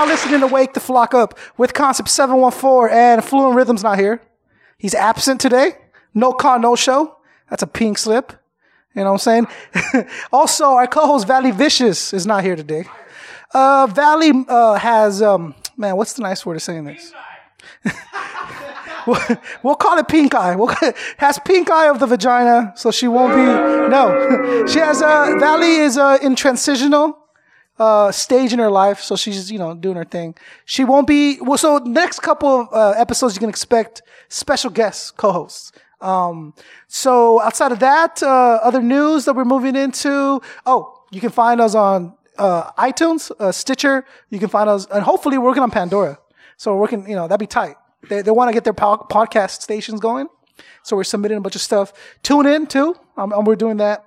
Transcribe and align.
now 0.00 0.06
listening 0.06 0.40
to 0.40 0.46
Wake 0.46 0.72
the 0.72 0.80
Flock 0.80 1.12
Up 1.12 1.38
with 1.58 1.74
Concept 1.74 2.08
714 2.08 2.96
and 2.96 3.22
Fluent 3.22 3.54
Rhythm's 3.54 3.82
not 3.82 3.98
here. 3.98 4.22
He's 4.78 4.94
absent 4.94 5.42
today. 5.42 5.72
No 6.14 6.32
car, 6.32 6.58
no 6.58 6.74
show. 6.74 7.18
That's 7.50 7.62
a 7.62 7.66
pink 7.66 7.98
slip. 7.98 8.32
You 8.94 9.02
know 9.02 9.12
what 9.12 9.26
I'm 9.26 9.46
saying? 9.98 10.06
also, 10.32 10.64
our 10.68 10.86
co-host 10.86 11.26
Valley 11.26 11.50
Vicious 11.50 12.14
is 12.14 12.26
not 12.26 12.42
here 12.42 12.56
today. 12.56 12.84
Uh, 13.52 13.88
Valley, 13.88 14.32
uh, 14.48 14.76
has, 14.76 15.20
um, 15.20 15.54
man, 15.76 15.98
what's 15.98 16.14
the 16.14 16.22
nice 16.22 16.46
word 16.46 16.56
of 16.56 16.62
saying 16.62 16.84
this? 16.84 17.12
we'll, 19.62 19.74
call 19.74 19.98
it 19.98 20.08
pink 20.08 20.34
eye. 20.34 20.56
We'll, 20.56 20.74
has 21.18 21.38
pink 21.44 21.70
eye 21.70 21.90
of 21.90 22.00
the 22.00 22.06
vagina, 22.06 22.72
so 22.74 22.90
she 22.90 23.06
won't 23.06 23.34
be, 23.34 23.42
no. 23.42 24.64
she 24.66 24.78
has, 24.78 25.02
uh, 25.02 25.36
Valley 25.38 25.74
is, 25.74 25.98
uh, 25.98 26.16
in 26.22 26.36
transitional, 26.36 27.18
uh, 27.80 28.12
stage 28.12 28.52
in 28.52 28.58
her 28.58 28.70
life, 28.70 29.00
so 29.00 29.16
she's 29.16 29.50
you 29.50 29.58
know 29.58 29.74
doing 29.74 29.96
her 29.96 30.04
thing. 30.04 30.34
She 30.66 30.84
won't 30.84 31.06
be 31.06 31.40
well. 31.40 31.56
So 31.56 31.78
next 31.78 32.20
couple 32.20 32.60
of 32.60 32.68
uh, 32.72 32.90
episodes, 33.00 33.34
you 33.34 33.40
can 33.40 33.48
expect 33.48 34.02
special 34.28 34.70
guests, 34.70 35.10
co-hosts. 35.10 35.72
Um, 36.02 36.54
so 36.88 37.40
outside 37.40 37.72
of 37.72 37.78
that, 37.80 38.22
uh, 38.22 38.60
other 38.62 38.82
news 38.82 39.24
that 39.24 39.34
we're 39.34 39.46
moving 39.46 39.76
into. 39.76 40.40
Oh, 40.66 41.04
you 41.10 41.20
can 41.20 41.30
find 41.30 41.60
us 41.60 41.74
on 41.74 42.14
uh, 42.38 42.70
iTunes, 42.72 43.32
uh, 43.40 43.50
Stitcher. 43.50 44.04
You 44.28 44.38
can 44.38 44.50
find 44.50 44.68
us, 44.68 44.86
and 44.86 45.02
hopefully 45.02 45.38
we're 45.38 45.46
working 45.46 45.62
on 45.62 45.70
Pandora. 45.70 46.18
So 46.58 46.74
we're 46.74 46.80
working, 46.80 47.08
you 47.08 47.16
know, 47.16 47.28
that'd 47.28 47.40
be 47.40 47.46
tight. 47.46 47.76
They 48.10 48.20
they 48.20 48.30
want 48.30 48.48
to 48.50 48.52
get 48.52 48.64
their 48.64 48.74
po- 48.74 49.06
podcast 49.10 49.62
stations 49.62 50.00
going, 50.00 50.28
so 50.82 50.96
we're 50.96 51.04
submitting 51.04 51.38
a 51.38 51.40
bunch 51.40 51.54
of 51.54 51.62
stuff. 51.62 51.94
Tune 52.22 52.46
in 52.46 52.66
too. 52.66 52.94
Um, 53.16 53.32
and 53.32 53.46
we're 53.46 53.56
doing 53.56 53.78
that. 53.78 54.04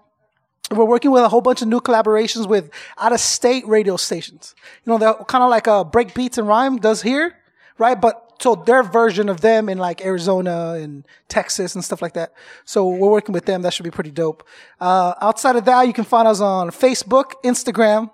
We're 0.75 0.85
working 0.85 1.11
with 1.11 1.23
a 1.23 1.29
whole 1.29 1.41
bunch 1.41 1.61
of 1.61 1.67
new 1.67 1.81
collaborations 1.81 2.47
with 2.47 2.69
out 2.97 3.13
of 3.13 3.19
state 3.19 3.67
radio 3.67 3.97
stations. 3.97 4.55
You 4.85 4.91
know, 4.91 4.97
they're 4.97 5.13
kind 5.25 5.43
of 5.43 5.49
like 5.49 5.67
a 5.67 5.83
break 5.83 6.13
beats 6.13 6.37
and 6.37 6.47
rhyme 6.47 6.77
does 6.77 7.01
here, 7.01 7.35
right? 7.77 7.99
But 7.99 8.33
so 8.41 8.55
their 8.55 8.83
version 8.83 9.29
of 9.29 9.41
them 9.41 9.69
in 9.69 9.77
like 9.77 10.05
Arizona 10.05 10.73
and 10.73 11.05
Texas 11.29 11.75
and 11.75 11.83
stuff 11.83 12.01
like 12.01 12.13
that. 12.13 12.33
So 12.65 12.87
we're 12.89 13.09
working 13.09 13.33
with 13.33 13.45
them. 13.45 13.61
That 13.61 13.73
should 13.73 13.83
be 13.83 13.91
pretty 13.91 14.11
dope. 14.11 14.45
Uh, 14.79 15.13
outside 15.21 15.55
of 15.55 15.65
that, 15.65 15.87
you 15.87 15.93
can 15.93 16.03
find 16.03 16.27
us 16.27 16.41
on 16.41 16.69
Facebook, 16.71 17.33
Instagram, 17.43 18.11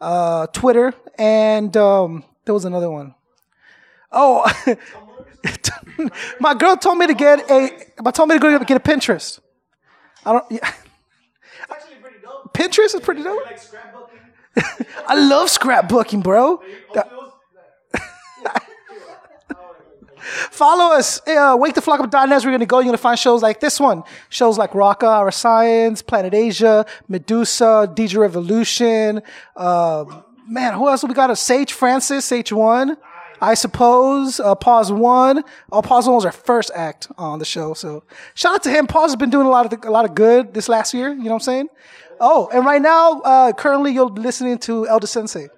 uh, 0.00 0.48
Twitter, 0.48 0.94
and, 1.16 1.76
um, 1.76 2.24
there 2.44 2.54
was 2.54 2.64
another 2.64 2.90
one. 2.90 3.14
Oh, 4.10 4.50
my 6.40 6.54
girl 6.54 6.76
told 6.76 6.98
me 6.98 7.06
to 7.06 7.14
get 7.14 7.50
a, 7.50 7.70
my 8.02 8.10
told 8.10 8.30
me 8.30 8.36
to 8.36 8.40
go 8.40 8.58
get 8.60 8.76
a 8.76 8.80
Pinterest. 8.80 9.38
I 10.24 10.32
don't, 10.32 10.44
yeah. 10.50 10.72
Pinterest 12.52 12.94
is 12.94 13.00
pretty 13.00 13.22
dope. 13.22 13.42
I 15.06 15.14
love 15.14 15.48
scrapbooking, 15.48 16.22
bro. 16.22 16.62
Follow 20.50 20.94
us, 20.94 21.20
uh, 21.26 21.56
waketheflockup.net. 21.56 22.44
We're 22.44 22.50
going 22.50 22.60
to 22.60 22.66
go. 22.66 22.78
You're 22.78 22.84
going 22.84 22.96
to 22.96 22.98
find 22.98 23.18
shows 23.18 23.42
like 23.42 23.60
this 23.60 23.80
one. 23.80 24.02
Shows 24.28 24.58
like 24.58 24.72
Rakaa 24.72 25.22
Iriscience, 25.22 26.06
Planet 26.06 26.34
Asia, 26.34 26.84
Medusa, 27.08 27.90
DJ 27.94 28.18
Revolution. 28.18 29.22
Uh, 29.56 30.04
man, 30.46 30.74
who 30.74 30.88
else? 30.88 31.02
We 31.04 31.14
got 31.14 31.30
a 31.30 31.36
Sage 31.36 31.72
Francis, 31.72 32.24
Sage 32.24 32.52
One. 32.52 32.96
I 33.40 33.54
suppose, 33.54 34.40
uh, 34.40 34.54
Pawz 34.56 34.90
One. 34.90 35.44
Oh, 35.70 35.80
Pawz 35.80 36.06
One 36.06 36.16
was 36.16 36.24
our 36.24 36.32
first 36.32 36.70
act 36.74 37.08
on 37.16 37.38
the 37.38 37.44
show. 37.44 37.72
So 37.72 38.02
shout 38.34 38.54
out 38.54 38.62
to 38.64 38.70
him. 38.70 38.86
Pawz 38.86 39.06
has 39.06 39.16
been 39.16 39.30
doing 39.30 39.46
a 39.46 39.50
lot 39.50 39.72
of, 39.72 39.84
a 39.84 39.90
lot 39.90 40.04
of 40.04 40.14
good 40.14 40.54
this 40.54 40.68
last 40.68 40.92
year. 40.92 41.10
You 41.10 41.24
know 41.24 41.30
what 41.30 41.34
I'm 41.34 41.40
saying? 41.40 41.68
Oh, 42.20 42.48
and 42.52 42.64
right 42.64 42.82
now, 42.82 43.20
uh, 43.20 43.52
currently 43.52 43.92
you're 43.92 44.06
listening 44.06 44.58
to 44.60 44.86
Elder 44.88 45.06
Sensei. 45.06 45.48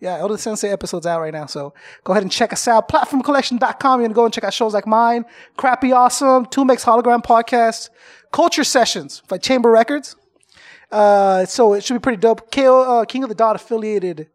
Yeah, 0.00 0.16
Elder 0.18 0.36
Sensei 0.36 0.68
episode's 0.68 1.06
out 1.06 1.20
right 1.20 1.32
now. 1.32 1.46
So 1.46 1.74
go 2.02 2.12
ahead 2.12 2.24
and 2.24 2.32
check 2.32 2.52
us 2.52 2.66
out. 2.66 2.88
Platformcollection.com. 2.88 4.00
You're 4.00 4.08
going 4.08 4.10
to 4.10 4.14
go 4.14 4.24
and 4.24 4.34
check 4.34 4.42
out 4.42 4.52
shows 4.52 4.74
like 4.74 4.86
mine, 4.86 5.24
Crappy 5.56 5.92
Awesome, 5.92 6.46
Two 6.46 6.64
Makes 6.64 6.84
Hologram 6.84 7.22
Podcast, 7.22 7.90
Culture 8.32 8.64
Sessions 8.64 9.22
by 9.28 9.38
Chamber 9.38 9.70
Records. 9.70 10.16
Uh, 10.90 11.46
so 11.46 11.72
it 11.74 11.84
should 11.84 11.94
be 11.94 12.00
pretty 12.00 12.18
dope. 12.20 12.50
KO, 12.50 12.82
uh, 12.82 13.04
King 13.04 13.22
of 13.22 13.28
the 13.28 13.34
Dot 13.36 13.54
affiliated 13.54 14.28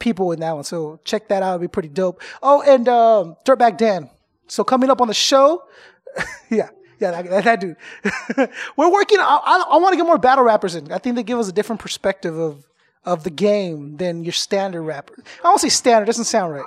people 0.00 0.32
in 0.32 0.40
that 0.40 0.54
one. 0.56 0.64
So 0.64 0.98
check 1.04 1.28
that 1.28 1.42
out. 1.42 1.54
It'll 1.54 1.60
be 1.60 1.68
pretty 1.68 1.88
dope. 1.88 2.20
Oh, 2.42 2.62
and, 2.62 2.88
um, 2.88 3.36
Dirtbag 3.46 3.78
Dan. 3.78 4.10
So 4.48 4.64
coming 4.64 4.90
up 4.90 5.00
on 5.00 5.06
the 5.08 5.14
show. 5.14 5.62
yeah. 6.50 6.70
Yeah, 6.98 7.22
that, 7.22 7.44
that, 7.44 7.60
dude. 7.60 7.76
We're 8.76 8.90
working. 8.90 9.18
I, 9.18 9.40
I, 9.44 9.64
I 9.72 9.76
want 9.76 9.92
to 9.92 9.96
get 9.96 10.06
more 10.06 10.18
battle 10.18 10.44
rappers 10.44 10.74
in. 10.74 10.90
I 10.92 10.98
think 10.98 11.16
they 11.16 11.22
give 11.22 11.38
us 11.38 11.48
a 11.48 11.52
different 11.52 11.80
perspective 11.80 12.38
of 12.38 12.66
of 13.04 13.22
the 13.22 13.30
game 13.30 13.96
than 13.96 14.24
your 14.24 14.32
standard 14.32 14.82
rapper. 14.82 15.14
I 15.44 15.48
won't 15.48 15.60
say 15.60 15.68
standard. 15.68 16.06
Doesn't 16.06 16.24
sound 16.24 16.52
right. 16.52 16.66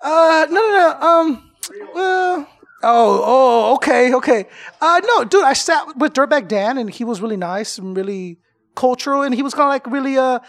Uh, 0.00 0.46
no, 0.50 0.60
no, 0.60 0.98
no. 1.00 1.06
Um, 1.06 1.50
uh, 1.72 2.44
oh, 2.82 3.22
oh, 3.24 3.74
okay, 3.76 4.14
okay. 4.14 4.46
Uh, 4.80 5.00
no, 5.04 5.24
dude, 5.24 5.44
I 5.44 5.54
sat 5.54 5.96
with 5.96 6.12
Dirtbag 6.12 6.48
Dan, 6.48 6.78
and 6.78 6.90
he 6.90 7.04
was 7.04 7.20
really 7.20 7.36
nice 7.36 7.78
and 7.78 7.96
really 7.96 8.38
cultural, 8.74 9.22
and 9.22 9.34
he 9.34 9.42
was 9.42 9.54
kind 9.54 9.64
of 9.64 9.68
like 9.68 9.86
really 9.86 10.18
uh, 10.18 10.40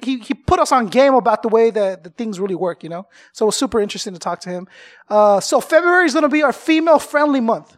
he 0.00 0.18
he 0.18 0.34
put 0.34 0.58
us 0.58 0.72
on 0.72 0.86
game 0.86 1.14
about 1.14 1.42
the 1.42 1.48
way 1.48 1.70
that 1.70 2.04
the 2.04 2.10
things 2.10 2.38
really 2.40 2.54
work, 2.54 2.82
you 2.82 2.88
know. 2.88 3.06
So 3.32 3.44
it 3.44 3.48
was 3.48 3.56
super 3.56 3.80
interesting 3.80 4.12
to 4.14 4.18
talk 4.18 4.40
to 4.40 4.50
him. 4.50 4.68
Uh, 5.08 5.40
so 5.40 5.60
February 5.60 6.06
is 6.06 6.12
going 6.12 6.24
to 6.24 6.28
be 6.28 6.42
our 6.42 6.52
female 6.52 6.98
friendly 6.98 7.40
month. 7.40 7.76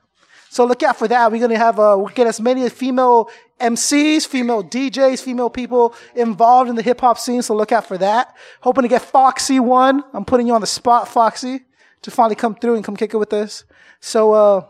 So 0.51 0.65
look 0.65 0.83
out 0.83 0.97
for 0.97 1.07
that. 1.09 1.31
We're 1.31 1.41
gonna 1.41 1.59
have 1.59 1.79
uh, 1.79 1.95
we'll 1.99 2.15
get 2.15 2.27
as 2.27 2.41
many 2.41 2.69
female 2.71 3.31
MCs, 3.61 4.27
female 4.27 4.65
DJs, 4.65 5.23
female 5.23 5.51
people 5.51 5.95
involved 6.15 6.71
in 6.71 6.77
the 6.77 6.83
hip 6.83 7.01
hop 7.01 7.19
scene. 7.19 7.43
So 7.43 7.55
look 7.55 7.71
out 7.71 7.87
for 7.87 7.99
that. 7.99 8.35
Hoping 8.63 8.83
to 8.83 8.89
get 8.89 9.03
Foxy 9.03 9.61
one. 9.61 10.03
I'm 10.15 10.25
putting 10.25 10.47
you 10.47 10.55
on 10.55 10.61
the 10.61 10.67
spot, 10.67 11.07
Foxy, 11.09 11.61
to 12.03 12.11
finally 12.11 12.35
come 12.35 12.55
through 12.55 12.77
and 12.77 12.85
come 12.85 12.97
kick 12.97 13.13
it 13.13 13.19
with 13.19 13.33
us. 13.33 13.65
So 14.01 14.33
uh? 14.33 14.65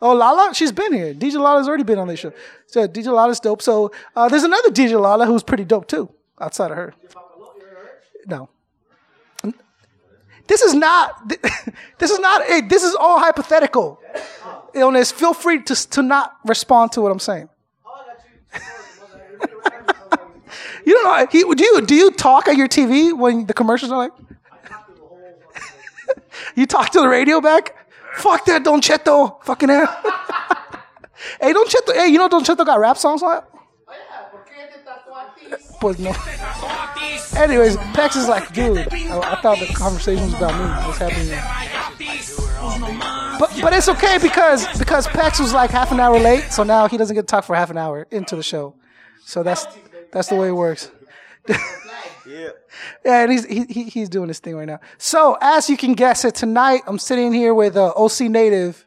Oh, 0.00 0.12
Lala, 0.14 0.54
she's 0.54 0.72
been 0.72 0.92
here. 0.92 1.14
DJ 1.14 1.40
Lala's 1.40 1.68
already 1.68 1.84
been 1.84 1.98
on 1.98 2.08
this 2.08 2.20
show. 2.20 2.32
So 2.66 2.86
DJ 2.86 3.06
Lala's 3.06 3.40
dope. 3.40 3.62
So 3.62 3.92
uh, 4.14 4.28
there's 4.28 4.44
another 4.44 4.70
DJ 4.70 5.00
Lala 5.00 5.26
who's 5.26 5.42
pretty 5.42 5.64
dope 5.64 5.88
too, 5.88 6.10
outside 6.40 6.70
of 6.70 6.76
her. 6.76 6.94
No. 8.26 8.50
This 10.46 10.62
is 10.62 10.74
not. 10.74 11.32
This 11.98 12.10
is 12.10 12.18
not. 12.18 12.42
A, 12.50 12.60
this 12.60 12.84
is 12.84 12.94
all 12.94 13.18
hypothetical. 13.18 13.98
Illness. 14.74 15.10
Feel 15.10 15.32
free 15.32 15.62
to 15.62 15.74
to 15.90 16.02
not 16.02 16.36
respond 16.44 16.92
to 16.92 17.00
what 17.00 17.10
I'm 17.10 17.18
saying. 17.18 17.48
you 20.84 20.92
don't 20.92 21.04
know. 21.04 21.26
He, 21.30 21.40
do 21.54 21.64
you 21.64 21.80
do 21.86 21.94
you 21.94 22.10
talk 22.10 22.48
at 22.48 22.56
your 22.56 22.68
TV 22.68 23.16
when 23.16 23.46
the 23.46 23.54
commercials 23.54 23.90
are 23.90 23.98
like? 23.98 24.12
you 26.54 26.66
talk 26.66 26.90
to 26.90 27.00
the 27.00 27.08
radio 27.08 27.40
back. 27.40 27.74
Fuck 28.16 28.44
that, 28.46 28.64
Don 28.64 28.80
Cheto. 28.80 29.42
Fucking 29.44 29.68
hell. 29.68 29.86
hey, 31.40 31.52
Don 31.52 31.66
Cheto. 31.66 31.94
Hey, 31.94 32.08
you 32.08 32.18
know 32.18 32.28
Don 32.28 32.44
Cheto 32.44 32.64
got 32.64 32.80
rap 32.80 32.96
songs 32.96 33.22
on 33.22 33.38
it. 33.38 33.44
Pues 35.80 35.98
no. 35.98 36.12
Anyways, 37.38 37.76
Pecks 37.92 38.16
is 38.16 38.28
like, 38.28 38.52
dude, 38.52 38.78
I, 38.78 39.32
I 39.32 39.40
thought 39.42 39.58
the 39.58 39.66
conversation 39.66 40.24
was 40.24 40.34
about 40.34 40.54
me. 40.54 40.86
What's 40.86 40.98
happening? 40.98 41.28
But 43.38 43.58
but 43.60 43.72
it's 43.74 43.88
okay 43.88 44.18
because 44.18 44.66
because 44.78 45.06
Pecks 45.06 45.38
was 45.38 45.52
like 45.52 45.70
half 45.70 45.92
an 45.92 46.00
hour 46.00 46.18
late, 46.18 46.44
so 46.50 46.62
now 46.62 46.88
he 46.88 46.96
doesn't 46.96 47.14
get 47.14 47.22
to 47.22 47.26
talk 47.26 47.44
for 47.44 47.54
half 47.54 47.70
an 47.70 47.76
hour 47.76 48.06
into 48.10 48.36
the 48.36 48.42
show. 48.42 48.74
So 49.24 49.42
that's 49.42 49.66
that's 50.12 50.28
the 50.28 50.36
way 50.36 50.48
it 50.48 50.52
works. 50.52 50.90
Yeah. 52.26 52.48
Yeah, 53.04 53.22
and 53.22 53.32
he's 53.32 53.44
he, 53.44 53.64
he, 53.66 53.84
he's 53.84 54.08
doing 54.08 54.28
his 54.28 54.40
thing 54.40 54.56
right 54.56 54.66
now. 54.66 54.80
So 54.98 55.38
as 55.40 55.70
you 55.70 55.76
can 55.76 55.94
guess 55.94 56.24
it, 56.24 56.34
tonight 56.34 56.82
I'm 56.86 56.98
sitting 56.98 57.32
here 57.32 57.54
with 57.54 57.76
uh, 57.76 57.92
OC 57.96 58.22
native, 58.22 58.84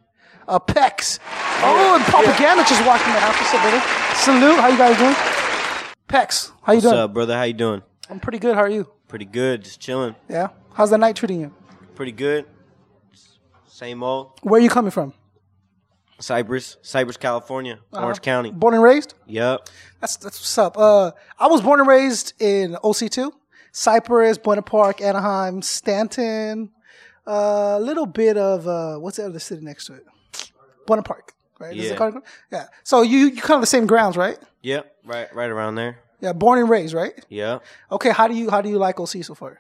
uh, 0.47 0.59
Pecks. 0.59 1.19
Oh, 1.61 1.95
and 1.95 2.03
Propaganda 2.05 2.63
just 2.67 2.85
walked 2.85 3.05
in 3.07 3.13
the 3.13 3.19
house. 3.19 3.35
What's 3.39 3.53
up, 3.53 3.61
brother? 3.61 3.81
Salute. 4.15 4.59
How 4.59 4.67
you 4.67 4.77
guys 4.77 4.97
doing? 4.97 5.95
Pecks, 6.07 6.51
how 6.63 6.73
you 6.73 6.81
doing? 6.81 6.91
What's 6.91 6.93
doing? 6.95 7.03
up, 7.03 7.13
brother? 7.13 7.37
How 7.37 7.43
you 7.43 7.53
doing? 7.53 7.81
I'm 8.09 8.19
pretty 8.19 8.39
good. 8.39 8.55
How 8.55 8.61
are 8.61 8.69
you? 8.69 8.89
Pretty 9.07 9.25
good. 9.25 9.63
Just 9.63 9.79
chilling. 9.79 10.15
Yeah. 10.27 10.49
How's 10.73 10.89
the 10.89 10.97
night 10.97 11.15
treating 11.15 11.39
you? 11.41 11.53
Pretty 11.95 12.11
good. 12.11 12.45
Same 13.67 14.03
old. 14.03 14.31
Where 14.41 14.59
are 14.59 14.63
you 14.63 14.69
coming 14.69 14.91
from? 14.91 15.13
Cypress, 16.19 16.77
Cypress, 16.81 17.17
California, 17.17 17.79
Uh-huh. 17.93 18.03
Orange 18.05 18.21
County. 18.21 18.51
Born 18.51 18.73
and 18.73 18.83
raised. 18.83 19.13
Yep. 19.27 19.67
That's 20.01 20.17
that's 20.17 20.39
what's 20.39 20.57
up. 20.57 20.77
Uh, 20.77 21.11
I 21.39 21.47
was 21.47 21.61
born 21.61 21.79
and 21.79 21.87
raised 21.87 22.33
in 22.41 22.75
OC 22.83 23.09
two, 23.09 23.33
Cypress, 23.71 24.37
Buena 24.37 24.61
Park, 24.61 25.01
Anaheim, 25.01 25.61
Stanton. 25.61 26.71
A 27.25 27.79
little 27.79 28.05
bit 28.05 28.37
of 28.37 28.67
uh, 28.67 28.97
what's 28.97 29.17
the 29.17 29.25
other 29.25 29.39
city 29.39 29.63
next 29.63 29.85
to 29.85 29.93
it? 29.93 30.05
Buena 30.87 31.03
Park, 31.03 31.33
right? 31.59 31.75
Is 31.75 31.91
it 31.91 31.99
Yeah. 31.99 32.11
yeah. 32.51 32.65
So 32.83 33.01
you 33.03 33.27
you 33.27 33.41
kind 33.41 33.55
of 33.55 33.61
the 33.61 33.67
same 33.67 33.85
grounds, 33.87 34.17
right? 34.17 34.37
Yep. 34.63 34.95
Right. 35.05 35.33
Right 35.35 35.49
around 35.49 35.75
there. 35.75 35.99
Yeah, 36.21 36.33
born 36.33 36.59
and 36.59 36.69
raised, 36.69 36.93
right? 36.93 37.13
Yep. 37.29 37.63
Okay. 37.91 38.09
How 38.11 38.27
do 38.27 38.33
you 38.33 38.49
how 38.49 38.61
do 38.61 38.69
you 38.69 38.77
like 38.77 38.99
OC 38.99 39.23
so 39.23 39.35
far? 39.35 39.59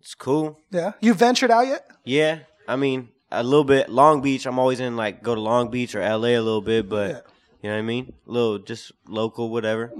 It's 0.00 0.14
cool. 0.14 0.58
Yeah, 0.70 0.92
you 1.00 1.14
ventured 1.14 1.50
out 1.50 1.66
yet? 1.66 1.86
Yeah. 2.04 2.40
I 2.68 2.76
mean, 2.76 3.08
a 3.40 3.42
little 3.42 3.64
bit. 3.64 3.88
Long 3.88 4.20
Beach. 4.22 4.46
I'm 4.46 4.58
always 4.58 4.80
in 4.80 4.96
like 4.96 5.22
go 5.22 5.34
to 5.34 5.40
Long 5.40 5.70
Beach 5.70 5.94
or 5.94 6.00
LA 6.00 6.28
a 6.38 6.40
little 6.40 6.60
bit, 6.62 6.88
but 6.88 7.10
Yeah. 7.10 7.20
you 7.62 7.70
know 7.70 7.76
what 7.76 7.78
I 7.78 7.82
mean. 7.82 8.12
A 8.28 8.30
little 8.30 8.58
just 8.58 8.92
local, 9.08 9.50
whatever. 9.50 9.92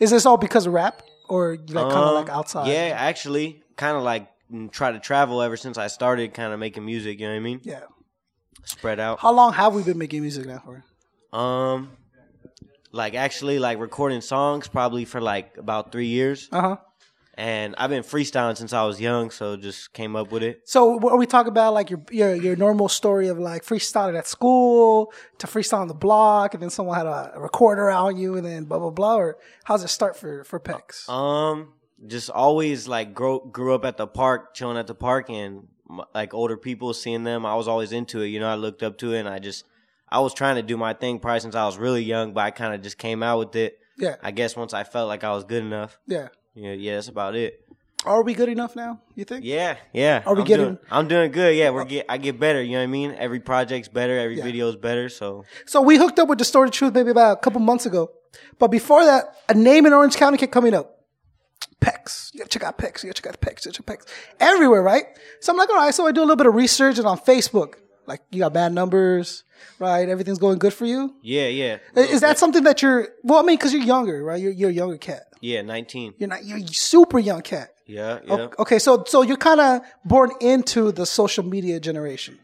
Is 0.00 0.10
this 0.10 0.26
all 0.26 0.36
because 0.36 0.66
of 0.66 0.72
rap, 0.72 1.02
or 1.28 1.56
like 1.56 1.88
kind 1.90 2.04
of 2.04 2.08
Um, 2.08 2.14
like 2.14 2.28
outside? 2.28 2.66
Yeah, 2.68 2.94
actually, 2.96 3.62
kind 3.76 3.96
of 3.96 4.02
like 4.02 4.28
mm, 4.52 4.70
try 4.70 4.92
to 4.92 4.98
travel 4.98 5.40
ever 5.42 5.56
since 5.56 5.78
I 5.78 5.86
started 5.88 6.34
kind 6.34 6.52
of 6.52 6.58
making 6.58 6.84
music. 6.84 7.18
You 7.20 7.26
know 7.26 7.32
what 7.32 7.38
I 7.38 7.40
mean? 7.40 7.60
Yeah. 7.64 7.80
Spread 8.64 8.98
out. 9.00 9.18
How 9.20 9.32
long 9.32 9.52
have 9.52 9.74
we 9.74 9.82
been 9.82 9.98
making 9.98 10.22
music 10.22 10.46
now 10.46 10.62
for? 10.64 10.84
Um, 11.38 11.90
like 12.92 13.14
actually, 13.14 13.58
like 13.58 13.78
recording 13.78 14.20
songs 14.20 14.68
probably 14.68 15.04
for 15.04 15.20
like 15.20 15.56
about 15.58 15.92
three 15.92 16.06
years, 16.06 16.48
Uh 16.52 16.60
huh. 16.60 16.76
And 17.36 17.74
I've 17.78 17.90
been 17.90 18.04
freestyling 18.04 18.56
since 18.56 18.72
I 18.72 18.84
was 18.84 19.00
young, 19.00 19.30
so 19.30 19.56
just 19.56 19.92
came 19.92 20.14
up 20.14 20.30
with 20.30 20.44
it. 20.44 20.62
So 20.64 20.96
what 20.96 21.12
are 21.12 21.18
we 21.18 21.26
talking 21.26 21.50
about? 21.50 21.74
Like 21.74 21.90
your 21.90 22.00
your 22.10 22.34
your 22.34 22.56
normal 22.56 22.88
story 22.88 23.26
of 23.26 23.38
like 23.38 23.64
freestyling 23.64 24.16
at 24.16 24.28
school 24.28 25.12
to 25.38 25.46
freestyle 25.48 25.80
on 25.80 25.88
the 25.88 25.94
block, 25.94 26.54
and 26.54 26.62
then 26.62 26.70
someone 26.70 26.96
had 26.96 27.06
a 27.06 27.32
recorder 27.36 27.90
on 27.90 28.16
you, 28.16 28.36
and 28.36 28.46
then 28.46 28.64
blah 28.64 28.78
blah 28.78 28.90
blah. 28.90 29.16
Or 29.16 29.36
how's 29.64 29.82
it 29.82 29.88
start 29.88 30.16
for 30.16 30.44
for 30.44 30.60
Pecks? 30.60 31.08
Um, 31.08 31.72
just 32.06 32.30
always 32.30 32.86
like 32.86 33.14
grow 33.14 33.40
grew 33.40 33.74
up 33.74 33.84
at 33.84 33.96
the 33.96 34.06
park, 34.06 34.54
chilling 34.54 34.76
at 34.76 34.86
the 34.86 34.94
park, 34.94 35.28
and 35.28 35.66
like 36.14 36.34
older 36.34 36.56
people 36.56 36.94
seeing 36.94 37.24
them, 37.24 37.44
I 37.44 37.56
was 37.56 37.66
always 37.66 37.92
into 37.92 38.20
it. 38.22 38.28
You 38.28 38.40
know, 38.40 38.48
I 38.48 38.54
looked 38.54 38.82
up 38.82 38.96
to 38.98 39.12
it, 39.12 39.18
and 39.20 39.28
I 39.28 39.40
just 39.40 39.64
I 40.08 40.20
was 40.20 40.34
trying 40.34 40.54
to 40.56 40.62
do 40.62 40.76
my 40.76 40.94
thing 40.94 41.18
probably 41.18 41.40
since 41.40 41.56
I 41.56 41.66
was 41.66 41.78
really 41.78 42.04
young, 42.04 42.32
but 42.32 42.44
I 42.44 42.52
kind 42.52 42.74
of 42.74 42.82
just 42.82 42.96
came 42.98 43.24
out 43.24 43.38
with 43.40 43.56
it. 43.56 43.78
yeah, 43.98 44.16
I 44.22 44.30
guess 44.30 44.54
once 44.56 44.72
I 44.72 44.84
felt 44.84 45.08
like 45.08 45.24
I 45.24 45.32
was 45.32 45.42
good 45.42 45.64
enough. 45.64 45.98
yeah. 46.06 46.28
Yeah, 46.54 46.72
yeah, 46.72 46.94
that's 46.94 47.08
about 47.08 47.34
it. 47.34 47.60
Are 48.06 48.22
we 48.22 48.34
good 48.34 48.50
enough 48.50 48.76
now? 48.76 49.00
You 49.14 49.24
think? 49.24 49.44
Yeah, 49.44 49.76
yeah. 49.92 50.22
Are 50.26 50.34
we 50.34 50.42
I'm 50.42 50.46
getting- 50.46 50.64
Doing, 50.66 50.78
I'm 50.90 51.08
doing 51.08 51.32
good. 51.32 51.56
Yeah, 51.56 51.70
we're 51.70 51.82
oh. 51.82 51.86
get. 51.86 52.04
I 52.08 52.18
get 52.18 52.38
better. 52.38 52.62
You 52.62 52.72
know 52.72 52.78
what 52.78 52.82
I 52.84 52.86
mean? 52.88 53.14
Every 53.18 53.40
project's 53.40 53.88
better. 53.88 54.18
Every 54.18 54.36
Yeah. 54.36 54.44
video's 54.44 54.76
better. 54.76 55.08
So 55.08 55.44
So 55.64 55.80
we 55.80 55.96
hooked 55.96 56.18
up 56.18 56.28
with 56.28 56.38
Distorted 56.38 56.72
Truth 56.74 56.92
maybe 56.94 57.10
about 57.10 57.38
a 57.38 57.40
couple 57.40 57.60
months 57.60 57.86
ago, 57.86 58.10
but 58.58 58.68
before 58.68 59.04
that, 59.06 59.34
a 59.48 59.54
name 59.54 59.86
in 59.86 59.92
Orange 59.94 60.16
County 60.16 60.36
kept 60.36 60.52
coming 60.52 60.74
up. 60.74 60.90
Pecks. 61.80 62.30
You 62.34 62.38
gotta 62.38 62.50
check 62.50 62.62
out 62.62 62.78
Pecks. 62.78 63.02
You 63.02 63.08
gotta 63.10 63.22
check 63.22 63.32
out 63.32 63.40
Pecks. 63.40 63.64
You 63.64 63.70
gotta 63.70 63.78
check 63.78 63.86
Pecks. 63.86 64.06
Everywhere, 64.38 64.82
right? 64.82 65.04
So 65.40 65.52
I'm 65.52 65.58
like, 65.58 65.70
all 65.70 65.76
right. 65.76 65.94
So 65.94 66.06
I 66.06 66.12
do 66.12 66.20
a 66.20 66.22
little 66.22 66.36
bit 66.36 66.46
of 66.46 66.54
research 66.54 66.98
and 66.98 67.06
on 67.06 67.18
Facebook, 67.18 67.74
like 68.06 68.20
you 68.30 68.40
got 68.40 68.52
bad 68.52 68.72
numbers, 68.72 69.44
right? 69.78 70.08
Everything's 70.08 70.38
going 70.38 70.58
good 70.58 70.74
for 70.74 70.86
you. 70.86 71.14
yeah, 71.22 71.46
yeah. 71.48 71.78
Is 71.96 72.20
that 72.20 72.38
something 72.38 72.62
that 72.64 72.82
you're? 72.82 73.08
Well, 73.22 73.38
I 73.38 73.42
mean, 73.42 73.56
because 73.56 73.72
you're 73.72 73.82
younger, 73.82 74.22
right? 74.22 74.40
You're 74.40 74.52
you're 74.52 74.70
a 74.70 74.72
younger 74.72 74.98
cat. 74.98 75.22
Yeah, 75.40 75.62
19. 75.62 76.14
You're 76.18 76.28
not. 76.28 76.44
You're 76.44 76.66
super 76.68 77.18
young 77.18 77.42
cat. 77.42 77.70
Yeah, 77.86 78.20
yeah, 78.26 78.48
Okay, 78.58 78.78
so 78.78 79.04
so 79.06 79.20
you're 79.22 79.36
kind 79.36 79.60
of 79.60 79.82
born 80.06 80.30
into 80.40 80.90
the 80.90 81.04
social 81.04 81.44
media 81.44 81.78
generation. 81.80 82.38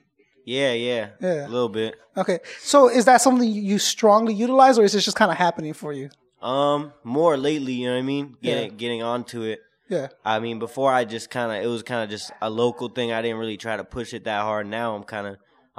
yeah, 0.45 0.73
yeah. 0.75 1.09
Yeah. 1.21 1.47
A 1.47 1.49
little 1.49 1.71
bit. 1.71 1.95
Okay, 2.17 2.41
so 2.61 2.89
is 2.91 3.07
that 3.07 3.23
something 3.23 3.49
you 3.51 3.79
strongly 3.79 4.35
utilize, 4.35 4.79
or 4.79 4.85
is 4.85 4.95
it 4.95 5.01
just 5.01 5.17
kind 5.17 5.31
of 5.31 5.39
happening 5.39 5.73
for 5.73 5.93
you? 5.95 6.11
Um, 6.43 6.93
more 7.05 7.37
lately. 7.39 7.73
You 7.73 7.87
know 7.89 7.95
what 7.95 8.01
I 8.01 8.03
mean? 8.03 8.37
Getting 8.43 8.71
Yeah. 8.73 8.77
getting 8.77 9.03
onto 9.03 9.43
it. 9.43 9.61
Yeah. 9.89 10.09
I 10.25 10.39
mean, 10.41 10.59
before 10.59 10.93
I 10.93 11.05
just 11.05 11.31
kind 11.31 11.51
of 11.57 11.65
it 11.65 11.69
was 11.69 11.83
kind 11.83 12.05
of 12.05 12.11
just 12.11 12.31
a 12.43 12.51
local 12.51 12.89
thing. 12.89 13.11
I 13.13 13.23
didn't 13.23 13.39
really 13.39 13.57
try 13.57 13.77
to 13.79 13.85
push 13.85 14.13
it 14.15 14.25
that 14.25 14.43
hard. 14.43 14.67
Now 14.67 14.95
I'm 14.95 15.05
kind 15.05 15.27
of 15.27 15.37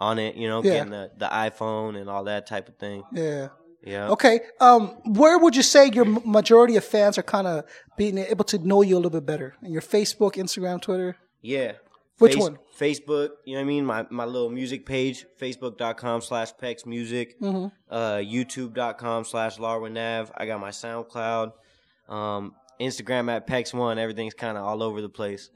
on 0.08 0.18
it. 0.20 0.36
You 0.36 0.48
know, 0.50 0.60
Yeah. 0.64 0.74
getting 0.74 0.92
the 0.92 1.12
the 1.24 1.28
iPhone 1.48 1.92
and 2.00 2.10
all 2.10 2.24
that 2.26 2.48
type 2.48 2.68
of 2.68 2.76
thing. 2.78 3.04
Yeah. 3.14 3.50
Yeah. 3.84 4.10
Okay. 4.16 4.42
Um, 4.60 4.82
where 5.22 5.38
would 5.40 5.56
you 5.56 5.64
say 5.64 5.90
your 5.98 6.06
majority 6.40 6.76
of 6.76 6.84
fans 6.86 7.18
are 7.18 7.24
kind 7.36 7.48
of 7.48 7.64
being 7.98 8.18
able 8.18 8.46
to 8.46 8.58
know 8.60 8.82
you 8.84 8.96
a 8.96 9.02
little 9.04 9.10
bit 9.20 9.26
better? 9.26 9.56
In 9.64 9.72
your 9.72 9.82
Facebook, 9.82 10.34
Instagram, 10.36 10.82
Twitter. 10.82 11.16
Yeah. 11.42 11.72
Which 12.20 12.36
one? 12.36 12.60
Facebook, 12.80 13.30
you 13.46 13.54
know 13.56 13.62
what 13.62 13.66
I 13.72 13.74
mean? 13.74 13.86
My 13.86 14.06
my 14.12 14.26
little 14.26 14.52
music 14.52 14.86
page, 14.86 15.26
facebook.com 15.42 16.22
slash 16.22 16.50
Pex 16.62 16.86
Music, 16.86 17.40
Mm-hmm. 17.42 17.68
uh, 17.90 18.18
youtube.com 18.18 19.24
slash 19.24 19.58
Larwin 19.58 19.94
Nav. 19.94 20.32
I 20.38 20.46
got 20.46 20.60
my 20.60 20.70
SoundCloud, 20.70 21.52
um, 22.10 22.54
Instagram 22.80 23.32
at 23.36 23.48
Pex1. 23.48 23.98
Everything's 23.98 24.36
kind 24.36 24.56
of 24.58 24.64
all 24.64 24.84
over 24.84 25.02
the 25.02 25.10
place. 25.10 25.50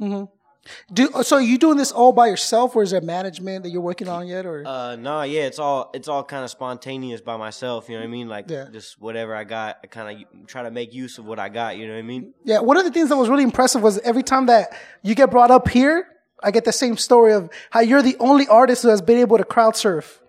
Do 0.94 1.10
so? 1.24 1.36
Are 1.38 1.42
you 1.42 1.58
doing 1.58 1.78
this 1.78 1.92
all 1.92 2.12
by 2.12 2.28
yourself, 2.28 2.76
or 2.76 2.84
is 2.84 2.92
there 2.92 3.02
management 3.02 3.64
that 3.64 3.70
you're 3.70 3.82
working 3.82 4.08
on 4.08 4.28
yet? 4.28 4.46
Or 4.46 4.64
Uh, 4.66 4.96
nah, 4.96 5.24
yeah, 5.24 5.44
it's 5.44 5.60
all 5.60 5.92
it's 5.94 6.08
all 6.08 6.24
kind 6.24 6.44
of 6.44 6.50
spontaneous 6.50 7.22
by 7.22 7.38
myself. 7.38 7.88
You 7.90 7.96
know 7.96 8.02
what 8.02 8.08
I 8.08 8.12
mean? 8.12 8.28
Like 8.30 8.50
Yeah. 8.50 8.66
just 8.72 9.00
whatever 9.00 9.36
I 9.36 9.44
got, 9.44 9.78
I 9.84 9.88
kind 9.88 10.26
of 10.26 10.48
try 10.48 10.64
to 10.64 10.72
make 10.72 10.94
use 10.94 11.18
of 11.18 11.26
what 11.26 11.38
I 11.40 11.50
got. 11.50 11.78
You 11.78 11.88
know 11.88 11.94
what 11.94 12.00
I 12.00 12.04
mean? 12.04 12.34
yeah, 12.44 12.60
one 12.60 12.78
of 12.78 12.84
the 12.84 12.92
things 12.92 13.10
that 13.10 13.18
was 13.18 13.30
really 13.30 13.44
impressive 13.44 13.82
was 13.82 14.00
every 14.00 14.24
time 14.24 14.48
that 14.48 14.76
you 15.04 15.14
get 15.16 15.30
brought 15.32 15.52
up 15.52 15.68
here, 15.68 16.08
I 16.44 16.52
get 16.52 16.66
the 16.66 16.72
same 16.74 16.98
story 16.98 17.34
of 17.34 17.50
how 17.70 17.80
you're 17.82 18.02
the 18.02 18.18
only 18.20 18.48
artist 18.48 18.84
who 18.84 18.90
has 18.90 19.02
been 19.02 19.18
able 19.20 19.38
to 19.38 19.44
crowd 19.44 19.76
surf 19.76 20.20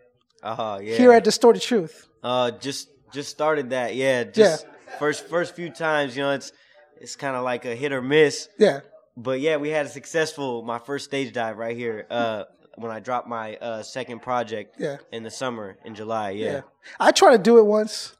Uh, 0.42 0.78
yeah. 0.82 0.96
here 0.96 1.12
at 1.12 1.24
Distorted 1.24 1.62
Truth. 1.62 2.08
Uh, 2.22 2.50
just 2.52 2.88
just 3.12 3.30
started 3.30 3.70
that. 3.70 3.94
Yeah, 3.94 4.24
just 4.24 4.66
first 4.98 5.26
first 5.28 5.54
few 5.54 5.70
times. 5.70 6.16
You 6.16 6.24
know, 6.24 6.32
it's 6.32 6.52
it's 7.00 7.16
kind 7.16 7.36
of 7.36 7.44
like 7.44 7.64
a 7.64 7.74
hit 7.74 7.92
or 7.92 8.02
miss. 8.02 8.48
Yeah. 8.58 8.80
But 9.16 9.40
yeah, 9.40 9.56
we 9.56 9.70
had 9.70 9.86
a 9.86 9.88
successful 9.88 10.62
my 10.62 10.78
first 10.78 11.06
stage 11.06 11.32
dive 11.32 11.56
right 11.56 11.76
here. 11.76 12.06
Uh, 12.10 12.44
when 12.76 12.90
I 12.90 13.00
dropped 13.00 13.26
my 13.26 13.56
uh 13.56 13.82
second 13.82 14.20
project. 14.20 14.76
Yeah. 14.78 14.98
In 15.10 15.22
the 15.22 15.30
summer 15.30 15.78
in 15.84 15.94
July. 15.94 16.30
Yeah. 16.30 16.52
Yeah. 16.52 16.60
I 17.00 17.12
tried 17.12 17.32
to 17.32 17.42
do 17.42 17.58
it 17.58 17.64
once, 17.64 18.16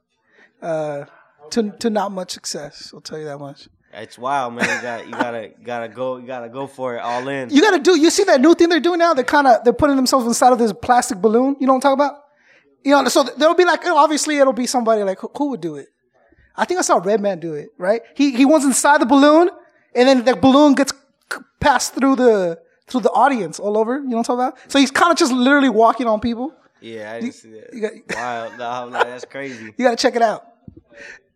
uh, 0.62 1.05
to 1.50 1.71
to 1.79 1.91
not 1.91 2.12
much 2.12 2.31
success. 2.31 2.91
I'll 2.95 3.00
tell 3.00 3.19
you 3.19 3.26
that 3.26 3.38
much. 3.38 3.69
It's 3.93 4.19
wild, 4.19 4.55
man. 4.55 4.65
You 4.65 4.83
got 4.83 5.07
you 5.07 5.12
gotta 5.12 5.50
gotta 5.65 5.88
go 5.88 6.17
you 6.19 6.26
gotta 6.26 6.49
go 6.49 6.67
for 6.67 6.97
it 6.97 7.00
all 7.00 7.26
in. 7.29 7.50
You 7.50 7.62
got 7.62 7.73
to 7.73 7.79
do. 7.79 7.99
You 7.99 8.11
see 8.11 8.25
that 8.25 8.41
new 8.41 8.55
thing 8.55 8.69
they're 8.69 8.81
doing 8.81 8.99
now? 8.99 9.15
They're 9.15 9.25
kind 9.25 9.47
of 9.47 9.65
they're 9.65 9.73
putting 9.73 9.97
themselves 9.97 10.26
inside 10.26 10.53
of 10.53 10.59
this 10.59 10.73
plastic 10.73 11.19
balloon. 11.19 11.57
You 11.61 11.67
know 11.67 11.75
what 11.75 11.85
I'm 11.85 11.97
talking 11.97 12.05
about? 12.05 12.23
You 12.85 12.93
know, 12.93 13.09
so 13.09 13.23
there'll 13.23 13.55
be 13.55 13.65
like 13.65 13.85
obviously 13.87 14.38
it'll 14.38 14.53
be 14.53 14.67
somebody 14.67 15.03
like 15.03 15.19
who, 15.19 15.31
who 15.37 15.50
would 15.50 15.61
do 15.61 15.76
it. 15.76 15.88
I 16.55 16.65
think 16.65 16.79
I 16.79 16.83
saw 16.83 16.99
Redman 16.99 17.41
do 17.41 17.55
it. 17.55 17.71
Right? 17.79 18.03
He 18.15 18.33
he 18.37 18.45
wants 18.45 18.67
inside 18.67 19.00
the 19.00 19.07
balloon, 19.07 19.50
and 19.97 20.07
then 20.09 20.25
the 20.25 20.37
balloon 20.37 20.75
gets 20.75 20.93
passed 21.61 21.95
through 21.95 22.17
the 22.17 22.61
through 22.87 23.00
the 23.00 23.11
audience 23.11 23.59
all 23.59 23.76
over. 23.76 23.97
You 23.97 24.03
know 24.09 24.17
what 24.19 24.29
I'm 24.31 24.37
talking 24.38 24.49
about? 24.61 24.71
So 24.73 24.79
he's 24.79 24.91
kind 24.91 25.11
of 25.11 25.19
just 25.19 25.33
literally 25.33 25.69
walking 25.71 26.07
on 26.07 26.21
people. 26.21 26.53
yeah, 26.81 27.12
I 27.12 27.21
didn't 27.21 27.35
see 27.35 27.50
that. 27.50 27.73
you 27.75 27.81
got- 27.81 27.93
wild. 28.17 28.59
No, 28.59 28.71
I'm 28.71 28.93
like, 28.93 29.07
that's 29.09 29.25
crazy. 29.25 29.75
You 29.76 29.85
got 29.85 29.91
to 29.91 29.97
check 29.97 30.15
it 30.15 30.23
out. 30.23 30.45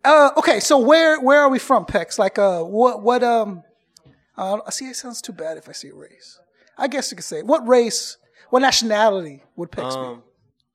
Uh, 0.05 0.31
okay, 0.39 0.61
so 0.61 0.79
where 0.79 1.21
where 1.21 1.41
are 1.41 1.49
we 1.51 1.59
from, 1.59 1.85
Pecks? 1.85 2.19
Like, 2.19 2.39
uh, 2.39 2.63
what 2.63 3.03
what 3.03 3.23
um, 3.23 3.63
uh, 4.37 4.71
see, 4.71 4.87
it 4.87 4.97
sounds 4.97 5.21
too 5.21 5.33
bad 5.33 5.59
if 5.59 5.69
I 5.69 5.73
say 5.73 5.91
race. 5.93 6.39
I 6.79 6.89
guess 6.89 7.11
you 7.11 7.17
could 7.17 7.25
say 7.25 7.43
what 7.43 7.67
race, 7.69 8.17
what 8.49 8.61
nationality 8.61 9.43
would 9.57 9.71
Pecks 9.71 9.95
be? 9.97 10.01
Um, 10.01 10.23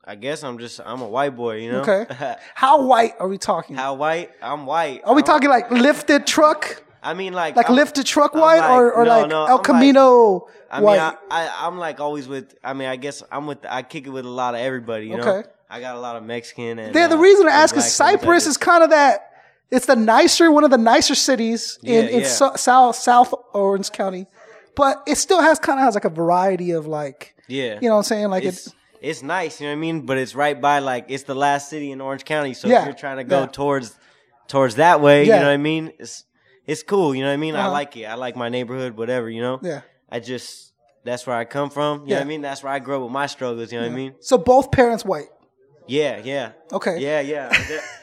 I 0.08 0.14
guess 0.14 0.44
I'm 0.44 0.60
just 0.60 0.80
I'm 0.86 1.02
a 1.02 1.08
white 1.08 1.36
boy, 1.36 1.56
you 1.62 1.72
know. 1.72 1.82
Okay, 1.82 2.06
how 2.54 2.84
white 2.86 3.14
are 3.20 3.28
we 3.28 3.40
talking? 3.40 3.76
How 3.76 3.96
white? 3.96 4.30
I'm 4.44 4.68
white. 4.68 5.02
are 5.04 5.16
we 5.16 5.22
I'm- 5.24 5.26
talking 5.26 5.50
like 5.50 5.72
lifted 5.72 6.28
truck, 6.28 6.84
I 7.06 7.14
mean, 7.14 7.34
like 7.34 7.56
like 7.56 7.68
I'm- 7.68 7.76
lifted 7.76 8.06
truck 8.06 8.34
white, 8.34 8.60
like- 8.60 8.72
or, 8.72 8.92
or 8.94 9.06
no, 9.06 9.10
like 9.10 9.30
no, 9.30 9.42
El 9.42 9.46
I'm 9.46 9.52
like- 9.58 9.64
Camino 9.64 10.48
I 10.72 10.78
mean, 10.78 10.86
white? 10.86 11.18
I, 11.32 11.56
I'm 11.68 11.78
like 11.78 12.00
always 12.00 12.28
with. 12.28 12.56
I 12.64 12.74
mean, 12.74 12.88
I 12.88 12.96
guess 12.96 13.22
I'm 13.32 13.46
with. 13.46 13.60
I 13.70 13.84
kick 13.84 14.08
it 14.08 14.10
with 14.10 14.26
a 14.26 14.30
lot 14.30 14.56
of 14.56 14.62
everybody. 14.62 15.08
You 15.08 15.18
know, 15.18 15.24
Okay. 15.38 15.50
I 15.70 15.80
got 15.80 15.96
a 15.96 16.00
lot 16.00 16.16
of 16.16 16.24
Mexican 16.24 16.80
and. 16.80 16.94
Yeah, 16.96 17.08
the 17.08 17.16
uh, 17.16 17.20
reason 17.22 17.48
I 17.48 17.52
ask 17.52 17.76
is 17.78 17.84
black 17.84 17.84
friends. 17.84 18.02
I 18.02 18.12
Cypress 18.18 18.48
is 18.48 18.58
kind 18.58 18.84
of 18.84 18.90
that. 18.90 19.32
It's 19.72 19.86
the 19.88 19.96
nicer, 19.96 20.52
one 20.52 20.64
of 20.64 20.70
the 20.72 20.78
nicer 20.78 21.16
cities 21.16 21.80
in, 21.84 21.94
Yeah, 21.94 22.10
in 22.10 22.22
yeah. 22.22 22.28
so, 22.28 22.56
South 22.56 22.96
South 22.96 23.34
Orange 23.54 23.92
County, 23.92 24.28
but 24.76 25.02
it 25.08 25.18
still 25.18 25.42
has 25.42 25.60
kind 25.60 25.80
of 25.80 25.86
has 25.86 25.96
like 25.96 26.06
a 26.06 26.10
variety 26.10 26.72
of 26.72 26.86
like, 26.88 27.36
Yeah, 27.48 27.80
you 27.82 27.90
know 27.90 27.96
what 27.96 28.00
I'm 28.00 28.04
saying? 28.04 28.28
Like 28.30 28.44
it's 28.44 28.68
it, 28.68 28.74
it's 29.02 29.24
nice. 29.24 29.60
You 29.60 29.68
know 29.68 29.74
what 29.74 29.78
I 29.78 29.82
mean? 29.82 30.02
But 30.06 30.18
it's 30.18 30.36
right 30.36 30.60
by 30.60 30.80
like 30.80 31.06
it's 31.10 31.24
the 31.24 31.36
last 31.36 31.70
city 31.70 31.92
in 31.92 32.02
Orange 32.02 32.26
County. 32.26 32.54
So 32.54 32.68
Yeah, 32.68 32.82
if 32.82 32.86
you're 32.86 32.96
trying 32.96 33.18
to 33.18 33.24
go 33.24 33.46
towards 33.48 33.98
towards 34.48 34.76
that 34.76 35.02
way, 35.02 35.24
you 35.24 35.32
know 35.32 35.38
what 35.38 35.48
I 35.48 35.58
mean? 35.58 35.92
It's 36.00 36.26
it's 36.68 36.84
cool. 36.84 37.14
You 37.16 37.22
know 37.24 37.30
what 37.30 37.34
I 37.34 37.38
mean? 37.38 37.56
Uh-huh. 37.56 37.68
I 37.68 37.72
like 37.72 37.96
it. 37.98 38.06
I 38.06 38.16
like 38.16 38.36
my 38.36 38.50
neighborhood. 38.50 38.98
Whatever. 38.98 39.30
You 39.30 39.42
know. 39.42 39.60
yeah. 39.62 39.82
I 40.10 40.20
just 40.20 40.74
that's 41.04 41.26
where 41.28 41.36
I 41.36 41.46
come 41.46 41.70
from. 41.70 42.02
You 42.02 42.08
Yeah. 42.08 42.16
know 42.16 42.20
what 42.22 42.26
I 42.26 42.28
mean? 42.30 42.42
That's 42.42 42.64
where 42.64 42.74
I 42.74 42.80
grew 42.80 42.96
up 42.98 43.04
with 43.04 43.12
my 43.12 43.28
struggles. 43.28 43.72
You 43.72 43.80
know 43.80 43.86
what 43.88 43.94
I 43.94 43.96
mean? 43.96 44.16
So 44.22 44.38
both 44.38 44.72
parents 44.72 45.04
white. 45.06 45.28
Yeah, 45.88 46.20
yeah. 46.24 46.54
Okay. 46.72 46.98
Yeah, 47.00 47.20
yeah. 47.22 47.52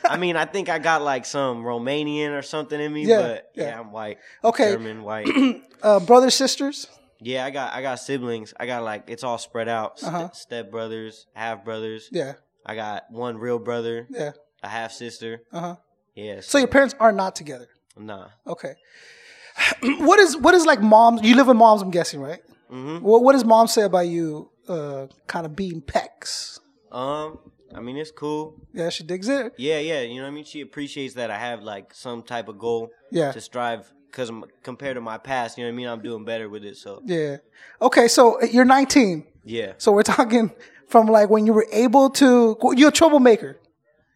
I 0.05 0.17
mean, 0.17 0.37
I 0.37 0.45
think 0.45 0.69
I 0.69 0.79
got 0.79 1.03
like 1.03 1.25
some 1.27 1.65
Romanian 1.65 2.31
or 2.31 2.43
something 2.43 2.81
in 2.81 2.93
me, 2.93 3.07
Yeah, 3.07 3.21
but 3.23 3.51
yeah, 3.57 3.65
yeah. 3.71 3.81
I'm 3.81 3.91
white. 3.91 4.19
Okay. 4.45 4.73
German, 4.73 5.03
white. 5.03 5.27
Uh, 5.83 5.99
brothers, 5.99 6.35
sisters. 6.37 6.87
yeah, 7.19 7.45
I 7.45 7.51
got 7.51 7.73
I 7.73 7.83
got 7.83 7.97
siblings. 7.99 8.55
I 8.61 8.67
got 8.67 8.85
like 8.85 9.03
it's 9.09 9.25
all 9.25 9.37
spread 9.37 9.69
out. 9.69 9.99
St- 9.99 10.15
Uh-huh. 10.15 10.31
Step 10.33 10.71
brothers, 10.71 11.27
half 11.35 11.65
brothers. 11.65 12.09
Yeah. 12.13 12.35
I 12.65 12.77
got 12.77 13.11
one 13.11 13.37
real 13.37 13.59
brother, 13.59 14.07
Yeah. 14.09 14.31
a 14.63 14.69
half 14.69 14.93
sister. 14.93 15.43
Uh 15.53 15.61
huh. 15.61 15.77
Yeah. 16.15 16.41
So 16.41 16.59
your 16.59 16.69
parents 16.69 16.95
are 17.01 17.11
not 17.11 17.35
together. 17.35 17.67
Nah. 17.97 18.29
Okay. 18.47 18.75
what 19.99 20.19
is 20.19 20.37
what 20.37 20.55
is 20.55 20.65
like 20.67 20.81
mom? 20.81 21.19
You 21.23 21.37
live 21.37 21.47
with 21.49 21.57
moms, 21.57 21.83
I'm 21.83 21.91
guessing, 21.91 22.21
right? 22.21 22.41
Mm-hmm. 22.71 23.05
What 23.05 23.23
What 23.23 23.33
does 23.33 23.45
mom 23.45 23.67
say 23.67 23.83
about 23.83 24.09
you? 24.09 24.51
Uh, 24.69 25.07
kind 25.27 25.45
of 25.45 25.55
being 25.57 25.81
Pecks. 25.81 26.61
Um, 26.91 27.39
I 27.75 27.81
mean 27.81 27.97
it's 27.97 28.11
cool. 28.11 28.55
Yeah, 28.73 28.89
she 28.91 29.03
digs 29.05 29.29
it. 29.29 29.53
Yeah, 29.59 29.79
yeah. 29.79 30.01
You 30.03 30.17
know 30.17 30.23
what 30.23 30.29
I 30.29 30.33
mean? 30.33 30.45
She 30.45 30.61
appreciates 30.61 31.15
that 31.15 31.31
I 31.31 31.39
have 31.39 31.63
like 31.63 31.95
some 31.95 32.23
type 32.23 32.49
of 32.49 32.59
goal 32.59 32.91
Yeah. 33.11 33.33
to 33.33 33.41
strive 33.41 33.93
because 34.11 34.31
compared 34.63 34.97
to 34.97 35.01
my 35.01 35.19
past, 35.19 35.57
you 35.59 35.65
know 35.65 35.69
what 35.71 35.75
I 35.75 35.77
mean? 35.77 35.89
I'm 35.89 36.03
doing 36.03 36.25
better 36.25 36.49
with 36.49 36.65
it. 36.65 36.77
So 36.77 37.03
Yeah. 37.05 37.39
Okay, 37.81 38.09
so 38.09 38.41
uh, 38.41 38.47
you're 38.47 38.65
19. 38.65 39.27
yeah. 39.45 39.73
So 39.79 39.93
we're 39.93 40.03
talking 40.17 40.53
from 40.87 41.07
like 41.07 41.29
when 41.31 41.47
you 41.47 41.53
were 41.53 41.67
able 41.73 42.09
to. 42.11 42.57
You're 42.77 42.89
a 42.91 42.93
troublemaker. 42.93 43.59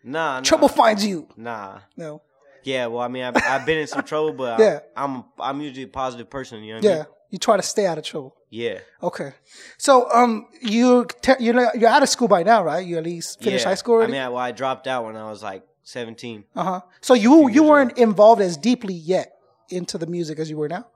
Nah, 0.05 0.37
nah. 0.37 0.41
Trouble 0.43 0.69
finds 0.69 1.05
you. 1.05 1.29
Nah. 1.37 1.81
No. 1.97 2.23
Yeah, 2.67 2.87
well, 2.87 3.01
I 3.03 3.09
mean, 3.09 3.23
I've, 3.23 3.37
I've 3.37 3.65
been 3.65 3.79
in 3.79 3.87
some 3.87 4.03
trouble, 4.11 4.33
but 4.33 4.59
Yeah. 4.59 4.81
I, 4.97 5.05
I'm 5.05 5.25
I'm 5.39 5.61
usually 5.61 5.85
a 5.85 5.89
positive 6.03 6.29
person. 6.29 6.63
You 6.65 6.75
know 6.75 6.81
what 6.81 6.87
I 6.87 6.89
Yeah. 6.89 6.97
mean? 6.97 7.07
You 7.31 7.39
try 7.39 7.57
to 7.57 7.63
stay 7.63 7.87
out 7.87 7.99
of 7.99 8.05
trouble. 8.05 8.35
Yeah. 8.51 8.79
Okay. 9.03 9.31
So 9.79 10.11
um, 10.13 10.47
you 10.63 11.07
te- 11.23 11.41
you're 11.41 11.55
not- 11.55 11.75
you're 11.79 11.91
out 11.91 12.03
of 12.03 12.09
school 12.09 12.29
by 12.29 12.43
now, 12.43 12.63
right? 12.65 12.85
You 12.87 12.99
at 12.99 13.05
least 13.05 13.43
finished 13.43 13.65
yeah. 13.65 13.71
high 13.71 13.75
school 13.75 13.95
already. 13.95 14.13
I 14.13 14.17
mean, 14.17 14.23
I, 14.23 14.29
well, 14.29 14.39
I 14.39 14.53
dropped 14.53 14.87
out 14.87 15.05
when 15.07 15.17
I 15.17 15.29
was 15.31 15.43
like 15.43 15.63
17. 15.85 16.45
uh 16.55 16.63
huh. 16.65 16.81
So 17.01 17.15
you 17.15 17.49
you 17.49 17.63
weren't 17.63 17.97
involved 17.99 18.41
as 18.43 18.57
deeply 18.57 18.95
yet 18.95 19.33
into 19.71 19.99
the 19.99 20.07
music 20.07 20.39
as 20.39 20.49
you 20.51 20.57
were 20.57 20.69
now. 20.69 20.87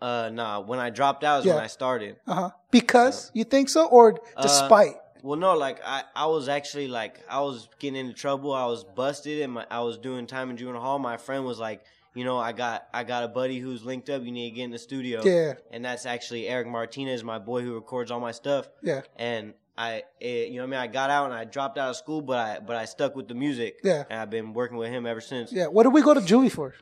Uh, 0.00 0.30
nah. 0.32 0.60
When 0.60 0.78
I 0.78 0.90
dropped 0.90 1.24
out 1.24 1.40
is 1.40 1.46
Yeah. 1.46 1.54
when 1.56 1.64
I 1.64 1.68
started. 1.68 2.16
Uh 2.26 2.34
huh. 2.34 2.50
Because 2.70 3.30
you 3.34 3.44
think 3.44 3.68
so, 3.68 3.86
or 3.86 4.18
despite? 4.42 4.94
Well, 5.22 5.38
no, 5.38 5.54
like 5.56 5.80
I, 5.84 6.04
I 6.14 6.26
was 6.26 6.48
actually 6.48 6.88
like 6.88 7.20
I 7.28 7.40
was 7.40 7.68
getting 7.78 8.00
into 8.00 8.14
trouble. 8.14 8.52
I 8.52 8.66
was 8.66 8.84
busted, 8.84 9.42
and 9.42 9.52
my, 9.54 9.66
I 9.70 9.80
was 9.80 9.98
doing 9.98 10.26
time 10.26 10.50
in 10.50 10.56
juvenile 10.56 10.80
hall. 10.82 10.98
My 10.98 11.16
friend 11.16 11.44
was 11.44 11.58
like, 11.58 11.84
you 12.14 12.24
know, 12.24 12.38
I 12.38 12.52
got 12.52 12.86
I 12.92 13.04
got 13.04 13.24
a 13.24 13.28
buddy 13.28 13.58
who's 13.58 13.84
linked 13.84 14.10
up. 14.10 14.22
You 14.24 14.32
need 14.32 14.50
to 14.50 14.56
get 14.56 14.64
in 14.64 14.70
the 14.70 14.78
studio. 14.78 15.22
Yeah. 15.24 15.54
And 15.70 15.84
that's 15.84 16.06
actually 16.06 16.48
Eric 16.48 16.66
Martinez, 16.68 17.22
my 17.22 17.38
boy 17.38 17.62
who 17.62 17.74
records 17.74 18.10
all 18.10 18.20
my 18.20 18.32
stuff. 18.32 18.68
Yeah. 18.82 19.02
And 19.16 19.54
I, 19.78 20.02
it, 20.20 20.48
you 20.48 20.56
know, 20.56 20.64
what 20.66 20.76
I 20.76 20.82
mean, 20.82 20.90
I 20.90 20.92
got 20.92 21.08
out 21.10 21.26
and 21.26 21.34
I 21.34 21.44
dropped 21.44 21.78
out 21.78 21.90
of 21.90 21.96
school, 21.96 22.20
but 22.20 22.36
I 22.38 22.60
but 22.60 22.76
I 22.76 22.84
stuck 22.84 23.14
with 23.16 23.28
the 23.28 23.34
music. 23.34 23.78
Yeah. 23.84 24.04
And 24.10 24.20
I've 24.20 24.30
been 24.30 24.52
working 24.52 24.76
with 24.76 24.90
him 24.90 25.06
ever 25.06 25.20
since. 25.20 25.52
Yeah. 25.52 25.66
What 25.68 25.84
did 25.84 25.92
we 25.92 26.02
go 26.02 26.12
to 26.14 26.20
juvie 26.20 26.50
for? 26.52 26.74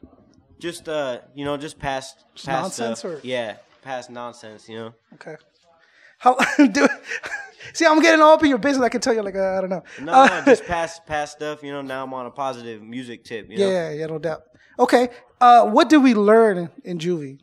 Just 0.59 0.89
uh, 0.89 1.21
you 1.35 1.45
know, 1.45 1.57
just 1.57 1.79
past 1.79 2.25
past 2.35 2.47
nonsense 2.49 2.99
stuff. 3.01 3.13
or- 3.13 3.21
yeah, 3.23 3.59
past 3.83 4.11
nonsense. 4.11 4.69
You 4.69 4.77
know. 4.77 4.95
Okay. 5.15 5.37
How 6.19 6.35
do? 6.73 6.89
See, 7.73 7.87
I'm 7.87 8.01
getting 8.01 8.21
all 8.21 8.35
up 8.35 8.43
in 8.43 8.49
your 8.49 8.59
business. 8.59 8.85
I 8.85 8.89
can 8.89 9.01
tell 9.01 9.15
you, 9.15 9.23
like, 9.23 9.37
uh, 9.37 9.57
I 9.57 9.61
don't 9.61 9.71
know. 9.71 9.85
No, 10.01 10.13
Uh, 10.13 10.27
no, 10.27 10.43
just 10.45 10.65
past 10.67 11.07
past 11.07 11.33
stuff. 11.37 11.63
You 11.63 11.73
know, 11.73 11.83
now 11.83 12.05
I'm 12.05 12.13
on 12.15 12.27
a 12.27 12.31
positive 12.31 12.83
music 12.83 13.25
tip. 13.25 13.51
You 13.51 13.59
know? 13.59 13.71
yeah, 13.71 13.91
yeah, 13.91 14.07
no 14.07 14.19
doubt. 14.19 14.43
Okay. 14.79 15.09
Uh, 15.41 15.67
what 15.67 15.89
did 15.89 15.99
we 16.03 16.15
learn 16.15 16.71
in 16.85 16.99
juvie? 16.99 17.39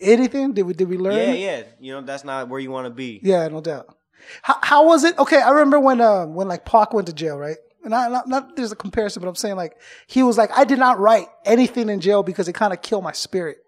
Anything? 0.00 0.52
Did 0.52 0.62
we 0.62 0.74
did 0.74 0.88
we 0.88 0.96
learn? 0.98 1.16
Yeah, 1.16 1.32
yeah. 1.32 1.62
You 1.80 1.92
know, 1.94 2.00
that's 2.02 2.22
not 2.24 2.48
where 2.48 2.60
you 2.60 2.70
want 2.70 2.86
to 2.86 2.90
be. 2.90 3.20
Yeah, 3.22 3.48
no 3.48 3.60
doubt. 3.60 3.96
How, 4.42 4.56
how 4.62 4.86
was 4.86 5.04
it? 5.04 5.18
Okay, 5.18 5.40
I 5.40 5.50
remember 5.50 5.80
when 5.80 6.00
uh, 6.00 6.26
when 6.26 6.46
like 6.48 6.64
Pac 6.64 6.92
went 6.92 7.06
to 7.08 7.12
jail, 7.12 7.36
right? 7.38 7.56
And 7.84 7.94
I, 7.94 8.08
not, 8.08 8.28
not 8.28 8.56
there's 8.56 8.72
a 8.72 8.76
comparison, 8.76 9.22
but 9.22 9.28
I'm 9.28 9.34
saying 9.34 9.56
like 9.56 9.76
he 10.06 10.22
was 10.22 10.36
like 10.36 10.50
I 10.56 10.64
did 10.64 10.78
not 10.78 10.98
write 11.00 11.28
anything 11.44 11.88
in 11.88 12.00
jail 12.00 12.22
because 12.22 12.46
it 12.48 12.52
kind 12.52 12.72
of 12.72 12.82
killed 12.82 13.02
my 13.04 13.12
spirit. 13.12 13.58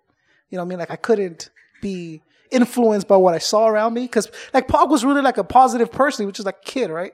You 0.50 0.56
know 0.58 0.62
what 0.64 0.66
I 0.66 0.70
mean? 0.70 0.78
Like 0.78 0.90
I 0.90 0.96
couldn't 0.96 1.50
be 1.80 2.22
influenced 2.50 3.09
by 3.09 3.16
what 3.16 3.35
I 3.35 3.38
saw 3.38 3.66
around 3.69 3.95
me 3.95 4.02
because 4.02 4.30
like 4.54 4.69
Pac 4.69 4.88
was 4.88 5.04
really 5.04 5.23
like 5.23 5.38
a 5.38 5.45
positive 5.45 5.90
person, 5.92 6.26
which 6.26 6.38
is 6.38 6.45
like 6.47 6.59
a 6.62 6.64
kid, 6.64 6.90
right? 6.90 7.12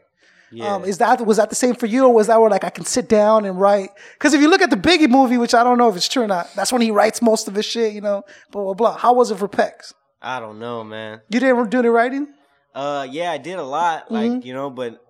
Yeah. 0.52 0.75
Um, 0.75 0.85
is 0.85 0.99
that 0.99 1.25
was 1.26 1.38
that 1.38 1.49
the 1.50 1.57
same 1.57 1.75
for 1.75 1.87
you, 1.87 2.05
or 2.05 2.14
was 2.14 2.28
that 2.28 2.40
where 2.40 2.49
like 2.49 2.62
I 2.64 2.71
can 2.71 2.85
sit 2.85 3.09
down 3.09 3.45
and 3.45 3.61
write? 3.61 3.90
Because 4.14 4.33
if 4.33 4.40
you 4.40 4.49
look 4.49 4.62
at 4.62 4.71
the 4.71 4.76
Biggie 4.76 5.11
movie, 5.11 5.38
which 5.38 5.55
I 5.55 5.64
don't 5.64 5.76
know 5.76 5.88
if 5.88 5.97
it's 5.97 6.09
true 6.09 6.23
or 6.23 6.28
not, 6.28 6.49
that's 6.55 6.73
when 6.73 6.83
he 6.83 6.90
writes 6.93 7.21
most 7.21 7.49
of 7.49 7.55
his 7.57 7.66
shit. 7.66 7.93
You 7.95 8.00
know, 8.00 8.23
blah 8.52 8.62
blah 8.62 8.75
blah. 8.75 8.97
How 8.97 9.12
was 9.12 9.31
it 9.33 9.38
for 9.38 9.49
Pecks? 9.49 9.93
I 10.23 10.38
don't 10.40 10.59
know, 10.61 10.85
man. 10.85 11.21
You 11.31 11.40
didn't 11.40 11.71
do 11.71 11.81
any 11.81 11.88
writing? 11.88 12.28
Uh, 12.75 13.07
yeah, 13.11 13.33
I 13.33 13.38
did 13.38 13.59
a 13.59 13.62
lot, 13.64 14.11
like 14.12 14.31
Mm-hmm. 14.31 14.47
you 14.47 14.55
know, 14.55 14.71
but 14.71 15.00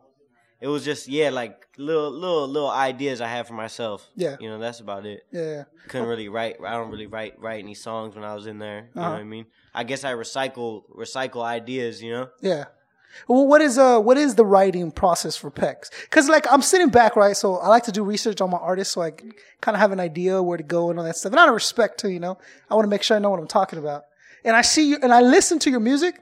it 0.60 0.68
was 0.68 0.84
just 0.84 1.08
yeah, 1.08 1.30
like 1.30 1.66
little 1.76 2.10
little 2.10 2.48
little 2.48 2.70
ideas 2.70 3.20
I 3.20 3.28
had 3.28 3.46
for 3.46 3.54
myself. 3.54 4.08
Yeah. 4.16 4.36
You 4.40 4.48
know, 4.48 4.58
that's 4.58 4.80
about 4.80 5.04
it. 5.06 5.26
Yeah. 5.32 5.64
Couldn't 5.88 6.08
really 6.08 6.28
write. 6.28 6.56
I 6.64 6.72
don't 6.72 6.90
really 6.90 7.06
write 7.06 7.38
write 7.38 7.62
any 7.62 7.74
songs 7.74 8.14
when 8.14 8.24
I 8.24 8.34
was 8.34 8.46
in 8.46 8.58
there. 8.58 8.88
You 8.94 9.00
Uh-huh. 9.00 9.08
know 9.10 9.14
what 9.16 9.20
I 9.20 9.24
mean? 9.24 9.46
I 9.74 9.84
guess 9.84 10.04
I 10.04 10.12
recycle 10.14 10.82
recycle 10.94 11.42
ideas. 11.42 12.02
You 12.02 12.12
know. 12.12 12.28
Yeah. 12.40 12.64
Well, 13.28 13.46
what 13.46 13.62
is 13.62 13.78
uh 13.78 13.98
what 14.00 14.18
is 14.18 14.34
the 14.34 14.44
writing 14.44 14.90
process 14.90 15.36
for 15.36 15.50
Pecks? 15.50 15.90
Because 16.04 16.28
like 16.28 16.46
I'm 16.52 16.62
sitting 16.62 16.90
back, 16.90 17.16
right? 17.16 17.36
So 17.36 17.56
I 17.56 17.68
like 17.68 17.84
to 17.84 17.92
do 17.92 18.02
research 18.04 18.40
on 18.40 18.50
my 18.50 18.58
artists, 18.58 18.92
so 18.94 19.02
I 19.02 19.10
kind 19.60 19.74
of 19.74 19.80
have 19.80 19.92
an 19.92 20.00
idea 20.00 20.42
where 20.42 20.58
to 20.58 20.64
go 20.64 20.90
and 20.90 20.98
all 20.98 21.04
that 21.04 21.16
stuff. 21.16 21.32
And 21.32 21.38
out 21.40 21.48
of 21.48 21.54
respect 21.54 21.98
to 22.00 22.10
you 22.12 22.20
know, 22.20 22.36
I 22.70 22.74
want 22.74 22.84
to 22.84 22.90
make 22.90 23.02
sure 23.02 23.16
I 23.16 23.20
know 23.20 23.30
what 23.30 23.40
I'm 23.40 23.46
talking 23.46 23.78
about. 23.78 24.04
And 24.44 24.54
I 24.54 24.62
see 24.62 24.90
you, 24.90 24.98
and 25.02 25.12
I 25.12 25.22
listen 25.22 25.58
to 25.60 25.70
your 25.70 25.80
music. 25.80 26.20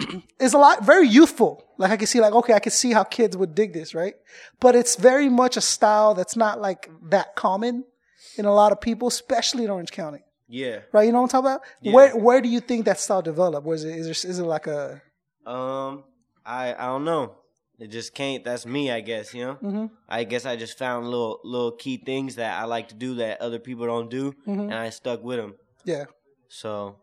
it's 0.40 0.54
a 0.54 0.58
lot 0.58 0.84
very 0.84 1.08
youthful. 1.08 1.64
Like 1.78 1.90
I 1.90 1.96
can 1.96 2.06
see, 2.06 2.20
like 2.20 2.32
okay, 2.34 2.54
I 2.54 2.58
can 2.60 2.72
see 2.72 2.92
how 2.92 3.04
kids 3.04 3.36
would 3.36 3.54
dig 3.54 3.72
this, 3.72 3.94
right? 3.94 4.14
But 4.60 4.74
it's 4.74 4.96
very 4.96 5.28
much 5.28 5.56
a 5.56 5.60
style 5.60 6.14
that's 6.14 6.36
not 6.36 6.60
like 6.60 6.90
that 7.10 7.34
common 7.36 7.84
in 8.38 8.44
a 8.44 8.52
lot 8.54 8.72
of 8.72 8.80
people, 8.80 9.08
especially 9.08 9.64
in 9.64 9.70
Orange 9.70 9.90
County, 9.92 10.20
Yeah. 10.48 10.80
right? 10.92 11.04
You 11.04 11.12
know 11.12 11.20
what 11.22 11.34
I'm 11.34 11.42
talking 11.42 11.50
about? 11.52 11.94
Where 11.94 12.16
Where 12.16 12.40
do 12.40 12.48
you 12.48 12.60
think 12.60 12.84
that 12.86 12.98
style 13.00 13.22
developed? 13.22 13.66
Was 13.66 13.84
it 13.84 13.96
is, 13.96 14.04
there, 14.22 14.30
is 14.30 14.38
it 14.38 14.44
like 14.44 14.66
a 14.66 15.02
Um, 15.46 16.04
I 16.46 16.74
I 16.74 16.86
don't 16.86 17.04
know. 17.04 17.36
It 17.78 17.88
just 17.90 18.14
can't. 18.14 18.44
That's 18.44 18.64
me, 18.64 18.92
I 18.92 19.00
guess. 19.00 19.34
You 19.34 19.44
know. 19.44 19.54
Mm-hmm. 19.54 19.86
I 20.08 20.22
guess 20.24 20.46
I 20.46 20.54
just 20.56 20.78
found 20.78 21.08
little 21.08 21.40
little 21.42 21.72
key 21.72 21.96
things 21.96 22.36
that 22.36 22.60
I 22.60 22.64
like 22.64 22.88
to 22.88 22.94
do 22.94 23.16
that 23.16 23.40
other 23.40 23.58
people 23.58 23.86
don't 23.86 24.08
do, 24.10 24.32
Mm-hmm. 24.46 24.60
and 24.70 24.74
I 24.74 24.90
stuck 24.90 25.22
with 25.24 25.38
them. 25.38 25.54
yeah? 25.84 26.04
So 26.48 26.96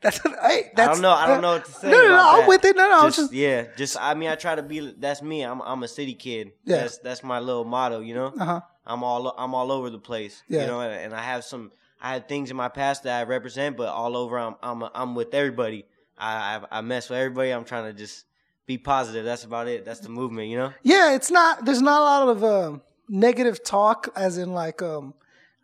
That's, 0.00 0.18
hey, 0.18 0.70
that's 0.76 0.88
I 0.88 0.92
don't 0.92 1.02
know. 1.02 1.10
I 1.10 1.26
don't 1.26 1.42
know 1.42 1.52
what 1.54 1.64
to 1.64 1.72
say. 1.80 1.90
No, 1.90 2.02
no, 2.02 2.08
no. 2.08 2.28
I'm 2.30 2.40
that. 2.40 2.48
with 2.48 2.64
it. 2.64 2.76
No, 2.76 2.88
no. 2.88 3.02
Just, 3.02 3.18
just, 3.18 3.32
yeah, 3.32 3.66
just 3.76 3.96
I 4.00 4.14
mean, 4.14 4.28
I 4.28 4.36
try 4.36 4.54
to 4.54 4.62
be. 4.62 4.94
That's 4.96 5.22
me. 5.22 5.42
I'm 5.42 5.60
I'm 5.62 5.82
a 5.82 5.88
city 5.88 6.14
kid. 6.14 6.52
Yeah. 6.64 6.76
That's 6.78 6.98
that's 6.98 7.24
my 7.24 7.40
little 7.40 7.64
motto. 7.64 8.00
You 8.00 8.14
know. 8.14 8.32
uh 8.38 8.44
huh. 8.44 8.60
I'm 8.86 9.04
all 9.04 9.34
I'm 9.36 9.54
all 9.54 9.70
over 9.70 9.90
the 9.90 9.98
place. 9.98 10.42
Yeah. 10.48 10.62
You 10.62 10.66
know, 10.68 10.80
and, 10.80 10.92
and 10.92 11.14
I 11.14 11.22
have 11.22 11.44
some. 11.44 11.72
I 12.00 12.12
had 12.12 12.28
things 12.28 12.50
in 12.50 12.56
my 12.56 12.68
past 12.68 13.02
that 13.02 13.20
I 13.20 13.24
represent, 13.24 13.76
but 13.76 13.88
all 13.88 14.16
over 14.16 14.38
I'm 14.38 14.54
I'm 14.62 14.84
I'm 14.94 15.14
with 15.14 15.34
everybody. 15.34 15.84
I 16.16 16.60
I, 16.70 16.78
I 16.78 16.80
mess 16.80 17.10
with 17.10 17.18
everybody. 17.18 17.50
I'm 17.50 17.64
trying 17.64 17.92
to 17.92 17.92
just 17.92 18.24
be 18.66 18.78
positive. 18.78 19.24
That's 19.24 19.44
about 19.44 19.66
it. 19.66 19.84
That's 19.84 20.00
the 20.00 20.10
movement. 20.10 20.48
You 20.48 20.58
know. 20.58 20.72
Yeah, 20.82 21.14
it's 21.14 21.30
not. 21.30 21.64
There's 21.64 21.82
not 21.82 22.00
a 22.00 22.04
lot 22.04 22.28
of 22.28 22.44
um, 22.44 22.82
negative 23.08 23.64
talk, 23.64 24.08
as 24.14 24.38
in 24.38 24.52
like 24.52 24.80
um, 24.80 25.14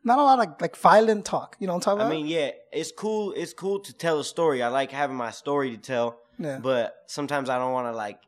not 0.05 0.19
a 0.19 0.23
lot 0.23 0.39
of 0.39 0.61
like 0.61 0.77
violent 0.77 1.25
talk. 1.25 1.57
You 1.59 1.67
know 1.67 1.73
what 1.73 1.79
I'm 1.79 1.99
talking 1.99 2.01
about? 2.03 2.13
I 2.13 2.17
mean, 2.17 2.27
yeah, 2.27 2.51
it's 2.73 2.93
cool. 2.93 3.33
It's 3.33 3.55
cool 3.55 3.81
to 3.81 3.93
tell 3.93 4.21
a 4.21 4.25
story. 4.25 4.63
I 4.63 4.69
like 4.69 4.93
having 4.93 5.17
my 5.17 5.31
story 5.31 5.71
to 5.71 5.79
tell. 5.79 6.19
Yeah. 6.39 6.59
But 6.59 6.95
sometimes 7.07 7.49
I 7.49 7.59
don't 7.59 7.73
want 7.73 7.89
to 7.89 7.97
like 7.97 8.19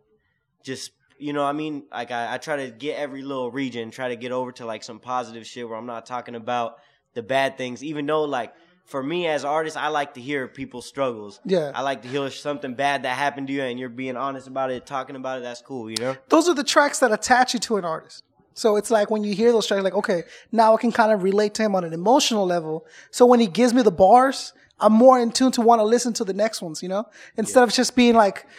just 0.62 0.92
you 1.18 1.32
know. 1.32 1.44
I 1.44 1.52
mean, 1.52 1.84
like 1.92 2.10
I, 2.10 2.34
I 2.34 2.38
try 2.38 2.56
to 2.64 2.70
get 2.70 2.96
every 2.98 3.22
little 3.22 3.50
region, 3.50 3.90
try 3.90 4.08
to 4.08 4.16
get 4.16 4.32
over 4.32 4.52
to 4.52 4.66
like 4.66 4.82
some 4.82 4.98
positive 4.98 5.46
shit 5.46 5.68
where 5.68 5.76
I'm 5.76 5.86
not 5.86 6.06
talking 6.06 6.34
about 6.34 6.78
the 7.14 7.22
bad 7.22 7.58
things. 7.58 7.84
Even 7.84 8.06
though 8.06 8.24
like 8.24 8.54
for 8.86 9.02
me 9.02 9.26
as 9.26 9.42
an 9.42 9.50
artist, 9.50 9.76
I 9.76 9.88
like 9.88 10.14
to 10.14 10.20
hear 10.20 10.46
people's 10.48 10.86
struggles. 10.86 11.40
Yeah. 11.44 11.72
I 11.74 11.82
like 11.82 12.02
to 12.02 12.08
hear 12.08 12.30
something 12.30 12.74
bad 12.74 13.02
that 13.02 13.18
happened 13.18 13.48
to 13.48 13.52
you, 13.52 13.62
and 13.62 13.78
you're 13.78 13.88
being 13.88 14.16
honest 14.16 14.46
about 14.46 14.70
it, 14.70 14.86
talking 14.86 15.16
about 15.16 15.40
it. 15.40 15.42
That's 15.42 15.60
cool. 15.60 15.90
You 15.90 15.96
know. 15.96 16.16
Those 16.28 16.48
are 16.48 16.54
the 16.54 16.64
tracks 16.64 17.00
that 17.00 17.12
attach 17.12 17.52
you 17.52 17.60
to 17.60 17.76
an 17.76 17.84
artist. 17.84 18.22
So 18.56 18.76
it's 18.76 18.90
like 18.90 19.10
when 19.10 19.22
you 19.22 19.34
hear 19.34 19.52
those 19.52 19.66
tracks, 19.66 19.84
like 19.84 19.94
okay, 19.94 20.24
now 20.50 20.74
I 20.74 20.78
can 20.78 20.90
kind 20.90 21.12
of 21.12 21.22
relate 21.22 21.54
to 21.54 21.62
him 21.62 21.76
on 21.76 21.84
an 21.84 21.92
emotional 21.92 22.44
level. 22.44 22.84
So 23.12 23.24
when 23.24 23.38
he 23.38 23.46
gives 23.46 23.72
me 23.72 23.82
the 23.82 23.92
bars, 23.92 24.52
I'm 24.80 24.92
more 24.92 25.20
in 25.20 25.30
tune 25.30 25.52
to 25.52 25.60
want 25.60 25.78
to 25.78 25.84
listen 25.84 26.12
to 26.14 26.24
the 26.24 26.34
next 26.34 26.60
ones. 26.60 26.82
You 26.82 26.88
know, 26.88 27.04
instead 27.36 27.62
of 27.62 27.72
just 27.72 27.94
being 27.94 28.14
like. 28.14 28.46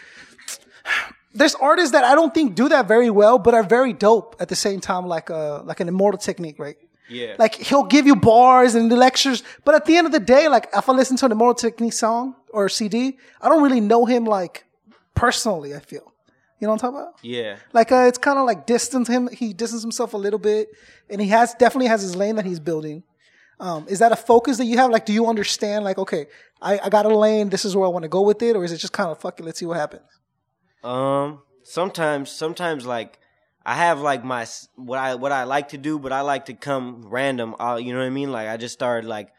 There's 1.34 1.54
artists 1.54 1.92
that 1.92 2.04
I 2.04 2.16
don't 2.16 2.34
think 2.34 2.56
do 2.56 2.68
that 2.70 2.88
very 2.88 3.12
well, 3.12 3.38
but 3.38 3.54
are 3.54 3.62
very 3.62 3.94
dope 3.94 4.36
at 4.40 4.48
the 4.48 4.56
same 4.56 4.80
time, 4.80 5.06
like 5.06 5.30
uh 5.30 5.62
like 5.64 5.80
an 5.80 5.88
immortal 5.88 6.18
technique, 6.18 6.58
right? 6.58 6.78
Yeah. 7.10 7.36
Like 7.38 7.56
he'll 7.56 7.84
give 7.84 8.06
you 8.06 8.16
bars 8.16 8.76
and 8.76 8.92
the 8.92 8.96
lectures, 8.96 9.44
but 9.64 9.76
at 9.76 9.86
the 9.86 9.98
end 9.98 10.08
of 10.08 10.14
the 10.14 10.20
day, 10.20 10.48
like 10.48 10.68
if 10.74 10.90
I 10.90 10.94
listen 10.94 11.16
to 11.18 11.26
an 11.26 11.32
Immortal 11.32 11.56
Technique 11.56 11.94
song 11.94 12.36
or 12.50 12.70
CD, 12.70 13.18
I 13.42 13.50
don't 13.50 13.64
really 13.64 13.82
know 13.82 14.06
him 14.06 14.26
like 14.26 14.66
personally. 15.14 15.76
I 15.76 15.80
feel, 15.80 16.12
you 16.60 16.68
know 16.68 16.74
what 16.74 16.84
I'm 16.84 16.92
talking 16.92 17.08
about? 17.08 17.20
yeah. 17.22 17.58
Like 17.74 17.92
uh, 17.92 18.06
it's 18.08 18.18
kind 18.18 18.40
of 18.40 18.46
like 18.46 18.66
distance 18.66 19.08
him. 19.08 19.30
He 19.32 19.54
distanced 19.54 19.84
himself 19.84 20.14
a 20.14 20.18
little 20.18 20.40
bit, 20.40 20.70
and 21.10 21.22
he 21.22 21.28
has 21.30 21.54
definitely 21.54 21.88
has 21.88 22.02
his 22.02 22.16
lane 22.16 22.36
that 22.36 22.46
he's 22.46 22.60
building. 22.60 23.04
Um, 23.60 23.86
is 23.88 24.00
that 24.00 24.12
a 24.12 24.16
focus 24.16 24.58
that 24.58 24.66
you 24.66 24.78
have? 24.78 24.92
Like, 24.92 25.06
do 25.06 25.14
you 25.14 25.28
understand? 25.28 25.84
Like, 25.84 25.98
okay, 25.98 26.28
I, 26.62 26.80
I 26.80 26.90
got 26.90 27.06
a 27.06 27.16
lane. 27.16 27.50
This 27.50 27.66
is 27.66 27.76
where 27.76 27.86
I 27.86 27.90
want 27.90 28.04
to 28.04 28.10
go 28.10 28.22
with 28.22 28.42
it, 28.42 28.56
or 28.56 28.64
is 28.64 28.72
it 28.72 28.78
just 28.78 28.94
kind 28.94 29.10
of 29.10 29.20
fuck 29.20 29.40
it? 29.40 29.44
Let's 29.46 29.60
see 29.60 29.66
what 29.66 29.78
happens. 29.78 30.08
Um, 30.84 31.42
sometimes, 31.64 32.32
sometimes 32.32 32.86
like 32.86 33.20
I 33.66 33.76
have 33.76 34.00
like 34.00 34.24
my 34.24 34.48
what 34.76 35.00
I 35.00 35.16
what 35.16 35.32
I 35.32 35.44
like 35.44 35.70
to 35.70 35.78
do, 35.78 36.00
but 36.00 36.12
I 36.14 36.22
like 36.22 36.46
to 36.46 36.54
come 36.54 37.04
random. 37.08 37.56
Uh, 37.60 37.80
you 37.82 37.94
know 37.94 38.00
what 38.00 38.06
I 38.06 38.12
mean? 38.12 38.32
Like 38.32 38.48
I 38.48 38.58
just 38.58 38.74
started 38.74 39.08
like 39.08 39.30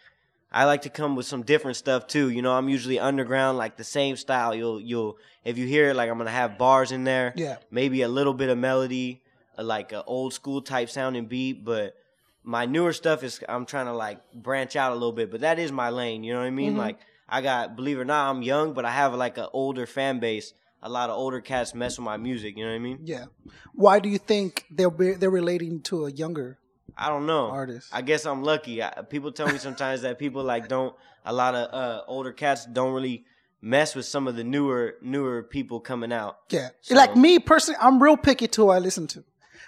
I 0.51 0.65
like 0.65 0.83
to 0.83 0.91
come 0.91 1.15
with 1.15 1.27
some 1.27 1.43
different 1.43 1.77
stuff 1.77 2.07
too. 2.07 2.31
You 2.31 2.41
know, 2.43 2.53
I'm 2.53 2.69
usually 2.69 2.99
underground, 2.99 3.59
like 3.59 3.77
the 3.77 3.85
same 3.85 4.17
style. 4.17 4.55
You'll 4.55 4.81
you'll 4.81 5.19
if 5.45 5.59
you 5.59 5.67
hear 5.67 5.91
it, 5.91 5.97
like 5.97 6.11
I'm 6.11 6.19
gonna 6.19 6.31
have 6.31 6.57
bars 6.59 6.93
in 6.93 7.05
there. 7.05 7.35
Yeah. 7.37 7.57
Maybe 7.71 8.03
a 8.03 8.09
little 8.09 8.35
bit 8.35 8.49
of 8.49 8.57
melody, 8.57 9.21
uh, 9.59 9.63
like 9.63 9.93
an 9.93 10.03
old 10.07 10.33
school 10.33 10.63
type 10.63 10.89
sounding 10.89 11.27
beat, 11.27 11.65
but 11.65 11.95
my 12.43 12.65
newer 12.65 12.95
stuff 12.95 13.23
is 13.23 13.41
I'm 13.49 13.67
trying 13.67 13.87
to 13.87 13.93
like 13.93 14.21
branch 14.33 14.75
out 14.75 14.93
a 14.93 14.95
little 14.95 15.13
bit, 15.13 15.31
but 15.31 15.41
that 15.41 15.59
is 15.59 15.71
my 15.71 15.91
lane. 15.91 16.25
You 16.25 16.33
know 16.33 16.41
what 16.41 16.47
I 16.47 16.51
mean? 16.51 16.77
Like 16.77 16.99
I 17.29 17.43
got, 17.43 17.77
believe 17.77 17.99
it 17.99 18.01
or 18.01 18.05
not, 18.07 18.31
I'm 18.31 18.43
young, 18.43 18.73
but 18.73 18.87
I 18.87 18.91
have 18.91 19.15
like 19.15 19.37
an 19.37 19.49
older 19.53 19.87
fan 19.87 20.19
base. 20.19 20.55
A 20.83 20.89
lot 20.89 21.11
of 21.11 21.17
older 21.17 21.41
cats 21.41 21.75
mess 21.75 21.99
with 21.99 22.05
my 22.05 22.17
music. 22.17 22.57
You 22.57 22.65
know 22.65 22.71
what 22.71 22.77
I 22.77 22.79
mean? 22.79 23.01
Yeah. 23.05 23.27
Why 23.75 23.99
do 23.99 24.09
you 24.09 24.19
think 24.19 24.65
they're 24.71 24.91
they're 24.91 25.29
relating 25.29 25.83
to 25.83 26.07
a 26.07 26.11
younger? 26.11 26.59
I 26.99 27.09
don't 27.09 27.27
know. 27.27 27.47
Artist. 27.51 27.89
I 27.93 28.03
guess 28.03 28.27
I'm 28.27 28.43
lucky. 28.43 28.83
I, 28.83 28.91
people 29.09 29.31
tell 29.33 29.47
me 29.49 29.59
sometimes 29.59 30.03
that 30.03 30.19
people 30.19 30.43
like 30.43 30.69
don't. 30.69 30.95
A 31.25 31.33
lot 31.33 31.55
of 31.55 31.73
uh, 31.73 32.03
older 32.09 32.33
cats 32.33 32.67
don't 32.67 32.93
really 32.95 33.25
mess 33.61 33.95
with 33.95 34.07
some 34.07 34.27
of 34.29 34.37
the 34.37 34.45
newer 34.45 34.95
newer 35.03 35.43
people 35.43 35.79
coming 35.81 36.13
out. 36.13 36.39
Yeah. 36.51 36.69
So- 36.81 36.95
Like 36.95 37.17
me 37.17 37.39
personally, 37.39 37.79
I'm 37.81 38.03
real 38.03 38.17
picky 38.17 38.49
to 38.49 38.63
who 38.63 38.71
I 38.71 38.79
listen 38.79 39.07
to. 39.09 39.25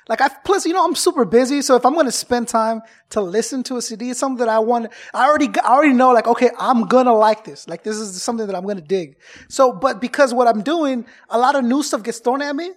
Like 0.09 0.21
I 0.21 0.29
plus, 0.45 0.67
you 0.67 0.73
know, 0.73 0.85
I'm 0.85 0.97
super 0.97 1.25
busy, 1.25 1.63
so 1.63 1.77
if 1.77 1.85
I'm 1.87 1.93
going 1.95 2.07
to 2.07 2.13
spend 2.13 2.49
time 2.49 2.81
to 3.11 3.21
listen 3.21 3.63
to 3.65 3.77
a 3.77 3.83
CD, 3.83 4.11
it's 4.11 4.19
something 4.19 4.39
that 4.45 4.49
I 4.49 4.59
want. 4.59 4.91
I 5.15 5.29
already, 5.29 5.49
I 5.63 5.69
already 5.75 5.93
know, 5.93 6.11
like, 6.11 6.27
okay, 6.27 6.51
I'm 6.59 6.87
gonna 6.87 7.15
like 7.15 7.45
this. 7.45 7.69
Like, 7.69 7.85
this 7.85 7.97
is 7.97 8.21
something 8.21 8.47
that 8.49 8.57
I'm 8.57 8.67
gonna 8.67 8.81
dig. 8.81 9.19
So, 9.49 9.71
but 9.73 10.01
because 10.01 10.35
what 10.35 10.49
I'm 10.49 10.63
doing, 10.63 11.07
a 11.29 11.39
lot 11.39 11.55
of 11.55 11.65
new 11.65 11.83
stuff 11.85 12.03
gets 12.03 12.19
thrown 12.19 12.43
at 12.43 12.57
me, 12.57 12.71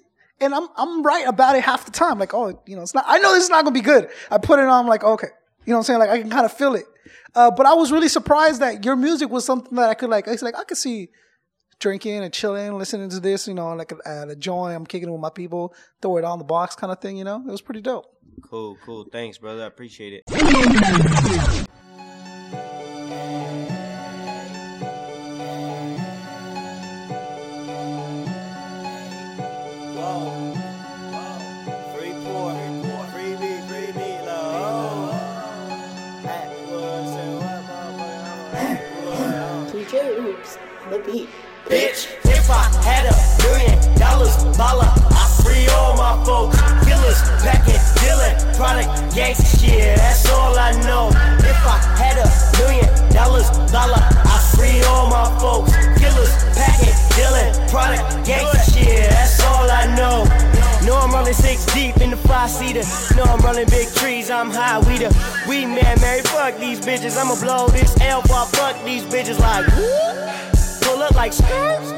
and 0.43 0.53
I'm, 0.53 0.67
I'm 0.75 1.03
right 1.03 1.27
about 1.27 1.55
it 1.55 1.63
half 1.63 1.85
the 1.85 1.91
time. 1.91 2.19
Like, 2.19 2.33
oh, 2.33 2.61
you 2.65 2.75
know, 2.75 2.81
it's 2.81 2.93
not. 2.93 3.05
I 3.07 3.17
know 3.19 3.33
this 3.33 3.43
is 3.43 3.49
not 3.49 3.63
gonna 3.63 3.73
be 3.73 3.81
good. 3.81 4.09
I 4.29 4.37
put 4.37 4.59
it 4.59 4.65
on, 4.65 4.87
like, 4.87 5.03
okay, 5.03 5.27
you 5.65 5.71
know 5.71 5.77
what 5.77 5.79
I'm 5.79 5.83
saying? 5.85 5.99
Like, 5.99 6.09
I 6.09 6.19
can 6.21 6.29
kind 6.29 6.45
of 6.45 6.53
feel 6.53 6.75
it. 6.75 6.85
Uh, 7.35 7.49
but 7.51 7.65
I 7.65 7.73
was 7.73 7.91
really 7.91 8.09
surprised 8.09 8.61
that 8.61 8.85
your 8.85 8.95
music 8.95 9.29
was 9.29 9.43
something 9.43 9.75
that 9.77 9.89
I 9.89 9.93
could 9.95 10.09
like. 10.09 10.27
It's 10.27 10.43
like 10.43 10.57
I 10.57 10.63
could 10.63 10.77
see 10.77 11.09
drinking 11.79 12.23
and 12.23 12.33
chilling, 12.33 12.77
listening 12.77 13.09
to 13.09 13.19
this, 13.19 13.47
you 13.47 13.53
know, 13.53 13.73
like 13.73 13.91
at 14.05 14.29
a 14.29 14.35
joint, 14.35 14.75
I'm 14.75 14.85
kicking 14.85 15.09
it 15.09 15.11
with 15.11 15.19
my 15.19 15.29
people, 15.29 15.73
throw 16.01 16.17
it 16.17 16.23
on 16.23 16.37
the 16.37 16.45
box 16.45 16.75
kind 16.75 16.91
of 16.91 16.99
thing, 16.99 17.17
you 17.17 17.23
know? 17.23 17.43
It 17.45 17.51
was 17.51 17.61
pretty 17.61 17.81
dope. 17.81 18.05
Cool, 18.49 18.77
cool. 18.85 19.05
Thanks, 19.11 19.37
brother. 19.37 19.63
I 19.63 19.67
appreciate 19.67 20.23
it. 20.25 21.67
Beat. 41.13 41.29
Bitch, 41.69 42.09
if 42.25 42.49
I 42.49 42.63
had 42.83 43.05
a 43.05 43.15
million 43.45 43.77
dollars, 43.97 44.35
dollar, 44.57 44.89
I 45.13 45.25
free 45.41 45.65
all 45.77 45.95
my 45.95 46.17
folks. 46.25 46.57
Killers, 46.83 47.21
packing, 47.39 47.79
dealing, 48.01 48.35
product, 48.57 48.89
gangsta 49.15 49.61
shit, 49.61 49.95
that's 49.95 50.29
all 50.29 50.57
I 50.57 50.71
know. 50.83 51.07
If 51.39 51.61
I 51.65 51.77
had 52.01 52.17
a 52.17 52.27
million 52.57 52.89
dollars, 53.13 53.47
dollar, 53.71 54.01
I 54.01 54.37
free 54.57 54.81
all 54.89 55.07
my 55.07 55.29
folks. 55.39 55.71
Killers, 56.01 56.33
packing, 56.57 56.97
dealing, 57.15 57.53
product, 57.69 58.03
gangsta 58.27 58.73
shit, 58.73 59.09
that's 59.09 59.39
all 59.45 59.69
I 59.69 59.95
know. 59.95 60.25
Know 60.85 60.97
I'm 60.97 61.13
rolling 61.13 61.33
six 61.33 61.65
deep 61.73 61.95
in 62.01 62.09
the 62.09 62.17
five 62.17 62.49
seater. 62.49 62.83
Know 63.15 63.23
I'm 63.23 63.39
rolling 63.39 63.69
big 63.69 63.87
trees, 63.95 64.29
I'm 64.29 64.49
high. 64.51 64.79
We 64.79 64.97
the 64.97 65.15
we 65.47 65.65
man, 65.65 66.01
Mary, 66.01 66.21
fuck 66.23 66.57
these 66.57 66.81
bitches. 66.81 67.15
I'ma 67.15 67.39
blow 67.39 67.69
this 67.69 67.95
L 68.01 68.21
bar, 68.27 68.47
fuck 68.47 68.83
these 68.83 69.03
bitches 69.03 69.39
like 69.39 69.65
woo. 69.77 70.52
Like 71.15 71.31
skirts, 71.31 71.91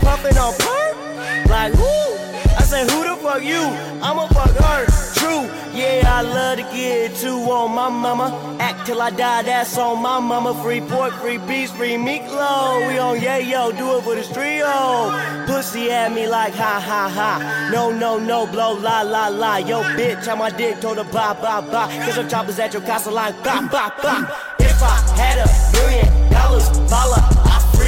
puffin' 0.00 0.38
on 0.38 0.54
perk, 0.54 1.48
like 1.48 1.74
woo. 1.74 2.12
I 2.56 2.62
say, 2.64 2.82
who 2.82 3.02
the 3.04 3.16
fuck 3.20 3.42
you? 3.42 3.60
I'ma 4.02 4.28
fuck 4.28 4.50
her. 4.50 4.86
True, 5.14 5.50
yeah, 5.74 6.02
I 6.06 6.22
love 6.22 6.58
to 6.58 6.62
get 6.64 7.16
two 7.16 7.38
on 7.50 7.74
my 7.74 7.88
mama. 7.88 8.56
Act 8.60 8.86
till 8.86 9.02
I 9.02 9.10
die, 9.10 9.42
that's 9.42 9.76
on 9.76 10.00
my 10.00 10.20
mama. 10.20 10.54
Free 10.62 10.80
pork, 10.80 11.12
free 11.14 11.38
beef, 11.38 11.70
free 11.70 11.94
meatloaf. 11.94 12.88
We 12.88 12.98
on 12.98 13.20
yeah, 13.20 13.38
yo, 13.38 13.72
do 13.72 13.98
it 13.98 14.04
for 14.04 14.14
the 14.14 14.22
trio. 14.32 15.10
Pussy 15.46 15.90
at 15.90 16.12
me 16.12 16.28
like 16.28 16.54
ha 16.54 16.80
ha 16.80 17.08
ha. 17.08 17.70
No, 17.72 17.90
no, 17.90 18.18
no, 18.18 18.46
blow 18.46 18.74
la 18.74 19.02
la 19.02 19.28
la. 19.28 19.56
Yo, 19.56 19.82
bitch, 19.96 20.30
on 20.30 20.38
my 20.38 20.50
dick, 20.50 20.80
told 20.80 20.98
her 20.98 21.04
bye 21.04 21.34
bye 21.34 21.60
bye. 21.60 21.94
Cause 22.04 22.16
her 22.16 22.28
choppers 22.28 22.58
at 22.58 22.72
your 22.72 22.82
castle 22.82 23.12
like 23.14 23.34
bye 23.42 23.60
bye 23.72 23.92
bye. 24.02 24.54
If 24.60 24.82
I 24.82 24.96
had 25.16 25.38
a 25.38 25.48
million 25.72 26.32
dollars, 26.32 26.68
dollar, 26.88 27.22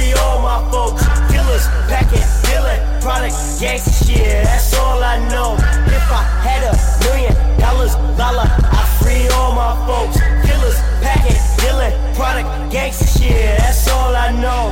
Free 0.05 0.13
all 0.21 0.39
my 0.39 0.61
folks. 0.69 1.01
Killers, 1.33 1.65
packing, 1.89 2.21
dealing, 2.45 2.79
product, 3.01 3.33
gangsta 3.57 4.05
shit, 4.05 4.45
that's 4.45 4.71
all 4.77 5.03
I 5.03 5.17
know. 5.29 5.55
If 5.57 6.11
I 6.11 6.21
had 6.45 6.61
a 6.61 6.73
million 7.05 7.33
dollars, 7.59 7.95
dollar, 8.15 8.45
I 8.45 8.85
free 9.01 9.27
all 9.29 9.53
my 9.53 9.73
folks. 9.87 10.21
Killers, 10.45 10.77
packing, 11.01 11.41
dealing, 11.57 11.93
product, 12.13 12.47
gangsta 12.71 13.17
shit, 13.17 13.57
that's 13.57 13.89
all 13.89 14.15
I 14.15 14.29
know. 14.29 14.69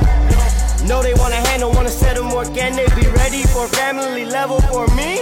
Know 0.86 1.02
they 1.02 1.14
wanna 1.14 1.42
handle, 1.48 1.72
wanna 1.72 1.88
settle 1.88 2.26
more, 2.26 2.44
can 2.44 2.76
they 2.76 2.86
be 2.94 3.08
ready 3.08 3.42
for 3.42 3.66
family 3.66 4.26
level 4.26 4.60
for 4.70 4.86
me? 4.94 5.18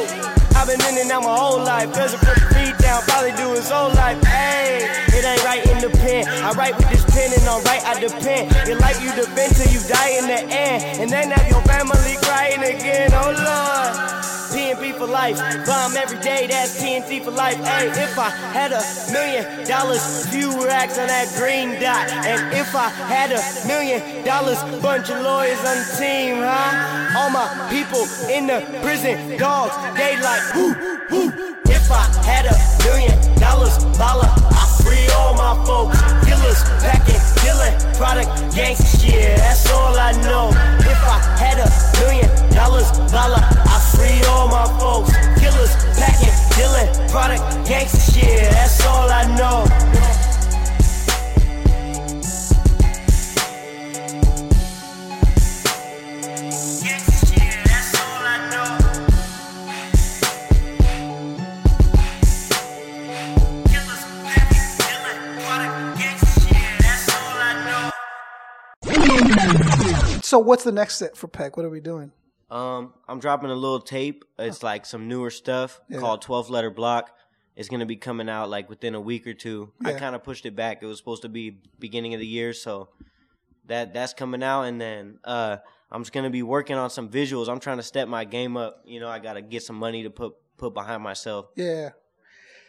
I've 0.62 0.68
been 0.68 0.96
in 0.96 1.10
out 1.10 1.24
my 1.24 1.36
whole 1.36 1.58
life, 1.58 1.90
I 1.90 2.06
put 2.06 2.38
the 2.38 2.54
feet 2.54 2.78
down, 2.78 3.02
probably 3.02 3.32
do 3.32 3.50
his 3.50 3.68
whole 3.68 3.90
life. 3.94 4.22
Hey, 4.22 4.86
it 5.08 5.24
ain't 5.24 5.42
right 5.42 5.66
in 5.66 5.80
the 5.82 5.90
pen. 5.90 6.24
I 6.28 6.52
write 6.52 6.76
with 6.76 6.88
this 6.88 7.04
pen 7.10 7.32
and 7.36 7.48
on 7.48 7.64
right 7.64 7.82
I 7.84 7.98
depend. 7.98 8.54
Your 8.68 8.78
life 8.78 9.02
you 9.02 9.10
defend 9.10 9.56
till 9.56 9.72
you 9.72 9.80
die 9.88 10.10
in 10.22 10.28
the 10.28 10.38
end. 10.54 11.00
And 11.00 11.10
then 11.10 11.32
have 11.32 11.48
your 11.50 11.62
family 11.62 12.14
crying 12.22 12.62
again, 12.62 13.10
oh 13.12 13.34
Lord. 13.42 14.41
PNP 14.72 14.96
for 14.96 15.06
life, 15.06 15.36
bomb 15.66 15.96
every 15.96 16.18
day, 16.20 16.46
that's 16.46 16.82
TNT 16.82 17.22
for 17.22 17.30
life. 17.30 17.56
Hey, 17.56 17.88
if 17.88 18.18
I 18.18 18.30
had 18.30 18.72
a 18.72 18.82
million 19.12 19.68
dollars, 19.68 20.26
few 20.30 20.48
racks 20.64 20.98
on 20.98 21.08
that 21.08 21.28
green 21.36 21.80
dot. 21.80 22.08
And 22.10 22.56
if 22.56 22.74
I 22.74 22.88
had 22.88 23.32
a 23.32 23.66
million 23.66 24.24
dollars, 24.24 24.58
bunch 24.80 25.10
of 25.10 25.22
lawyers 25.22 25.58
on 25.58 25.76
the 25.76 25.96
team, 25.98 26.36
huh? 26.38 27.18
All 27.18 27.30
my 27.30 27.68
people 27.70 28.04
in 28.30 28.46
the 28.46 28.64
prison, 28.82 29.36
dogs, 29.38 29.74
they 29.96 30.16
like, 30.20 30.54
whoo, 30.54 30.72
whoo. 31.10 31.32
If 31.66 31.90
I 31.90 32.04
had 32.24 32.46
a 32.46 32.56
million 32.84 33.18
dollars, 33.38 33.76
dollar, 33.98 34.28
I 34.28 34.71
free 34.82 35.06
all 35.16 35.34
my 35.34 35.54
folks. 35.64 35.98
Killers, 36.26 36.60
packing, 36.82 37.22
killing, 37.42 37.74
product, 37.96 38.30
gangsta 38.54 39.00
shit, 39.00 39.36
that's 39.38 39.70
all 39.70 39.94
I 39.96 40.12
know. 40.26 40.50
If 40.82 41.00
I 41.06 41.18
had 41.38 41.58
a 41.62 41.68
million 41.98 42.28
dollars, 42.54 42.90
dollar, 43.10 43.42
I 43.42 43.76
free 43.94 44.20
all 44.30 44.48
my 44.48 44.66
folks. 44.78 45.10
Killers, 45.40 45.72
So 70.32 70.38
what's 70.38 70.64
the 70.64 70.72
next 70.72 70.94
step 70.96 71.14
for 71.14 71.28
Peck? 71.28 71.58
What 71.58 71.66
are 71.66 71.68
we 71.68 71.80
doing? 71.80 72.10
Um, 72.50 72.94
I'm 73.06 73.20
dropping 73.20 73.50
a 73.50 73.54
little 73.54 73.80
tape. 73.80 74.24
It's 74.38 74.62
like 74.62 74.86
some 74.86 75.06
newer 75.06 75.28
stuff 75.28 75.78
called 76.00 76.22
12 76.22 76.48
Letter 76.48 76.70
Block. 76.70 77.10
It's 77.54 77.68
gonna 77.68 77.84
be 77.84 77.96
coming 77.96 78.30
out 78.30 78.48
like 78.48 78.70
within 78.70 78.94
a 78.94 79.00
week 79.00 79.26
or 79.26 79.34
two. 79.34 79.74
I 79.84 79.92
kind 79.92 80.14
of 80.14 80.24
pushed 80.24 80.46
it 80.46 80.56
back. 80.56 80.82
It 80.82 80.86
was 80.86 80.96
supposed 80.96 81.20
to 81.20 81.28
be 81.28 81.58
beginning 81.78 82.14
of 82.14 82.20
the 82.20 82.26
year, 82.26 82.54
so 82.54 82.88
that 83.66 83.92
that's 83.92 84.14
coming 84.14 84.42
out. 84.42 84.62
And 84.62 84.80
then 84.80 85.18
uh, 85.22 85.58
I'm 85.90 86.00
just 86.00 86.14
gonna 86.14 86.30
be 86.30 86.42
working 86.42 86.76
on 86.76 86.88
some 86.88 87.10
visuals. 87.10 87.50
I'm 87.50 87.60
trying 87.60 87.76
to 87.76 87.82
step 87.82 88.08
my 88.08 88.24
game 88.24 88.56
up. 88.56 88.80
You 88.86 89.00
know, 89.00 89.08
I 89.08 89.18
gotta 89.18 89.42
get 89.42 89.62
some 89.64 89.76
money 89.76 90.04
to 90.04 90.08
put 90.08 90.32
put 90.56 90.72
behind 90.72 91.02
myself. 91.02 91.48
Yeah. 91.56 91.90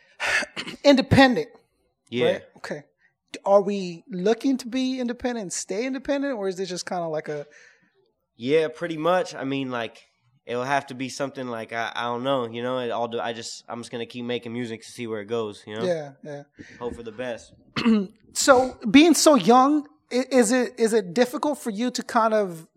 Independent. 0.83 1.47
Yeah. 2.09 2.25
Right? 2.25 2.43
Okay. 2.57 2.83
Are 3.45 3.61
we 3.61 4.03
looking 4.09 4.57
to 4.57 4.67
be 4.67 4.99
independent 4.99 5.43
and 5.43 5.53
stay 5.53 5.85
independent, 5.85 6.35
or 6.35 6.47
is 6.47 6.55
this 6.57 6.69
just 6.69 6.85
kind 6.85 7.03
of 7.03 7.11
like 7.11 7.29
a 7.29 7.45
Yeah, 8.35 8.67
pretty 8.67 8.97
much. 8.97 9.35
I 9.35 9.43
mean, 9.43 9.71
like 9.71 10.01
it'll 10.45 10.63
have 10.63 10.87
to 10.87 10.93
be 10.93 11.09
something 11.09 11.47
like 11.47 11.73
I, 11.73 11.91
I 11.95 12.03
don't 12.03 12.23
know. 12.23 12.47
You 12.47 12.63
know, 12.63 12.79
it 12.79 12.91
all. 12.91 13.07
Do, 13.07 13.19
I 13.19 13.33
just 13.33 13.63
I'm 13.67 13.79
just 13.79 13.91
gonna 13.91 14.05
keep 14.05 14.25
making 14.25 14.53
music 14.53 14.81
to 14.83 14.91
see 14.91 15.07
where 15.07 15.21
it 15.21 15.27
goes. 15.27 15.63
You 15.65 15.75
know, 15.75 15.83
yeah, 15.83 16.11
yeah? 16.23 16.43
hope 16.79 16.95
for 16.95 17.03
the 17.03 17.11
best. 17.11 17.53
So 18.33 18.77
being 18.89 19.13
so 19.13 19.35
young, 19.35 19.87
is 20.09 20.51
it 20.51 20.73
is 20.77 20.93
it 20.93 21.13
difficult 21.13 21.59
for 21.59 21.69
you 21.69 21.91
to 21.91 22.03
kind 22.03 22.33
of 22.33 22.67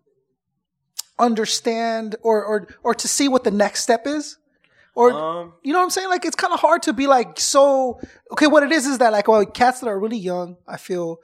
understand 1.19 2.15
or 2.21 2.43
or 2.45 2.67
or 2.83 2.93
to 2.93 3.07
see 3.07 3.27
what 3.27 3.43
the 3.43 3.51
next 3.51 3.81
step 3.81 4.05
is? 4.05 4.37
Or 4.97 5.11
Um, 5.11 5.53
you 5.63 5.73
know 5.73 5.79
what 5.79 5.83
I'm 5.83 5.89
saying? 5.91 6.09
Like 6.09 6.25
it's 6.25 6.35
kind 6.35 6.51
of 6.51 6.59
hard 6.59 6.81
to 6.83 6.93
be 6.93 7.05
like 7.05 7.39
so. 7.39 7.99
Okay, 8.31 8.47
what 8.47 8.63
it 8.63 8.71
is 8.71 8.87
is 8.87 8.97
that 8.97 9.11
like 9.11 9.27
well, 9.27 9.45
cats 9.45 9.79
that 9.81 9.87
are 9.87 9.99
really 9.99 10.17
young, 10.17 10.57
I 10.67 10.77
feel 10.77 11.19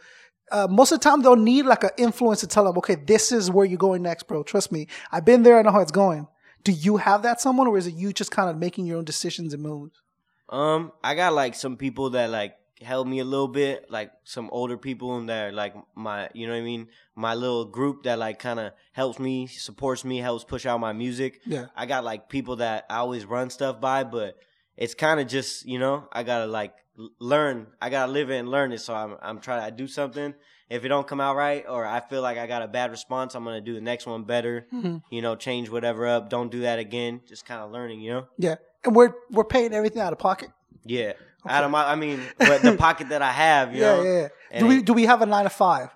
uh, 0.51 0.67
most 0.69 0.91
of 0.91 0.99
the 0.99 1.03
time 1.03 1.23
they'll 1.23 1.35
need 1.35 1.65
like 1.65 1.83
an 1.83 1.89
influence 1.97 2.41
to 2.41 2.47
tell 2.47 2.65
them, 2.65 2.77
okay, 2.77 2.95
this 2.95 3.31
is 3.31 3.49
where 3.49 3.65
you're 3.65 3.79
going 3.79 4.03
next, 4.03 4.27
bro. 4.27 4.43
Trust 4.43 4.71
me. 4.71 4.87
I've 5.11 5.25
been 5.25 5.41
there. 5.41 5.57
I 5.57 5.63
know 5.63 5.71
how 5.71 5.81
it's 5.81 5.91
going. 5.91 6.27
Do 6.63 6.71
you 6.71 6.97
have 6.97 7.23
that 7.23 7.41
someone 7.41 7.67
or 7.67 7.77
is 7.77 7.87
it 7.87 7.95
you 7.95 8.13
just 8.13 8.29
kind 8.29 8.47
of 8.49 8.57
making 8.57 8.85
your 8.85 8.97
own 8.97 9.05
decisions 9.05 9.53
and 9.55 9.63
moves? 9.63 10.01
Um, 10.49 10.91
I 11.03 11.15
got 11.15 11.33
like 11.33 11.55
some 11.55 11.75
people 11.75 12.11
that 12.11 12.29
like 12.29 12.55
help 12.83 13.07
me 13.07 13.19
a 13.19 13.25
little 13.25 13.47
bit, 13.47 13.89
like 13.89 14.11
some 14.23 14.49
older 14.51 14.77
people 14.77 15.17
and 15.17 15.29
that 15.29 15.47
are 15.47 15.51
like 15.51 15.73
my, 15.95 16.29
you 16.33 16.45
know 16.47 16.53
what 16.53 16.59
I 16.59 16.63
mean, 16.63 16.87
my 17.15 17.33
little 17.33 17.65
group 17.65 18.03
that 18.03 18.19
like 18.19 18.39
kind 18.39 18.59
of 18.59 18.73
helps 18.91 19.19
me, 19.19 19.47
supports 19.47 20.05
me, 20.05 20.19
helps 20.19 20.43
push 20.43 20.65
out 20.65 20.79
my 20.79 20.93
music. 20.93 21.41
Yeah. 21.45 21.67
I 21.75 21.85
got 21.85 22.03
like 22.03 22.29
people 22.29 22.57
that 22.57 22.85
I 22.89 22.97
always 22.97 23.25
run 23.25 23.49
stuff 23.49 23.81
by, 23.81 24.03
but 24.03 24.37
it's 24.77 24.95
kind 24.95 25.19
of 25.19 25.27
just, 25.27 25.65
you 25.65 25.79
know, 25.79 26.07
I 26.11 26.23
gotta 26.23 26.47
like 26.47 26.73
learn. 27.19 27.67
I 27.81 27.89
gotta 27.89 28.11
live 28.11 28.29
it 28.29 28.37
and 28.37 28.49
learn 28.49 28.71
it. 28.71 28.79
So 28.79 28.93
I'm 28.93 29.17
I'm 29.21 29.39
trying 29.39 29.69
to 29.69 29.75
do 29.75 29.87
something. 29.87 30.33
If 30.69 30.83
it 30.85 30.87
don't 30.87 31.05
come 31.05 31.21
out 31.21 31.35
right, 31.35 31.65
or 31.67 31.85
I 31.85 31.99
feel 31.99 32.21
like 32.21 32.37
I 32.37 32.47
got 32.47 32.63
a 32.63 32.67
bad 32.67 32.89
response, 32.89 33.35
I'm 33.35 33.43
gonna 33.43 33.61
do 33.61 33.73
the 33.73 33.81
next 33.81 34.07
one 34.07 34.23
better. 34.23 34.67
Mm-hmm. 34.73 34.97
You 35.11 35.21
know, 35.21 35.35
change 35.35 35.69
whatever 35.69 36.07
up. 36.07 36.29
Don't 36.29 36.51
do 36.51 36.61
that 36.61 36.79
again. 36.79 37.21
Just 37.27 37.45
kind 37.45 37.61
of 37.61 37.71
learning. 37.71 38.01
You 38.01 38.11
know. 38.11 38.27
Yeah. 38.37 38.55
And 38.83 38.95
we're, 38.95 39.13
we're 39.31 39.45
paying 39.45 39.73
everything 39.73 40.01
out 40.01 40.11
of 40.11 40.19
pocket. 40.19 40.49
Yeah. 40.83 41.13
Out 41.47 41.63
of 41.63 41.71
my, 41.71 41.83
I 41.91 41.95
mean, 41.95 42.21
but 42.37 42.61
the 42.61 42.75
pocket 42.87 43.09
that 43.09 43.21
I 43.21 43.31
have, 43.31 43.73
you 43.75 43.81
Yeah, 43.81 43.95
know. 43.95 44.03
yeah, 44.03 44.27
yeah. 44.51 44.59
Do 44.59 44.67
we, 44.67 44.81
do 44.81 44.93
we 44.93 45.05
have 45.05 45.21
a 45.21 45.25
nine 45.25 45.43
to 45.43 45.49
five? 45.49 45.89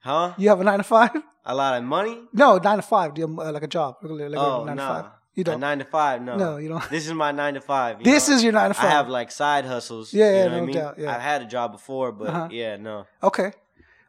huh? 0.00 0.34
You 0.38 0.48
have 0.48 0.60
a 0.60 0.64
nine 0.64 0.78
to 0.78 0.84
five? 0.84 1.10
A 1.44 1.54
lot 1.54 1.78
of 1.78 1.84
money? 1.84 2.18
No, 2.32 2.58
nine 2.58 2.76
to 2.76 2.82
five. 2.82 3.14
Do 3.14 3.20
you 3.22 3.28
have, 3.28 3.38
uh, 3.38 3.52
like 3.52 3.62
a 3.62 3.68
job? 3.68 3.96
Like, 4.02 4.20
a- 4.20 4.36
a 4.36 4.38
Oh, 4.38 4.64
nine 4.64 4.76
to 4.76 4.82
nah. 4.82 5.02
five. 5.02 5.10
You 5.34 5.44
don't. 5.44 5.60
nine 5.60 5.78
to 5.78 5.84
five? 5.84 6.20
No. 6.20 6.36
No, 6.36 6.56
you 6.56 6.68
don't. 6.68 6.82
This 6.90 7.06
is 7.06 7.12
my 7.14 7.30
nine 7.30 7.54
to 7.54 7.60
five. 7.60 8.02
This 8.02 8.28
know? 8.28 8.34
is 8.34 8.42
your 8.42 8.52
nine 8.52 8.70
to 8.70 8.74
five. 8.74 8.86
I 8.86 8.90
have 8.90 9.08
like 9.08 9.30
side 9.30 9.64
hustles. 9.64 10.12
Yeah, 10.12 10.30
you 10.30 10.36
yeah, 10.36 10.44
know 10.46 10.50
what 10.50 10.56
no 10.56 10.62
I 10.62 10.66
mean? 10.66 10.74
doubt, 10.76 10.98
yeah. 10.98 11.14
I've 11.14 11.20
had 11.22 11.42
a 11.42 11.44
job 11.46 11.70
before, 11.72 12.10
but 12.12 12.28
Uh-huh. 12.28 12.48
yeah, 12.50 12.76
no. 12.76 13.06
Okay. 13.22 13.52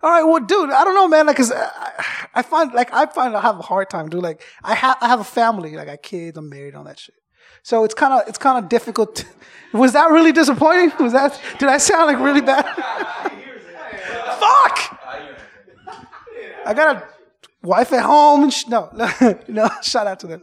All 0.02 0.10
right. 0.10 0.24
Well, 0.24 0.40
dude, 0.40 0.72
I 0.72 0.84
don't 0.84 0.96
know, 0.96 1.08
man. 1.08 1.28
Like, 1.28 1.38
cause 1.38 1.52
I, 1.52 2.04
I 2.34 2.42
find, 2.42 2.74
like, 2.74 2.92
I 2.94 3.06
find 3.06 3.36
I 3.36 3.42
have 3.42 3.60
a 3.60 3.62
hard 3.62 3.90
time, 3.92 4.10
dude. 4.10 4.24
Like, 4.24 4.42
I 4.64 4.74
have, 4.74 4.98
I 5.02 5.08
have 5.08 5.20
a 5.20 5.24
family. 5.26 5.76
Like, 5.76 5.88
I 5.88 5.92
have 5.92 6.02
kids. 6.02 6.36
I'm 6.38 6.50
married, 6.50 6.74
all 6.74 6.86
that 6.86 6.98
shit. 7.00 7.16
So 7.64 7.84
it's 7.84 7.94
kind 7.94 8.14
of, 8.14 8.28
it's 8.28 8.38
kind 8.38 8.64
of 8.64 8.70
difficult. 8.70 9.26
Was 9.74 9.94
that 9.94 10.10
really 10.12 10.32
disappointing? 10.32 10.92
Was 11.00 11.14
that? 11.14 11.40
Did 11.60 11.70
I 11.70 11.78
sound 11.78 12.08
like 12.08 12.20
really 12.20 12.42
bad? 12.42 12.66
Fuck. 14.40 15.00
I 16.66 16.74
got 16.74 16.96
a 16.96 17.08
wife 17.62 17.94
at 17.94 18.04
home. 18.04 18.44
And 18.44 18.54
sh- 18.54 18.68
no, 18.68 18.90
no. 19.48 19.70
Shout 19.82 20.08
out 20.08 20.20
to 20.22 20.28
them. 20.28 20.42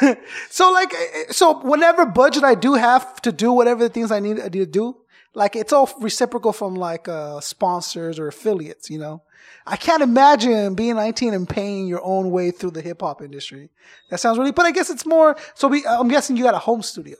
so 0.50 0.72
like, 0.72 0.92
so 1.30 1.60
whenever 1.60 2.06
budget 2.06 2.44
I 2.44 2.54
do 2.54 2.74
have 2.74 3.20
to 3.22 3.32
do 3.32 3.52
whatever 3.52 3.82
the 3.84 3.90
things 3.90 4.10
I 4.10 4.20
need, 4.20 4.40
I 4.40 4.44
need 4.44 4.52
to 4.52 4.66
do, 4.66 4.96
like 5.34 5.54
it's 5.56 5.72
all 5.72 5.90
reciprocal 6.00 6.52
from 6.52 6.74
like 6.74 7.08
uh, 7.08 7.40
sponsors 7.40 8.18
or 8.18 8.28
affiliates. 8.28 8.90
You 8.90 8.98
know, 8.98 9.22
I 9.66 9.76
can't 9.76 10.02
imagine 10.02 10.74
being 10.74 10.94
19 10.96 11.34
and 11.34 11.48
paying 11.48 11.86
your 11.88 12.00
own 12.04 12.30
way 12.30 12.50
through 12.50 12.70
the 12.72 12.82
hip 12.82 13.00
hop 13.00 13.20
industry. 13.22 13.70
That 14.10 14.20
sounds 14.20 14.38
really. 14.38 14.52
But 14.52 14.66
I 14.66 14.70
guess 14.70 14.90
it's 14.90 15.04
more. 15.06 15.36
So 15.54 15.66
we, 15.68 15.84
I'm 15.86 16.08
guessing 16.08 16.36
you 16.36 16.44
got 16.44 16.54
a 16.54 16.58
home 16.58 16.82
studio. 16.82 17.16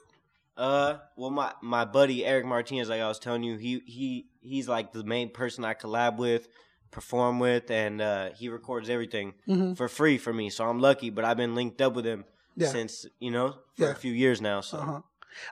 Uh, 0.57 0.99
well, 1.17 1.31
my 1.31 1.53
my 1.63 1.85
buddy 1.85 2.25
Eric 2.25 2.47
Martinez, 2.47 2.89
like 2.89 3.01
I 3.01 3.09
was 3.09 3.19
telling 3.19 3.43
you, 3.43 3.57
he 3.59 3.83
he 3.87 4.27
he's 4.41 4.69
like 4.69 4.93
the 4.93 5.05
main 5.05 5.31
person 5.31 5.65
I 5.65 5.75
collab 5.75 6.17
with, 6.17 6.49
perform 6.91 7.39
with, 7.41 7.71
and 7.71 8.01
uh, 8.01 8.31
he 8.35 8.49
records 8.49 8.89
everything 8.89 9.35
for 9.77 9.89
free 9.89 10.17
for 10.17 10.33
me. 10.33 10.49
So 10.51 10.67
I'm 10.67 10.81
lucky, 10.81 11.11
but 11.11 11.25
I've 11.25 11.37
been 11.37 11.55
linked 11.55 11.81
up 11.81 11.95
with 11.95 12.07
him 12.07 12.25
Mm-hmm. 12.57 12.63
Yeah. 12.63 12.69
since 12.71 13.05
you 13.19 13.31
know 13.31 13.57
for 13.77 13.85
Yeah. 13.85 13.91
a 13.91 13.95
few 13.95 14.13
years 14.13 14.41
now. 14.41 14.63
So. 14.63 14.79
Uh-huh. 14.79 15.01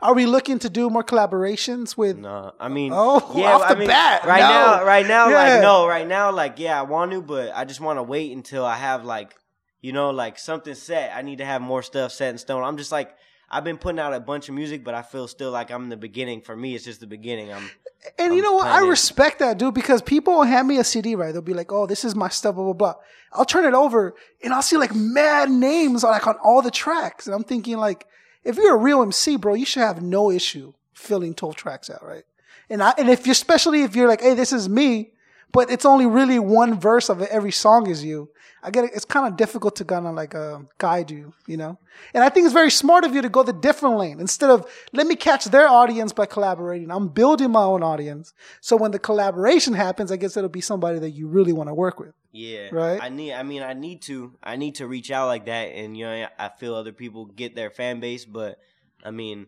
Are 0.03 0.15
we 0.15 0.27
looking 0.27 0.59
to 0.61 0.71
do 0.71 0.91
more 0.91 1.05
collaborations 1.05 1.97
with? 1.97 2.17
No, 2.19 2.53
I 2.59 2.69
mean, 2.69 2.93
Oh, 2.95 3.33
yeah, 3.37 3.55
off 3.55 3.63
I 3.63 3.75
the 3.75 3.81
mean, 3.81 3.89
bat, 3.89 4.25
right 4.25 4.41
no. 4.41 4.49
now, 4.49 4.85
right 4.85 5.07
now, 5.07 5.29
Yeah. 5.29 5.35
like 5.55 5.63
no, 5.63 5.87
right 5.87 6.07
now, 6.07 6.31
like 6.33 6.59
yeah, 6.59 6.79
I 6.79 6.83
want 6.83 7.13
to, 7.13 7.23
but 7.23 7.53
I 7.55 7.65
just 7.65 7.81
want 7.81 7.99
to 7.99 8.03
wait 8.03 8.33
until 8.33 8.65
I 8.65 8.77
have 8.77 9.05
like, 9.05 9.35
you 9.81 9.93
know, 9.93 10.11
like 10.11 10.39
something 10.39 10.75
set. 10.75 11.13
I 11.15 11.23
need 11.23 11.39
to 11.39 11.45
have 11.45 11.61
more 11.63 11.83
stuff 11.83 12.13
set 12.13 12.31
in 12.31 12.39
stone. 12.39 12.63
I'm 12.65 12.77
just 12.77 12.93
like, 12.93 13.15
I've 13.51 13.65
been 13.65 13.77
putting 13.79 13.99
out 13.99 14.15
a 14.15 14.21
bunch 14.21 14.49
of 14.49 14.55
music, 14.55 14.83
but 14.85 14.95
I 14.95 15.03
feel 15.03 15.29
still 15.29 15.51
like 15.51 15.71
I'm 15.71 15.85
in 15.85 15.89
the 15.91 15.97
beginning. 15.97 16.41
For 16.41 16.57
me, 16.57 16.75
it's 16.75 16.85
just 16.85 17.01
the 17.01 17.07
beginning. 17.07 17.53
I'm 17.53 17.71
And 18.19 18.33
you 18.33 18.39
I'm 18.39 18.45
know 18.45 18.53
what? 18.55 18.67
I 18.67 18.81
respect 18.81 19.39
that, 19.41 19.59
dude, 19.59 19.75
because 19.75 20.03
people 20.03 20.35
will 20.35 20.43
hand 20.45 20.67
me 20.67 20.79
a 20.79 20.85
CD, 20.85 21.15
right? 21.15 21.33
They'll 21.33 21.43
be 21.43 21.55
like, 21.55 21.71
oh, 21.71 21.87
this 21.87 22.05
is 22.05 22.15
my 22.17 22.29
stuff, 22.31 22.55
blah, 22.55 22.65
blah, 22.65 22.73
blah. 22.73 22.95
I'll 23.33 23.45
turn 23.45 23.65
it 23.65 23.75
over 23.75 24.15
and 24.43 24.53
I'll 24.53 24.63
see 24.63 24.77
like 24.77 24.95
mad 24.95 25.51
names 25.51 26.03
like 26.03 26.27
on 26.27 26.37
all 26.43 26.63
the 26.63 26.71
tracks. 26.71 27.27
And 27.27 27.35
I'm 27.35 27.45
thinking 27.45 27.77
like, 27.77 28.07
if 28.45 28.57
you're 28.57 28.75
a 28.75 28.79
real 28.79 29.03
MC, 29.03 29.37
bro, 29.37 29.55
you 29.55 29.67
should 29.67 29.81
have 29.81 30.03
no 30.03 30.31
issue 30.31 30.75
filling 30.93 31.35
12 31.35 31.57
tracks 31.57 31.91
out, 31.91 32.05
right? 32.05 32.25
And 32.71 32.83
I, 32.83 32.95
and 32.99 33.11
if 33.11 33.27
you're, 33.27 33.33
especially 33.33 33.83
if 33.83 33.97
you're 33.97 34.09
like, 34.09 34.21
hey, 34.21 34.35
this 34.35 34.53
is 34.53 34.69
me, 34.69 35.13
but 35.53 35.71
it's 35.71 35.85
only 35.85 36.07
really 36.07 36.39
one 36.39 36.79
verse 36.79 37.09
of 37.09 37.23
every 37.23 37.53
song 37.53 37.89
is 37.89 38.05
you. 38.05 38.31
I 38.63 38.71
get 38.71 38.85
it. 38.85 38.93
It's 38.95 39.05
kind 39.05 39.27
of 39.29 39.37
difficult 39.37 39.77
to 39.77 39.85
kind 39.85 40.07
of 40.07 40.15
like 40.15 40.35
uh, 40.35 40.61
guide 40.79 41.11
you, 41.11 41.35
you 41.47 41.59
know. 41.59 41.79
And 42.15 42.25
I 42.25 42.31
think 42.31 42.47
it's 42.47 42.55
very 42.55 42.71
smart 42.71 43.05
of 43.05 43.15
you 43.15 43.21
to 43.21 43.29
go 43.29 43.43
the 43.43 43.53
different 43.53 43.99
lane 43.99 44.21
instead 44.21 44.49
of 44.49 44.67
let 44.93 45.07
me 45.07 45.17
catch 45.17 45.45
their 45.45 45.69
audience 45.69 46.13
by 46.13 46.25
collaborating. 46.25 46.91
I'm 46.91 47.09
building 47.09 47.51
my 47.51 47.63
own 47.63 47.83
audience, 47.83 48.33
so 48.61 48.75
when 48.77 48.91
the 48.91 48.99
collaboration 48.99 49.75
happens, 49.75 50.11
I 50.11 50.17
guess 50.17 50.37
it'll 50.37 50.49
be 50.49 50.63
somebody 50.63 50.99
that 50.99 51.11
you 51.11 51.29
really 51.29 51.53
want 51.53 51.69
to 51.69 51.75
work 51.75 52.01
with. 52.01 52.15
yeah, 52.33 52.69
Right. 52.73 53.01
I 53.01 53.11
need, 53.11 53.35
I 53.35 53.43
mean, 53.43 53.63
I 53.63 53.75
need 53.75 54.03
to, 54.03 54.33
I 54.43 54.57
need 54.57 54.77
to 54.77 54.89
reach 54.89 55.11
out 55.11 55.27
like 55.27 55.45
that, 55.47 55.67
and 55.75 55.97
you 55.97 56.07
know, 56.07 56.27
I 56.39 56.49
feel 56.49 56.75
other 56.75 56.93
people 56.93 57.27
get 57.27 57.55
their 57.55 57.71
fan 57.71 58.01
base, 58.01 58.25
but 58.25 58.59
I 59.05 59.11
mean, 59.11 59.47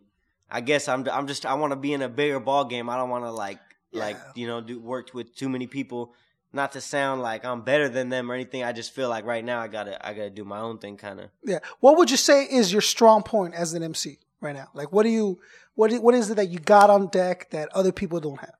I 0.51 0.61
guess 0.61 0.89
I'm, 0.89 1.09
I'm 1.09 1.27
just, 1.27 1.47
I 1.47 1.55
want 1.55 1.73
to 1.73 1.77
be 1.77 1.93
in 1.95 2.03
a 2.03 2.09
bigger 2.09 2.39
ball 2.39 2.67
game. 2.67 2.89
I 2.91 2.97
don't 2.97 3.11
want 3.11 3.25
to 3.25 3.33
like, 3.33 3.59
like 3.93 4.17
you 4.35 4.47
know, 4.47 4.61
do 4.61 4.79
work 4.79 5.15
with 5.15 5.35
too 5.35 5.49
many 5.49 5.67
people. 5.67 6.13
Not 6.53 6.73
to 6.73 6.81
sound 6.81 7.21
like 7.21 7.45
I'm 7.45 7.63
better 7.63 7.89
than 7.89 8.09
them 8.09 8.31
or 8.31 8.35
anything. 8.35 8.63
I 8.63 8.73
just 8.73 8.95
feel 8.95 9.11
like 9.11 9.27
right 9.27 9.45
now 9.45 9.61
I 9.61 9.69
gotta, 9.69 10.05
I 10.07 10.15
gotta 10.15 10.31
do 10.31 10.43
my 10.45 10.61
own 10.61 10.79
thing, 10.79 10.97
kind 10.97 11.21
of. 11.21 11.29
Yeah. 11.45 11.59
What 11.81 11.99
would 11.99 12.11
you 12.11 12.17
say 12.17 12.45
is 12.45 12.73
your 12.73 12.81
strong 12.81 13.23
point 13.23 13.53
as 13.55 13.75
an 13.75 13.83
MC 13.83 14.19
right 14.41 14.55
now? 14.55 14.69
Like, 14.73 14.91
what 14.91 15.03
do 15.03 15.11
you, 15.11 15.39
what, 15.75 15.93
what 15.95 16.15
is 16.15 16.31
it 16.31 16.37
that 16.37 16.49
you 16.49 16.59
got 16.59 16.89
on 16.89 17.09
deck 17.09 17.51
that 17.51 17.69
other 17.75 17.93
people 17.93 18.21
don't 18.21 18.41
have? 18.41 18.55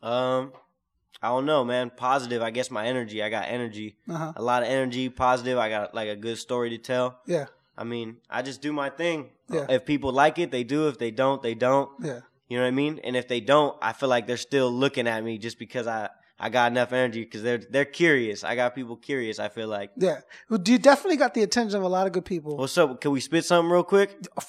Um, 0.00 0.52
I 1.20 1.28
don't 1.28 1.46
know, 1.46 1.64
man. 1.64 1.90
Positive. 1.96 2.40
I 2.40 2.50
guess 2.50 2.70
my 2.70 2.86
energy. 2.86 3.22
I 3.22 3.30
got 3.30 3.48
energy. 3.48 3.96
Uh-huh. 4.08 4.34
A 4.36 4.42
lot 4.42 4.62
of 4.62 4.68
energy. 4.68 5.08
Positive. 5.08 5.58
I 5.58 5.70
got 5.70 5.94
like 5.94 6.10
a 6.10 6.16
good 6.16 6.38
story 6.38 6.70
to 6.70 6.78
tell. 6.78 7.18
Yeah. 7.26 7.46
I 7.76 7.82
mean, 7.82 8.18
I 8.30 8.42
just 8.42 8.62
do 8.62 8.72
my 8.72 8.90
thing. 8.90 9.30
Yeah. 9.50 9.66
If 9.68 9.86
people 9.86 10.12
like 10.12 10.38
it, 10.38 10.50
they 10.50 10.62
do. 10.62 10.86
If 10.86 10.98
they 10.98 11.10
don't, 11.10 11.42
they 11.42 11.54
don't. 11.54 11.90
Yeah. 12.00 12.20
You 12.48 12.58
know 12.58 12.64
what 12.64 12.68
I 12.68 12.72
mean? 12.72 13.00
And 13.04 13.16
if 13.16 13.26
they 13.28 13.40
don't, 13.40 13.76
I 13.80 13.92
feel 13.92 14.08
like 14.08 14.26
they're 14.26 14.36
still 14.36 14.70
looking 14.70 15.06
at 15.06 15.24
me 15.24 15.38
just 15.38 15.58
because 15.58 15.86
I 15.86 16.10
I 16.44 16.50
got 16.50 16.70
enough 16.70 16.92
energy 16.92 17.24
because 17.24 17.42
they're 17.42 17.56
they're 17.56 17.86
curious. 17.86 18.44
I 18.44 18.54
got 18.54 18.74
people 18.74 18.96
curious. 18.96 19.38
I 19.38 19.48
feel 19.48 19.66
like. 19.66 19.92
Yeah. 19.96 20.20
Well, 20.50 20.60
you 20.66 20.78
definitely 20.78 21.16
got 21.16 21.32
the 21.32 21.42
attention 21.42 21.78
of 21.78 21.84
a 21.84 21.88
lot 21.88 22.06
of 22.06 22.12
good 22.12 22.26
people. 22.26 22.58
What's 22.58 22.76
up? 22.76 23.00
Can 23.00 23.12
we 23.12 23.20
spit 23.20 23.46
something 23.46 23.72
real 23.72 23.82
quick? 23.82 24.14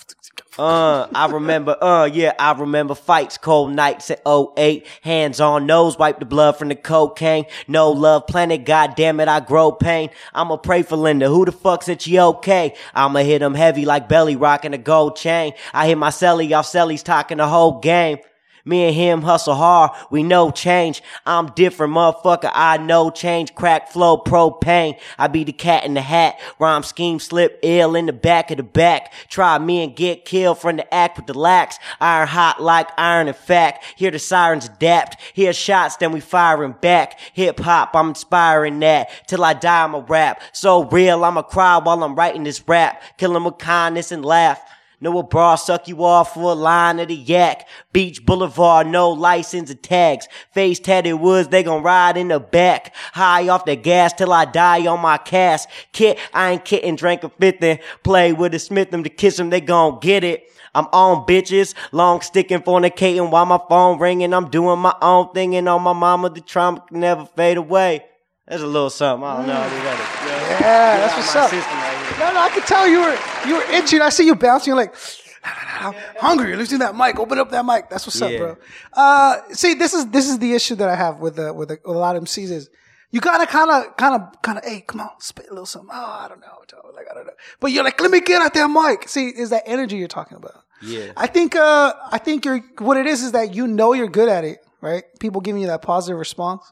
Uh, 0.57 1.09
I 1.13 1.27
remember, 1.27 1.75
uh, 1.83 2.05
yeah, 2.05 2.31
I 2.39 2.53
remember 2.53 2.95
fights, 2.95 3.37
cold 3.37 3.75
nights 3.75 4.09
at 4.09 4.21
08. 4.25 4.87
Hands 5.01 5.37
on 5.41 5.65
nose, 5.65 5.97
wipe 5.97 6.19
the 6.19 6.25
blood 6.25 6.55
from 6.55 6.69
the 6.69 6.75
cocaine. 6.75 7.43
No 7.67 7.91
love 7.91 8.25
planet, 8.27 8.63
god 8.63 8.95
damn 8.95 9.19
it, 9.19 9.27
I 9.27 9.41
grow 9.41 9.73
pain. 9.73 10.11
I'ma 10.33 10.55
pray 10.55 10.83
for 10.83 10.95
Linda, 10.95 11.27
who 11.27 11.43
the 11.43 11.51
fuck 11.51 11.83
said 11.83 12.01
she 12.01 12.17
okay? 12.17 12.73
I'ma 12.93 13.19
hit 13.19 13.41
him 13.41 13.53
heavy 13.53 13.83
like 13.83 14.07
belly 14.07 14.37
rocking 14.37 14.73
a 14.73 14.77
gold 14.77 15.17
chain. 15.17 15.51
I 15.73 15.87
hit 15.87 15.97
my 15.97 16.09
celly, 16.09 16.47
y'all 16.47 16.63
cellies 16.63 17.03
talking 17.03 17.39
the 17.39 17.49
whole 17.49 17.81
game. 17.81 18.19
Me 18.65 18.87
and 18.87 18.95
him 18.95 19.21
hustle 19.21 19.53
hard, 19.53 19.91
we 20.09 20.23
know 20.23 20.49
change. 20.49 21.03
I'm 21.25 21.51
different, 21.51 21.93
motherfucker. 21.93 22.49
I 22.51 22.77
know 22.77 23.11
change. 23.11 23.53
Crack 23.53 23.91
flow, 23.91 24.17
propane. 24.17 24.97
I 25.19 25.27
be 25.27 25.43
the 25.43 25.53
cat 25.53 25.85
in 25.85 25.93
the 25.93 26.01
hat. 26.01 26.39
Rhyme 26.57 26.81
scheme, 26.81 27.19
slip 27.19 27.59
ill 27.61 27.95
in 27.95 28.07
the 28.07 28.13
back 28.13 28.49
of 28.49 28.57
the 28.57 28.63
back. 28.63 29.13
Try 29.29 29.59
me 29.59 29.83
and 29.83 29.95
get 29.95 30.25
killed 30.25 30.57
from 30.57 30.77
the 30.77 30.93
act 30.93 31.17
with 31.17 31.27
the 31.27 31.37
lax. 31.37 31.77
Iron 32.01 32.27
hot 32.27 32.61
like 32.61 32.89
iron 32.97 33.27
in 33.27 33.35
fact. 33.35 33.85
Hear 33.95 34.09
the 34.09 34.19
sirens 34.19 34.65
adapt. 34.65 35.21
Hear 35.33 35.53
shots, 35.53 35.97
then 35.97 36.11
we 36.11 36.19
firing 36.19 36.75
back. 36.81 37.19
Hip 37.33 37.59
hop, 37.59 37.95
I'm 37.95 38.09
inspiring 38.09 38.79
that. 38.79 39.09
Till 39.27 39.43
I 39.43 39.53
die, 39.53 39.83
I'm 39.83 39.93
a 39.93 39.99
rap. 39.99 40.41
So 40.53 40.85
real, 40.85 41.23
I'ma 41.23 41.43
cry 41.43 41.77
while 41.77 42.03
I'm 42.03 42.15
writing 42.15 42.43
this 42.43 42.67
rap. 42.67 43.01
Kill 43.17 43.35
'em 43.35 43.43
with 43.45 43.59
kindness 43.59 44.11
and 44.11 44.25
laugh. 44.25 44.59
Know 45.01 45.19
a 45.19 45.23
bra 45.23 45.55
suck 45.55 45.87
you 45.87 46.03
off 46.03 46.33
for 46.33 46.51
a 46.51 46.55
line 46.55 46.99
of 46.99 47.09
the 47.09 47.15
yak. 47.15 47.67
Beach 47.93 48.25
Boulevard, 48.25 48.87
no 48.87 49.11
license 49.11 49.69
or 49.71 49.75
tags. 49.75 50.27
Face 50.53 50.79
tatted 50.79 51.19
woods, 51.19 51.49
they 51.49 51.63
gon' 51.63 51.83
ride 51.83 52.17
in 52.17 52.29
the 52.29 52.39
back. 52.39 52.95
High 53.13 53.47
off 53.49 53.65
the 53.65 53.75
gas 53.75 54.13
till 54.13 54.31
I 54.31 54.45
die 54.45 54.87
on 54.87 55.01
my 55.01 55.17
cast. 55.17 55.69
Kid, 55.91 56.17
I 56.33 56.51
ain't 56.51 56.65
kidding, 56.65 56.95
drank 56.95 57.23
a 57.23 57.29
fifth 57.29 57.61
and 57.61 57.79
play 58.03 58.33
with 58.33 58.53
a 58.53 58.59
smith 58.59 58.91
them 58.91 59.03
to 59.03 59.09
kiss 59.09 59.37
them, 59.37 59.49
they 59.49 59.61
gon' 59.61 59.99
get 59.99 60.23
it. 60.23 60.49
I'm 60.73 60.87
on 60.91 61.25
bitches, 61.25 61.73
long 61.93 62.21
sticking, 62.21 62.59
fornicating 62.59 63.31
while 63.31 63.45
my 63.45 63.59
phone 63.69 63.97
ringing. 63.97 64.33
I'm 64.33 64.49
doing 64.49 64.79
my 64.79 64.95
own 65.01 65.31
thing 65.33 65.55
and 65.55 65.69
on 65.69 65.81
my 65.81 65.93
mama, 65.93 66.29
the 66.29 66.41
trauma 66.41 66.81
can 66.81 66.99
never 66.99 67.25
fade 67.25 67.57
away. 67.57 68.05
There's 68.47 68.61
a 68.61 68.67
little 68.67 68.89
something. 68.89 69.25
I 69.25 69.37
don't 69.37 69.47
know. 69.47 69.63
Just. 69.63 70.61
Yeah, 70.61 70.97
that's 70.97 71.15
what's 71.15 71.35
up. 71.35 71.94
System 72.07 72.21
right 72.21 72.27
here. 72.27 72.33
No, 72.33 72.33
no, 72.33 72.39
I 72.45 72.49
could 72.49 72.65
tell 72.65 72.87
you 72.87 73.01
were 73.01 73.17
you 73.47 73.55
were 73.55 73.71
itching. 73.71 74.01
I 74.01 74.09
see 74.09 74.25
you 74.25 74.35
bouncing. 74.35 74.71
You're 74.71 74.77
like, 74.77 74.95
I'm 75.43 75.93
hungry. 76.19 76.55
Losing 76.55 76.79
that 76.79 76.95
mic. 76.95 77.19
Open 77.19 77.37
up 77.39 77.51
that 77.51 77.65
mic. 77.65 77.89
That's 77.89 78.05
what's 78.05 78.21
up, 78.21 78.35
bro. 78.37 78.57
Uh, 78.93 79.41
see, 79.51 79.73
this 79.73 79.93
is 79.93 80.07
this 80.07 80.29
is 80.29 80.39
the 80.39 80.53
issue 80.53 80.75
that 80.75 80.89
I 80.89 80.95
have 80.95 81.19
with 81.19 81.37
uh, 81.37 81.53
with, 81.55 81.71
a, 81.71 81.79
with 81.85 81.95
a 81.95 81.99
lot 81.99 82.15
of 82.15 82.23
MCs 82.23 82.51
is 82.51 82.69
you 83.11 83.21
gotta 83.21 83.45
kind 83.45 83.69
of 83.69 83.95
kind 83.97 84.21
of 84.21 84.41
kind 84.41 84.57
of 84.57 84.65
hey, 84.65 84.81
come 84.81 85.01
on, 85.01 85.09
spit 85.19 85.47
a 85.47 85.49
little 85.49 85.65
something. 85.65 85.91
Oh, 85.93 86.19
I 86.23 86.27
don't 86.27 86.39
know, 86.39 86.91
like 86.95 87.05
I 87.09 87.13
don't 87.13 87.27
know. 87.27 87.33
But 87.59 87.71
you're 87.71 87.83
like, 87.83 87.99
let 88.01 88.11
me 88.11 88.21
get 88.21 88.41
out 88.41 88.53
that 88.53 88.67
mic. 88.67 89.07
See, 89.07 89.27
is 89.27 89.49
that 89.51 89.63
energy 89.65 89.97
you're 89.97 90.07
talking 90.07 90.37
about? 90.37 90.63
Yeah. 90.81 91.11
I 91.15 91.27
think 91.27 91.55
uh, 91.55 91.93
I 92.11 92.17
think 92.17 92.45
you're 92.45 92.59
what 92.79 92.97
it 92.97 93.05
is 93.05 93.23
is 93.23 93.31
that 93.33 93.53
you 93.53 93.67
know 93.67 93.93
you're 93.93 94.09
good 94.09 94.29
at 94.29 94.43
it, 94.43 94.59
right? 94.81 95.03
People 95.19 95.41
giving 95.41 95.61
you 95.61 95.67
that 95.67 95.81
positive 95.81 96.17
response. 96.17 96.71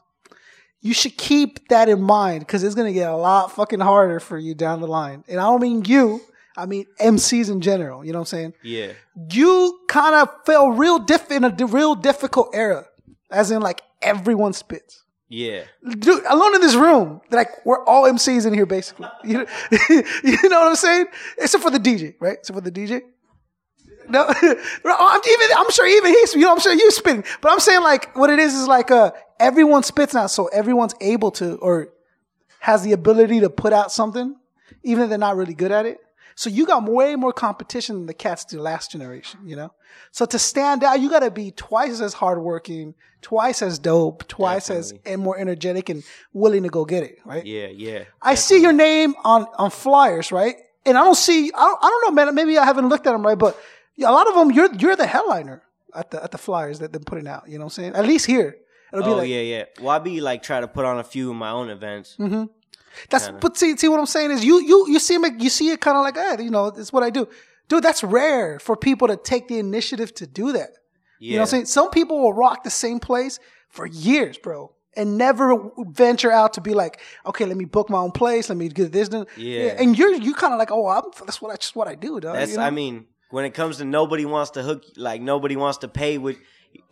You 0.84 0.92
should 0.92 1.16
keep 1.16 1.68
that 1.68 1.88
in 1.88 2.02
mind 2.02 2.40
because 2.40 2.62
it's 2.62 2.74
gonna 2.74 2.92
get 2.92 3.08
a 3.08 3.16
lot 3.16 3.50
fucking 3.52 3.80
harder 3.80 4.20
for 4.20 4.36
you 4.36 4.54
down 4.54 4.82
the 4.82 4.86
line. 4.86 5.24
And 5.28 5.40
I 5.40 5.44
don't 5.44 5.62
mean 5.62 5.82
you. 5.86 6.20
I 6.58 6.66
mean 6.66 6.84
MCs 7.00 7.50
in 7.50 7.62
general. 7.62 8.04
You 8.04 8.12
know 8.12 8.18
what 8.18 8.32
I'm 8.32 8.38
saying? 8.38 8.52
Yeah. 8.62 8.92
you 9.30 9.80
kind 9.88 10.14
of 10.14 10.28
fell 10.44 10.70
real 10.72 10.98
diff 10.98 11.30
in 11.30 11.42
a 11.42 11.50
real 11.66 11.94
difficult 11.94 12.50
era, 12.52 12.84
as 13.30 13.50
in 13.50 13.62
like 13.62 13.80
everyone 14.02 14.52
spits. 14.52 15.02
Yeah. 15.30 15.62
Dude, 15.98 16.22
alone 16.26 16.54
in 16.54 16.60
this 16.60 16.74
room, 16.74 17.22
like 17.30 17.64
we're 17.64 17.82
all 17.86 18.04
MCs 18.04 18.46
in 18.46 18.52
here 18.52 18.66
basically. 18.66 19.08
You 19.24 19.38
know, 19.38 19.46
you 19.88 20.48
know 20.50 20.60
what 20.60 20.68
I'm 20.68 20.76
saying? 20.76 21.06
Except 21.38 21.64
for 21.64 21.70
the 21.70 21.80
DJ, 21.80 22.14
right? 22.20 22.34
Except 22.34 22.54
for 22.56 22.60
the 22.60 22.70
DJ. 22.70 23.00
No, 24.14 24.26
I'm 24.84 25.20
even. 25.28 25.56
I'm 25.56 25.70
sure 25.70 25.86
even 25.86 26.12
he's. 26.12 26.34
You 26.34 26.42
know, 26.42 26.52
I'm 26.52 26.60
sure 26.60 26.72
you 26.72 26.90
spitting. 26.90 27.24
But 27.40 27.52
I'm 27.52 27.60
saying 27.60 27.82
like 27.82 28.16
what 28.16 28.30
it 28.30 28.38
is 28.38 28.54
is 28.54 28.66
like 28.66 28.90
uh 28.90 29.12
everyone 29.38 29.82
spits 29.82 30.14
now, 30.14 30.26
so 30.26 30.46
everyone's 30.46 30.94
able 31.00 31.30
to 31.32 31.56
or 31.56 31.88
has 32.60 32.82
the 32.82 32.92
ability 32.92 33.40
to 33.40 33.50
put 33.50 33.72
out 33.72 33.92
something, 33.92 34.36
even 34.82 35.04
if 35.04 35.08
they're 35.10 35.18
not 35.18 35.36
really 35.36 35.54
good 35.54 35.70
at 35.70 35.84
it. 35.84 35.98
So 36.36 36.50
you 36.50 36.66
got 36.66 36.84
way 36.84 37.14
more 37.14 37.32
competition 37.32 37.96
than 37.96 38.06
the 38.06 38.14
cats 38.14 38.44
the 38.44 38.60
last 38.60 38.90
generation, 38.90 39.40
you 39.44 39.54
know? 39.54 39.72
So 40.10 40.26
to 40.26 40.38
stand 40.38 40.82
out, 40.82 41.00
you 41.00 41.08
gotta 41.08 41.30
be 41.30 41.52
twice 41.52 42.00
as 42.00 42.12
hardworking, 42.12 42.94
twice 43.22 43.62
as 43.62 43.78
dope, 43.78 44.26
twice 44.26 44.70
as 44.70 44.92
and 45.04 45.22
more 45.22 45.38
energetic 45.38 45.88
and 45.88 46.02
willing 46.32 46.64
to 46.64 46.70
go 46.70 46.84
get 46.84 47.04
it, 47.04 47.18
right? 47.24 47.44
Yeah. 47.44 47.68
Yeah. 47.68 48.04
I 48.20 48.34
see 48.34 48.60
your 48.60 48.72
name 48.72 49.14
on, 49.24 49.46
on 49.56 49.70
flyers, 49.70 50.32
right? 50.32 50.56
And 50.84 50.98
I 50.98 51.04
don't 51.04 51.14
see, 51.14 51.52
I 51.54 51.60
don't, 51.60 51.78
I 51.82 51.88
don't 51.88 52.14
know, 52.16 52.24
man, 52.24 52.34
maybe 52.34 52.58
I 52.58 52.64
haven't 52.64 52.88
looked 52.88 53.06
at 53.06 53.12
them 53.12 53.24
right, 53.24 53.38
but 53.38 53.58
yeah, 53.96 54.10
a 54.10 54.12
lot 54.12 54.28
of 54.28 54.34
them, 54.34 54.50
you're, 54.50 54.72
you're 54.74 54.96
the 54.96 55.06
headliner 55.06 55.62
at 55.94 56.10
the, 56.10 56.22
at 56.22 56.30
the 56.30 56.38
flyers 56.38 56.78
that 56.80 56.92
they're 56.92 57.00
putting 57.00 57.28
out, 57.28 57.48
you 57.48 57.58
know 57.58 57.64
what 57.64 57.78
I'm 57.78 57.82
saying? 57.82 57.94
At 57.94 58.06
least 58.06 58.26
here. 58.26 58.58
It'll 58.92 59.04
be 59.04 59.10
Oh 59.10 59.16
like, 59.16 59.28
yeah, 59.28 59.40
yeah. 59.40 59.64
Well, 59.80 59.90
I 59.90 59.98
be 59.98 60.20
like 60.20 60.42
try 60.42 60.60
to 60.60 60.68
put 60.68 60.84
on 60.84 60.98
a 60.98 61.04
few 61.04 61.30
of 61.30 61.36
my 61.36 61.50
own 61.50 61.68
events. 61.68 62.16
Mm-hmm. 62.18 62.44
That's 63.10 63.28
but 63.40 63.56
see 63.56 63.76
see 63.76 63.88
what 63.88 63.98
I'm 63.98 64.06
saying 64.06 64.30
is 64.30 64.44
you 64.44 64.60
you 64.60 64.88
you 64.88 65.00
see 65.00 65.14
it 65.14 65.40
you 65.40 65.50
see 65.50 65.70
it 65.70 65.80
kind 65.80 65.96
of 65.96 66.04
like 66.04 66.16
eh, 66.16 66.42
you 66.42 66.50
know 66.50 66.66
it's 66.66 66.92
what 66.92 67.02
I 67.02 67.10
do, 67.10 67.28
dude. 67.68 67.82
That's 67.82 68.04
rare 68.04 68.60
for 68.60 68.76
people 68.76 69.08
to 69.08 69.16
take 69.16 69.48
the 69.48 69.58
initiative 69.58 70.14
to 70.14 70.26
do 70.28 70.52
that. 70.52 70.70
Yeah. 71.18 71.30
You 71.30 71.32
know 71.32 71.38
what 71.38 71.42
I'm 71.42 71.50
saying? 71.50 71.66
Some 71.66 71.90
people 71.90 72.20
will 72.20 72.32
rock 72.32 72.62
the 72.62 72.70
same 72.70 73.00
place 73.00 73.40
for 73.68 73.86
years, 73.86 74.38
bro, 74.38 74.72
and 74.96 75.18
never 75.18 75.70
venture 75.78 76.30
out 76.30 76.52
to 76.54 76.60
be 76.60 76.72
like, 76.72 77.00
okay, 77.26 77.44
let 77.46 77.56
me 77.56 77.64
book 77.64 77.90
my 77.90 77.98
own 77.98 78.12
place, 78.12 78.48
let 78.48 78.58
me 78.58 78.68
get 78.68 78.92
this. 78.92 79.08
done. 79.08 79.26
Yeah. 79.36 79.74
and 79.78 79.98
you're 79.98 80.14
you 80.14 80.34
kind 80.34 80.52
of 80.52 80.58
like, 80.58 80.70
oh, 80.70 80.86
I'm, 80.86 81.04
that's 81.26 81.42
what 81.42 81.52
I 81.52 81.56
just 81.56 81.74
what 81.74 81.88
I 81.88 81.96
do, 81.96 82.20
dog. 82.20 82.34
That's 82.34 82.52
you 82.52 82.58
know? 82.58 82.62
I 82.62 82.70
mean, 82.70 83.06
when 83.30 83.44
it 83.44 83.50
comes 83.54 83.78
to 83.78 83.84
nobody 83.84 84.24
wants 84.24 84.52
to 84.52 84.62
hook 84.62 84.84
like 84.96 85.20
nobody 85.20 85.56
wants 85.56 85.78
to 85.78 85.88
pay 85.88 86.18
with 86.18 86.36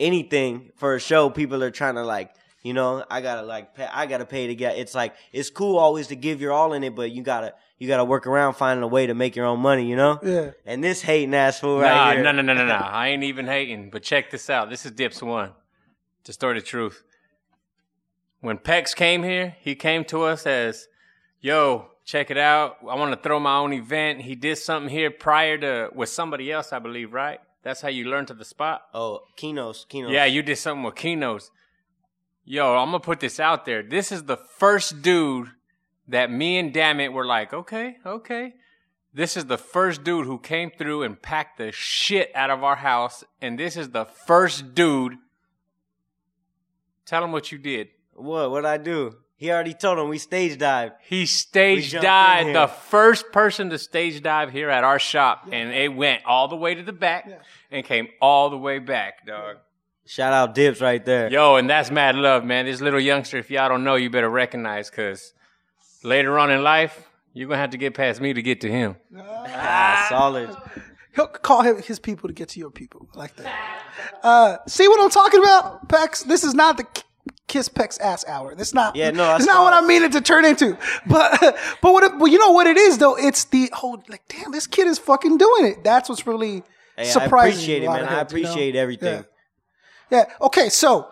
anything 0.01 0.71
for 0.77 0.95
a 0.95 1.01
show, 1.01 1.31
people 1.31 1.62
are 1.62 1.71
trying 1.71 1.95
to 1.97 2.05
like, 2.05 2.31
you 2.62 2.73
know, 2.73 3.05
I 3.11 3.21
gotta 3.21 3.42
like 3.42 3.75
pay, 3.75 3.88
I 3.92 4.07
gotta 4.07 4.25
pay 4.25 4.47
to 4.49 4.55
get 4.55 4.77
it's 4.79 4.95
like 4.95 5.14
it's 5.33 5.51
cool 5.51 5.79
always 5.79 6.09
to 6.09 6.16
give 6.16 6.40
your 6.40 6.53
all 6.53 6.73
in 6.73 6.85
it, 6.85 6.95
but 6.95 7.11
you 7.11 7.23
gotta 7.23 7.55
you 7.79 7.88
gotta 7.88 8.05
work 8.05 8.27
around 8.27 8.55
finding 8.55 8.83
a 8.85 8.87
way 8.88 9.07
to 9.07 9.14
make 9.14 9.35
your 9.35 9.47
own 9.47 9.59
money, 9.61 9.88
you 9.88 9.97
know? 9.97 10.18
Yeah. 10.23 10.51
And 10.64 10.83
this 10.85 11.03
hating 11.03 11.35
ass 11.35 11.59
fool 11.59 11.81
Nah, 11.81 11.87
right 11.87 12.14
here. 12.14 12.23
no, 12.23 12.31
no, 12.33 12.42
no, 12.42 12.55
no, 12.55 12.66
no. 12.66 12.75
I 12.75 13.09
ain't 13.09 13.25
even 13.25 13.47
hating. 13.47 13.90
But 13.90 14.03
check 14.05 14.31
this 14.31 14.49
out. 14.49 14.71
This 14.71 14.87
is 14.87 14.92
Dips 14.92 15.21
One. 15.23 15.51
Distorted 16.23 16.64
Truth. 16.64 17.03
When 18.40 18.59
Pecks 18.59 18.95
came 18.95 19.23
here, 19.25 19.57
he 19.61 19.75
came 19.75 20.05
to 20.07 20.23
us 20.23 20.47
as, 20.47 20.87
yo, 21.40 21.88
check 22.05 22.31
it 22.31 22.38
out. 22.38 22.79
I 22.83 22.95
want 22.95 23.12
to 23.12 23.21
throw 23.21 23.38
my 23.41 23.57
own 23.57 23.73
event. 23.73 24.23
He 24.23 24.35
did 24.35 24.57
something 24.57 24.91
here 24.91 25.11
prior 25.11 25.59
to 25.59 25.91
with 25.95 26.09
somebody 26.09 26.51
else, 26.51 26.73
I 26.73 26.79
believe, 26.79 27.12
right? 27.12 27.41
That's 27.62 27.81
how 27.81 27.88
you 27.88 28.05
learn 28.07 28.27
to 28.27 28.35
the 28.35 28.45
spot. 28.45 28.83
Oh, 28.93 29.21
Kinos, 29.37 29.87
Kinos. 29.87 30.11
Yeah, 30.11 30.25
you 30.25 30.43
did 30.43 30.57
something 30.57 30.83
with 30.83 30.97
Kinos. 30.97 31.51
Yo, 32.45 32.75
I'm 32.75 32.88
gonna 32.88 33.01
put 33.01 33.21
this 33.21 33.38
out 33.38 33.65
there. 33.65 33.83
This 33.83 34.11
is 34.11 34.25
the 34.25 34.37
first 34.37 35.01
dude 35.03 35.49
that 36.09 36.31
me 36.31 36.59
and 36.59 36.73
Dammit 36.73 37.12
were 37.12 37.25
like, 37.25 37.53
okay, 37.53 37.97
okay. 38.05 38.55
This 39.15 39.37
is 39.37 39.45
the 39.45 39.59
first 39.59 40.03
dude 40.03 40.27
who 40.27 40.38
came 40.38 40.71
through 40.77 41.03
and 41.03 41.21
packed 41.21 41.59
the 41.59 41.71
shit 41.71 42.33
out 42.35 42.51
of 42.51 42.65
our 42.65 42.77
house, 42.77 43.23
and 43.41 43.59
this 43.59 43.77
is 43.77 43.91
the 43.91 44.07
first 44.07 44.75
dude. 44.75 45.19
Tell 47.07 47.23
him 47.23 47.31
what 47.31 47.53
you 47.53 47.59
did. 47.59 47.88
What? 48.15 48.51
What'd 48.51 48.67
I 48.67 48.79
do? 48.79 49.17
He 49.43 49.51
already 49.51 49.75
told 49.75 49.99
him 49.99 50.09
we 50.09 50.19
stage 50.19 50.57
dived. 50.57 50.95
He 51.03 51.27
stage 51.27 51.91
jumped 51.91 52.05
dived, 52.05 52.55
the 52.55 52.69
first 52.69 53.33
person 53.33 53.71
to 53.71 53.79
stage 53.79 54.23
dive 54.23 54.53
here 54.53 54.71
at 54.71 54.85
our 54.85 55.01
shop, 55.01 55.49
and 55.51 55.73
it 55.73 55.93
went 55.93 56.25
all 56.25 56.47
the 56.47 56.55
way 56.55 56.77
to 56.77 56.83
the 56.85 56.93
back 56.93 57.29
and 57.69 57.85
came 57.85 58.07
all 58.21 58.51
the 58.51 58.57
way 58.57 58.79
back, 58.79 59.27
dog. 59.27 59.57
Shout 60.07 60.33
out 60.33 60.55
Dips 60.55 60.81
right 60.81 61.05
there. 61.05 61.29
Yo, 61.29 61.57
and 61.57 61.69
that's 61.69 61.91
mad 61.91 62.15
love, 62.15 62.45
man. 62.45 62.67
This 62.67 62.81
little 62.81 63.01
youngster, 63.01 63.37
if 63.37 63.51
y'all 63.51 63.69
don't 63.69 63.83
know, 63.83 63.97
you 63.97 64.11
better 64.11 64.31
recognize 64.31 64.89
because 64.91 65.35
later 66.05 66.39
on 66.39 66.53
in 66.53 66.63
life, 66.63 67.11
you're 67.33 67.49
going 67.49 67.57
to 67.57 67.63
have 67.63 67.71
to 67.71 67.79
get 67.79 67.95
past 67.95 68.21
me 68.21 68.33
to 68.33 68.43
get 68.43 68.61
to 68.61 68.71
him. 68.71 68.95
Ah, 69.19 70.07
solid. 70.09 70.51
He'll 71.17 71.27
call 71.27 71.63
him, 71.63 71.83
his 71.83 71.99
people 71.99 72.29
to 72.29 72.33
get 72.33 72.51
to 72.51 72.61
your 72.61 72.71
people 72.71 73.09
I 73.13 73.19
like 73.19 73.35
that. 73.35 73.83
Uh, 74.23 74.57
see 74.69 74.87
what 74.87 75.01
I'm 75.01 75.11
talking 75.11 75.41
about, 75.41 75.89
Pecks? 75.89 76.23
This 76.23 76.45
is 76.45 76.55
not 76.55 76.77
the 76.77 76.85
k- 76.85 77.03
kiss 77.53 77.69
Pecks 77.69 77.99
ass 77.99 78.25
hour. 78.27 78.55
That's 78.55 78.73
not. 78.73 78.97
Yeah, 78.97 79.11
no, 79.11 79.19
that's 79.19 79.45
it's 79.45 79.53
not 79.53 79.62
what. 79.62 79.75
I 79.75 79.87
mean 79.87 80.03
it 80.03 80.12
to 80.12 80.23
turn 80.23 80.45
into. 80.47 80.79
But 81.07 81.38
but 81.83 81.93
what? 81.93 82.03
It, 82.05 82.19
well, 82.19 82.29
you 82.29 82.38
know 82.38 82.53
what 82.53 82.67
it 82.67 82.79
is 82.79 82.99
though. 82.99 83.17
It's 83.17 83.45
the 83.45 83.71
whole 83.75 84.03
like, 84.09 84.23
damn, 84.29 84.53
this 84.53 84.67
kid 84.67 84.87
is 84.87 84.99
fucking 84.99 85.37
doing 85.37 85.67
it. 85.67 85.85
That's 85.85 86.09
what's 86.09 86.27
really 86.27 86.62
Hey, 86.97 87.12
I 87.12 87.25
appreciate 87.25 87.83
it, 87.83 87.87
man. 87.87 88.01
of 88.01 88.09
I 88.09 88.11
heads, 88.15 88.33
you 88.33 88.43
know? 88.43 88.49
appreciate 88.49 88.77
everything. 88.77 89.25
Yeah. 90.11 90.19
Yeah. 90.19 90.25
Okay. 90.41 90.69
So, 90.69 91.09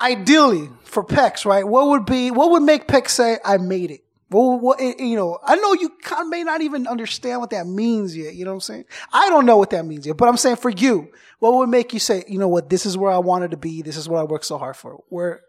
ideally 0.00 0.68
for 0.84 1.02
Pecks, 1.02 1.44
right? 1.46 1.66
What 1.66 1.88
would 1.88 2.04
be? 2.04 2.30
What 2.30 2.50
would 2.50 2.62
make 2.62 2.86
Pecks 2.86 3.14
say, 3.14 3.38
"I 3.44 3.56
made 3.56 3.90
it"? 3.90 4.00
Well, 4.32 4.58
what, 4.58 4.80
you 4.80 5.16
know, 5.16 5.38
I 5.42 5.56
know 5.56 5.74
you 5.74 5.90
kind 6.02 6.22
of 6.22 6.28
may 6.28 6.42
not 6.42 6.62
even 6.62 6.86
understand 6.86 7.40
what 7.40 7.50
that 7.50 7.66
means 7.66 8.16
yet. 8.16 8.34
You 8.34 8.44
know 8.44 8.52
what 8.52 8.56
I'm 8.56 8.60
saying? 8.60 8.84
I 9.12 9.28
don't 9.28 9.46
know 9.46 9.56
what 9.56 9.70
that 9.70 9.84
means 9.84 10.06
yet, 10.06 10.16
but 10.16 10.28
I'm 10.28 10.36
saying 10.36 10.56
for 10.56 10.70
you, 10.70 11.12
what 11.38 11.54
would 11.54 11.68
make 11.68 11.92
you 11.92 11.98
say, 11.98 12.24
you 12.26 12.38
know 12.38 12.48
what, 12.48 12.70
this 12.70 12.86
is 12.86 12.96
where 12.96 13.12
I 13.12 13.18
wanted 13.18 13.50
to 13.50 13.56
be. 13.56 13.82
This 13.82 13.96
is 13.96 14.08
what 14.08 14.20
I 14.20 14.24
worked 14.24 14.46
so 14.46 14.58
hard 14.58 14.76
for. 14.76 15.02
Where, 15.08 15.42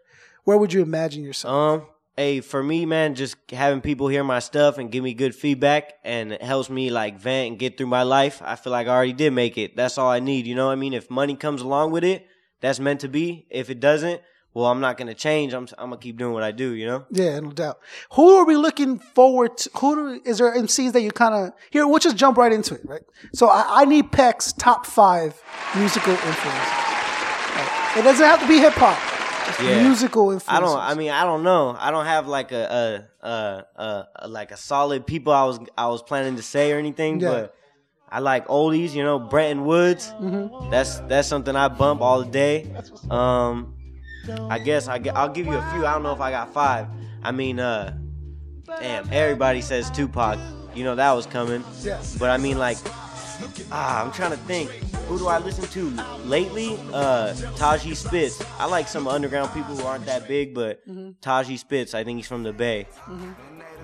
where 0.44 0.58
would 0.58 0.72
you 0.72 0.82
imagine 0.82 1.24
yourself? 1.24 1.82
Um, 1.82 1.86
hey, 2.16 2.40
for 2.40 2.62
me, 2.62 2.84
man, 2.84 3.14
just 3.14 3.36
having 3.50 3.80
people 3.80 4.08
hear 4.08 4.24
my 4.24 4.38
stuff 4.38 4.78
and 4.78 4.90
give 4.90 5.02
me 5.02 5.14
good 5.14 5.34
feedback 5.34 5.94
and 6.04 6.32
it 6.32 6.42
helps 6.42 6.68
me 6.68 6.90
like 6.90 7.18
vent 7.18 7.48
and 7.48 7.58
get 7.58 7.78
through 7.78 7.86
my 7.86 8.02
life. 8.02 8.42
I 8.44 8.56
feel 8.56 8.72
like 8.72 8.86
I 8.86 8.90
already 8.90 9.12
did 9.12 9.32
make 9.32 9.56
it. 9.56 9.76
That's 9.76 9.98
all 9.98 10.10
I 10.10 10.20
need. 10.20 10.46
You 10.46 10.54
know 10.54 10.66
what 10.66 10.72
I 10.72 10.76
mean? 10.76 10.92
If 10.92 11.10
money 11.10 11.36
comes 11.36 11.62
along 11.62 11.92
with 11.92 12.04
it, 12.04 12.26
that's 12.60 12.80
meant 12.80 13.00
to 13.00 13.08
be. 13.08 13.46
If 13.50 13.70
it 13.70 13.80
doesn't, 13.80 14.20
well, 14.54 14.66
I'm 14.66 14.80
not 14.80 14.96
gonna 14.96 15.14
change. 15.14 15.52
I'm 15.52 15.66
I'm 15.76 15.90
gonna 15.90 15.98
keep 16.00 16.16
doing 16.16 16.32
what 16.32 16.42
I 16.44 16.52
do. 16.52 16.72
You 16.74 16.86
know? 16.86 17.04
Yeah, 17.10 17.38
no 17.40 17.50
doubt. 17.50 17.78
Who 18.12 18.36
are 18.36 18.44
we 18.46 18.56
looking 18.56 18.98
forward 19.00 19.56
to? 19.58 19.70
Who 19.78 19.94
do, 19.96 20.22
is 20.24 20.38
there 20.38 20.54
MCs 20.56 20.92
that 20.92 21.02
you 21.02 21.10
kind 21.10 21.34
of 21.34 21.52
here? 21.70 21.86
We'll 21.86 21.98
just 21.98 22.16
jump 22.16 22.38
right 22.38 22.52
into 22.52 22.74
it, 22.74 22.82
right? 22.84 23.02
So 23.34 23.48
I, 23.48 23.82
I 23.82 23.84
need 23.84 24.12
Peck's 24.12 24.52
top 24.52 24.86
five 24.86 25.40
musical 25.76 26.12
influences. 26.12 26.44
Right? 26.54 27.94
It 27.98 28.02
doesn't 28.02 28.24
have 28.26 28.40
to 28.40 28.48
be 28.48 28.58
hip 28.58 28.72
hop. 28.74 28.98
Yeah. 29.62 29.82
musical 29.82 30.30
influences. 30.30 30.48
I 30.48 30.60
don't. 30.60 30.78
I 30.78 30.94
mean, 30.94 31.10
I 31.10 31.24
don't 31.24 31.42
know. 31.42 31.76
I 31.78 31.90
don't 31.90 32.06
have 32.06 32.26
like 32.26 32.50
a, 32.52 33.06
a, 33.22 33.28
a, 33.78 34.08
a, 34.20 34.28
like 34.28 34.52
a 34.52 34.56
solid 34.56 35.06
people 35.06 35.32
I 35.34 35.44
was 35.44 35.58
I 35.76 35.88
was 35.88 36.02
planning 36.02 36.36
to 36.36 36.42
say 36.42 36.72
or 36.72 36.78
anything, 36.78 37.20
Yeah. 37.20 37.28
but 37.30 37.54
I 38.08 38.20
like 38.20 38.46
oldies. 38.48 38.94
You 38.94 39.02
know, 39.02 39.18
Brenton 39.18 39.64
Woods. 39.66 40.08
Mm-hmm. 40.20 40.70
That's 40.70 40.98
that's 41.00 41.28
something 41.28 41.54
I 41.54 41.68
bump 41.68 42.00
all 42.00 42.22
day. 42.22 42.70
Um, 43.10 43.74
I 44.50 44.58
guess 44.58 44.88
I 44.88 44.98
will 44.98 45.28
give 45.28 45.46
you 45.46 45.54
a 45.54 45.70
few. 45.72 45.86
I 45.86 45.92
don't 45.94 46.02
know 46.02 46.12
if 46.12 46.20
I 46.20 46.30
got 46.30 46.52
five. 46.52 46.86
I 47.22 47.32
mean, 47.32 47.58
uh, 47.58 47.96
damn, 48.80 49.10
everybody 49.12 49.60
says 49.60 49.90
Tupac. 49.90 50.38
You 50.74 50.84
know 50.84 50.94
that 50.96 51.12
was 51.12 51.26
coming. 51.26 51.62
But 52.18 52.30
I 52.30 52.36
mean, 52.36 52.58
like, 52.58 52.78
ah, 53.70 54.04
I'm 54.04 54.12
trying 54.12 54.32
to 54.32 54.36
think. 54.38 54.70
Who 55.08 55.18
do 55.18 55.28
I 55.28 55.38
listen 55.38 55.64
to 55.68 56.02
lately? 56.24 56.78
Uh, 56.92 57.34
Taji 57.56 57.94
Spitz. 57.94 58.42
I 58.58 58.66
like 58.66 58.88
some 58.88 59.06
underground 59.06 59.52
people 59.52 59.76
who 59.76 59.84
aren't 59.84 60.06
that 60.06 60.26
big, 60.26 60.54
but 60.54 60.80
Taji 61.20 61.56
Spitz. 61.58 61.94
I 61.94 62.04
think 62.04 62.16
he's 62.18 62.26
from 62.26 62.42
the 62.42 62.52
Bay. 62.52 62.86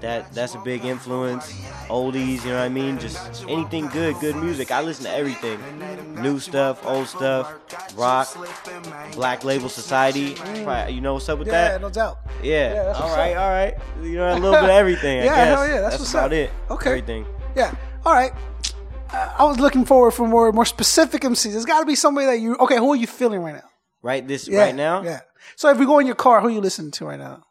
That 0.01 0.33
that's 0.33 0.55
a 0.55 0.59
big 0.59 0.85
influence. 0.85 1.53
Oldies, 1.89 2.43
you 2.45 2.51
know 2.51 2.59
what 2.59 2.65
I 2.65 2.69
mean? 2.69 2.99
Just 2.99 3.45
anything 3.49 3.87
good, 3.89 4.19
good 4.21 4.37
music. 4.37 4.71
I 4.71 4.81
listen 4.81 5.05
to 5.05 5.11
everything. 5.13 5.59
New 6.23 6.39
stuff, 6.39 6.85
old 6.87 7.07
stuff, 7.09 7.53
rock, 7.97 8.29
Black 9.13 9.45
Label 9.45 9.69
Society. 9.69 10.35
Probably- 10.65 10.95
You 10.95 11.01
know 11.01 11.15
what's 11.15 11.29
up 11.29 11.39
with 11.39 11.49
Yeah, 11.49 11.73
that? 11.73 11.81
no 11.83 11.91
doubt. 11.91 12.19
Yeah. 12.43 12.73
Yeah, 12.73 12.83
that's 12.85 13.01
all 13.01 13.17
right, 13.17 13.35
up. 13.37 13.43
all 13.43 13.51
right. 13.51 13.75
You 14.03 14.17
know, 14.17 14.33
a 14.33 14.35
little 14.35 14.53
bit 14.53 14.65
of 14.65 14.71
everything. 14.71 15.21
I 15.21 15.25
Yeah, 15.25 15.35
guess. 15.37 15.59
hell 15.59 15.69
yeah, 15.69 15.81
that's 15.81 15.99
what's 15.99 16.11
about 16.13 16.27
up. 16.27 16.33
it. 16.33 16.51
Okay. 16.71 16.91
Everything. 16.91 17.27
Yeah. 17.55 17.75
All 18.07 18.13
right. 18.15 18.33
Uh, 19.13 19.35
I 19.39 19.45
was 19.45 19.59
looking 19.59 19.85
forward 19.85 20.13
for 20.13 20.27
more 20.27 20.53
more 20.53 20.65
specific 20.65 21.23
MCs. 21.23 21.53
There's 21.53 21.65
got 21.67 21.81
to 21.81 21.87
be 21.87 21.95
somebody 21.97 22.27
that 22.27 22.39
you. 22.41 22.57
Okay, 22.57 22.77
who 22.77 22.93
are 22.93 22.97
you 22.97 23.07
feeling 23.09 23.43
right 23.43 23.55
now? 23.57 23.69
Right 24.03 24.27
this 24.27 24.47
Yeah, 24.49 24.61
right 24.61 24.75
now. 24.75 25.03
Yeah. 25.03 25.21
So 25.57 25.69
if 25.69 25.79
we 25.79 25.85
go 25.85 25.99
in 25.99 26.07
your 26.07 26.15
car, 26.15 26.41
who 26.41 26.47
are 26.47 26.51
you 26.51 26.61
listening 26.61 26.91
to 26.93 27.07
right 27.07 27.19
now? 27.19 27.45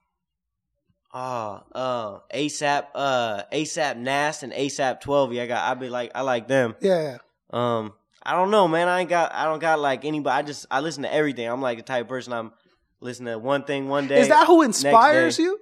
Oh, 1.11 1.63
uh, 1.73 2.19
ASAP, 2.33 2.87
uh, 2.93 3.43
ASAP 3.51 3.97
Nast 3.97 4.43
and 4.43 4.53
ASAP 4.53 5.01
Twelvyy. 5.01 5.35
Yeah, 5.35 5.43
I 5.43 5.47
got. 5.47 5.71
I 5.71 5.73
be 5.73 5.89
like, 5.89 6.11
I 6.13 6.21
like 6.21 6.47
them. 6.47 6.75
Yeah. 6.81 7.01
yeah. 7.01 7.17
Um, 7.51 7.93
I 8.21 8.33
don't 8.33 8.51
know, 8.51 8.67
man. 8.67 8.87
I 8.87 9.01
ain't 9.01 9.09
got. 9.09 9.33
I 9.33 9.45
don't 9.45 9.59
got 9.59 9.79
like 9.79 10.05
anybody. 10.05 10.37
I 10.37 10.41
just 10.43 10.67
I 10.69 10.81
listen 10.81 11.03
to 11.03 11.13
everything. 11.13 11.47
I'm 11.47 11.61
like 11.61 11.77
the 11.77 11.83
type 11.83 12.03
of 12.03 12.09
person. 12.09 12.33
I'm 12.33 12.51
listening 12.99 13.33
to 13.33 13.39
one 13.39 13.63
thing 13.63 13.87
one 13.87 14.07
day. 14.07 14.21
Is 14.21 14.27
that 14.27 14.45
who 14.45 14.61
inspires 14.61 15.37
day. 15.37 15.43
you? 15.43 15.59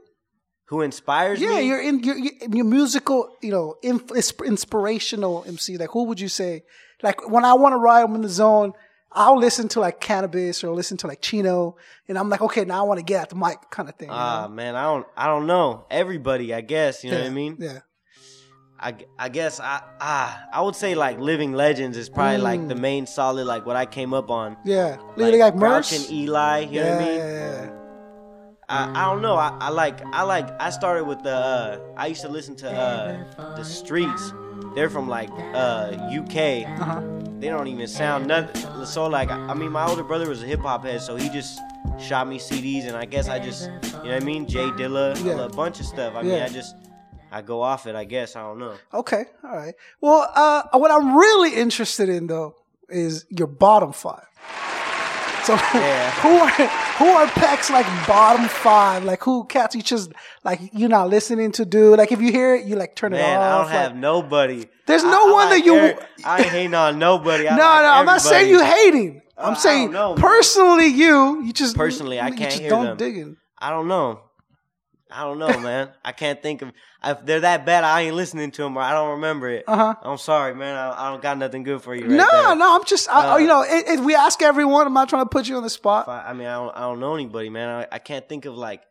Who 0.66 0.82
inspires 0.82 1.40
you? 1.40 1.50
Yeah, 1.50 1.60
me? 1.60 1.68
you're 1.68 1.82
in 1.82 2.04
your 2.04 2.18
your 2.18 2.66
musical, 2.66 3.30
you 3.42 3.52
know, 3.52 3.76
inf- 3.82 4.12
inspirational 4.44 5.46
MC. 5.48 5.78
Like, 5.78 5.92
who 5.92 6.04
would 6.06 6.20
you 6.20 6.28
say? 6.28 6.64
Like, 7.02 7.30
when 7.30 7.46
I 7.46 7.54
want 7.54 7.74
to 7.74 7.78
ride, 7.78 8.04
I'm 8.04 8.16
in 8.16 8.22
the 8.22 8.30
zone. 8.30 8.74
I'll 9.12 9.38
listen 9.38 9.68
to 9.70 9.80
like 9.80 10.00
Canibus 10.02 10.64
or 10.64 10.72
listen 10.72 10.98
to 10.98 11.08
like 11.08 11.22
Chino, 11.22 11.78
and 12.08 12.18
I'm 12.18 12.30
like, 12.30 12.42
okay, 12.42 12.66
now 12.66 12.80
I 12.84 12.88
want 12.88 13.00
to 13.00 13.04
get 13.04 13.22
at 13.24 13.30
the 13.30 13.36
mic, 13.36 13.58
kind 13.72 13.90
of 13.90 13.96
thing. 13.96 14.10
you 14.10 14.14
Ah, 14.16 14.48
know? 14.48 14.54
man, 14.54 14.76
I 14.76 14.84
don't. 14.84 15.08
I 15.16 15.28
don't 15.28 15.48
know. 15.48 15.86
Everybody, 15.90 16.54
I 16.54 16.62
guess. 16.62 17.04
You 17.04 17.12
know 17.12 17.18
yeah. 17.18 17.24
what 17.24 17.32
I 17.32 17.34
mean? 17.34 17.58
Yeah. 17.60 17.80
I, 18.80 18.94
I 19.18 19.30
guess 19.30 19.60
I 19.60 19.82
ah 20.00 20.40
I 20.54 20.62
would 20.62 20.76
say 20.76 20.94
like 20.94 21.20
Living 21.20 21.52
Legends 21.54 21.98
is 21.98 22.10
probably 22.10 22.38
like 22.38 22.68
the 22.68 22.76
main 22.76 23.08
solid 23.08 23.48
like 23.48 23.66
what 23.66 23.76
I 23.76 23.88
came 23.88 24.14
up 24.14 24.30
on. 24.30 24.56
Yeah. 24.66 24.98
Like, 25.16 25.34
like 25.34 25.56
Grouch 25.58 25.92
Murs. 25.92 26.10
and 26.12 26.30
Eligh. 26.30 26.60
You 26.72 26.82
know 26.82 26.92
what 26.92 27.02
I 27.02 27.06
mean? 27.06 27.18
yeah, 27.18 27.62
yeah. 27.64 27.70
I, 28.70 28.92
I 29.02 29.06
don't 29.12 29.24
know. 29.24 29.36
I, 29.36 29.58
I 29.60 29.70
like 29.70 30.06
I 30.14 30.22
like 30.24 30.48
I 30.62 30.70
started 30.70 31.06
with 31.06 31.24
the 31.24 31.34
uh, 31.36 31.80
I 31.98 32.06
used 32.06 32.22
to 32.22 32.30
listen 32.30 32.56
to 32.58 32.70
uh, 32.70 33.56
the 33.56 33.64
Streets. 33.64 34.32
They're 34.76 34.92
from 34.92 35.08
like 35.10 35.32
uh, 35.56 35.98
UK. 36.12 36.68
Uh-huh. 36.80 37.02
They 37.40 37.50
don't 37.50 37.68
even 37.68 37.88
sound 37.88 38.28
nothing. 38.28 38.86
So 38.86 39.08
like 39.08 39.30
I 39.30 39.54
mean 39.54 39.72
my 39.72 39.86
older 39.88 40.04
brother 40.04 40.28
was 40.28 40.42
a 40.44 40.46
hip 40.46 40.62
hop 40.62 40.84
head, 40.86 41.02
so 41.02 41.16
he 41.16 41.30
just 41.30 41.60
shot 42.00 42.28
me 42.28 42.40
CDs, 42.40 42.86
and 42.88 42.96
I 42.96 43.06
guess 43.06 43.30
I 43.30 43.40
just 43.40 43.64
you 43.64 43.70
know 43.92 44.00
what 44.04 44.14
I 44.14 44.20
mean 44.20 44.48
Jay 44.48 44.70
Dilla, 44.72 45.16
Yeah. 45.24 45.46
a 45.46 45.50
bunch 45.50 45.80
of 45.80 45.86
stuff. 45.86 46.16
I 46.16 46.24
mean 46.24 46.42
I 46.42 46.50
just 46.50 46.76
I 47.32 47.42
go 47.42 47.62
off 47.62 47.86
it. 47.88 47.96
I 47.96 48.06
guess 48.06 48.36
I 48.36 48.42
don't 48.42 48.58
know. 48.60 48.76
Okay, 48.94 49.26
all 49.44 49.56
right. 49.56 49.76
Well, 50.02 50.32
uh, 50.34 50.64
what 50.80 50.92
I'm 50.92 51.16
really 51.18 51.54
interested 51.54 52.08
in 52.10 52.28
though 52.28 52.56
is 52.90 53.26
your 53.30 53.48
bottom 53.48 53.92
five. 53.92 54.26
So 55.48 55.54
Yeah. 55.74 56.12
who 56.24 56.30
are 56.44 56.50
who 57.00 57.06
are 57.18 57.28
Peck's 57.28 57.70
like 57.70 57.86
bottom 58.08 58.48
five? 58.50 59.06
Like 59.06 59.24
who 59.24 59.46
cats 59.46 59.76
you 59.76 59.82
just 59.82 60.12
like 60.44 60.60
you're 60.74 60.90
not 60.90 61.10
listening 61.10 61.52
to 61.54 61.64
do? 61.66 61.96
Like 61.96 62.12
if 62.12 62.20
you 62.22 62.32
hear 62.32 62.56
it, 62.56 62.66
you 62.66 62.76
like 62.76 62.96
turn 62.96 63.14
it 63.14 63.18
Man, 63.18 63.38
off. 63.40 63.44
I 63.44 63.50
don't 63.58 63.66
like- 63.66 63.74
have 63.84 63.96
nobody. 63.96 64.66
There's 64.88 65.04
no 65.04 65.30
I 65.30 65.32
one 65.32 65.50
that 65.52 65.66
you- 65.66 65.98
I 66.26 66.38
ain't 66.40 66.48
hating 66.48 66.74
on 66.74 67.00
nobody. 67.00 67.48
I 67.48 67.56
no, 67.56 67.64
like 67.64 67.84
no, 67.84 67.90
I'm 67.92 68.06
not 68.06 68.22
saying 68.22 68.50
you 68.50 68.62
hating. 68.64 69.22
I'm 69.38 69.54
Uh, 69.54 69.56
saying 69.56 69.92
know, 69.92 70.16
personally, 70.16 70.88
you 70.88 71.44
you 71.44 71.54
just 71.54 71.76
Personally, 71.78 72.20
I 72.20 72.32
can't 72.32 72.52
hear 72.54 72.70
don't 72.70 72.86
them. 72.86 72.98
dig 72.98 73.18
in. 73.18 73.38
I 73.58 73.70
don't 73.70 73.88
know. 73.88 74.20
I 75.12 75.24
don't 75.24 75.40
know, 75.40 75.60
man. 75.60 75.90
I 76.04 76.12
can't 76.12 76.42
think 76.42 76.62
of 76.62 76.72
if 77.04 77.26
they're 77.26 77.40
that 77.42 77.66
bad. 77.66 77.84
I 77.84 78.02
ain't 78.02 78.16
listening 78.16 78.52
to 78.52 78.64
them, 78.64 78.78
or 78.78 78.82
I 78.82 78.92
don't 78.92 79.12
remember 79.12 79.50
it. 79.50 79.64
Uh-huh. 79.68 79.96
I'm 80.02 80.18
sorry, 80.18 80.54
man. 80.54 80.76
I, 80.76 81.08
I 81.08 81.12
don't 81.12 81.22
got 81.22 81.38
nothing 81.38 81.64
good 81.64 81.82
for 81.82 81.96
you. 81.96 82.04
Right 82.04 82.12
no, 82.12 82.28
there. 82.32 82.56
no, 82.56 82.76
I'm 82.76 82.86
just 82.86 83.10
I, 83.10 83.34
Uh, 83.34 83.38
you 83.38 83.48
know 83.48 83.62
it, 83.62 83.88
it, 83.88 84.00
we 84.02 84.16
ask 84.16 84.42
everyone. 84.42 84.88
I'm 84.88 84.94
not 84.94 85.10
trying 85.10 85.24
to 85.24 85.30
put 85.30 85.48
you 85.48 85.56
on 85.56 85.64
the 85.64 85.70
spot. 85.70 86.08
I, 86.08 86.30
I 86.30 86.34
mean, 86.34 86.48
I 86.48 86.56
don't, 86.56 86.76
I 86.76 86.82
don't 86.82 87.00
know 87.00 87.14
anybody, 87.16 87.50
man. 87.50 87.70
I, 87.70 87.96
I 87.96 88.00
can't 88.00 88.28
think 88.28 88.46
of 88.46 88.56
like 88.56 88.82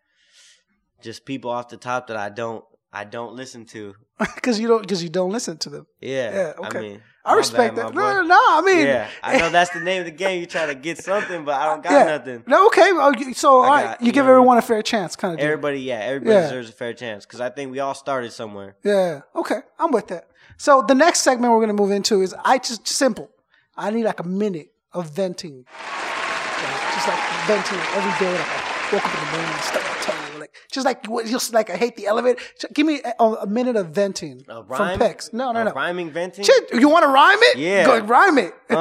just 1.02 1.24
people 1.24 1.50
off 1.50 1.68
the 1.68 1.76
top 1.76 2.06
that 2.08 2.16
I 2.16 2.30
don't, 2.30 2.64
I 2.92 3.04
don't 3.04 3.34
listen 3.34 3.66
to. 3.66 3.94
because 4.18 4.58
you 4.58 4.68
don't 4.68 4.80
because 4.80 5.02
you 5.02 5.10
don't 5.10 5.30
listen 5.30 5.58
to 5.58 5.70
them. 5.70 5.86
Yeah, 6.00 6.34
Yeah, 6.34 6.52
okay. 6.66 6.78
I 6.78 6.80
mean, 6.80 7.02
I 7.26 7.32
my 7.32 7.36
respect 7.38 7.74
bad, 7.76 7.88
that. 7.88 7.94
No, 7.94 8.14
no, 8.14 8.22
no. 8.22 8.38
I 8.38 8.62
mean, 8.64 8.86
Yeah, 8.86 9.08
I 9.22 9.36
know 9.38 9.50
that's 9.50 9.70
the 9.70 9.80
name 9.80 10.00
of 10.00 10.04
the 10.06 10.12
game. 10.12 10.40
You 10.40 10.46
try 10.46 10.66
to 10.66 10.74
get 10.74 10.98
something, 10.98 11.44
but 11.44 11.60
I 11.60 11.66
don't 11.66 11.82
got 11.82 11.92
yeah. 11.92 12.04
nothing. 12.16 12.44
No, 12.46 12.66
okay. 12.68 12.90
So 13.34 13.62
all 13.62 13.70
right, 13.70 13.84
got- 13.84 14.00
you 14.00 14.06
you 14.06 14.12
give 14.12 14.24
know, 14.26 14.32
everyone 14.32 14.58
a 14.58 14.62
fair 14.62 14.80
chance, 14.82 15.16
kind 15.16 15.34
of. 15.34 15.38
Deal. 15.38 15.46
Everybody, 15.46 15.80
yeah, 15.80 15.98
everybody 15.98 16.30
Yeah. 16.34 16.42
deserves 16.42 16.68
a 16.70 16.72
fair 16.72 16.92
chance 16.94 17.26
because 17.26 17.40
I 17.40 17.50
think 17.50 17.72
we 17.72 17.80
all 17.80 17.94
started 17.94 18.32
somewhere. 18.32 18.76
Yeah. 18.84 19.22
Okay, 19.34 19.60
I'm 19.78 19.90
with 19.90 20.06
that. 20.08 20.28
So 20.56 20.82
the 20.86 20.94
next 20.94 21.20
segment 21.20 21.52
we're 21.52 21.60
gonna 21.60 21.72
move 21.74 21.90
into 21.90 22.22
is 22.22 22.34
I 22.44 22.58
just 22.58 22.86
simple. 22.88 23.28
I 23.76 23.90
need 23.90 24.04
like 24.04 24.20
a 24.20 24.26
minute 24.26 24.68
of 24.92 25.10
venting, 25.10 25.64
like, 25.66 26.94
just 26.94 27.08
like 27.08 27.20
venting 27.46 27.78
every 27.94 28.26
day. 28.26 28.32
Like 28.32 28.65
I 28.88 28.94
woke 28.94 29.04
up 29.04 29.14
in 29.14 29.20
the 29.20 29.32
morning, 29.32 29.52
and 29.52 29.62
stuck 29.62 29.82
my 29.82 29.96
tongue, 30.02 30.40
like 30.40 30.54
just 30.70 30.84
like 30.86 31.26
just 31.26 31.52
like 31.52 31.70
I 31.70 31.76
hate 31.76 31.96
the 31.96 32.06
elevator. 32.06 32.38
Just 32.60 32.72
give 32.72 32.86
me 32.86 33.00
a, 33.18 33.24
a 33.24 33.46
minute 33.46 33.76
of 33.76 33.88
venting 33.88 34.44
A 34.48 34.64
from? 34.64 34.98
Pecks. 34.98 35.32
No, 35.32 35.50
no, 35.52 35.60
A 35.60 35.64
no. 35.64 35.72
Rhyming 35.72 36.10
venting. 36.10 36.44
Shit, 36.44 36.72
you 36.74 36.88
want 36.88 37.02
to 37.04 37.08
rhyme 37.08 37.38
it? 37.40 37.58
Yeah. 37.58 37.84
Go 37.86 37.98
rhyme 38.04 38.38
it. 38.38 38.54
Uh, 38.70 38.74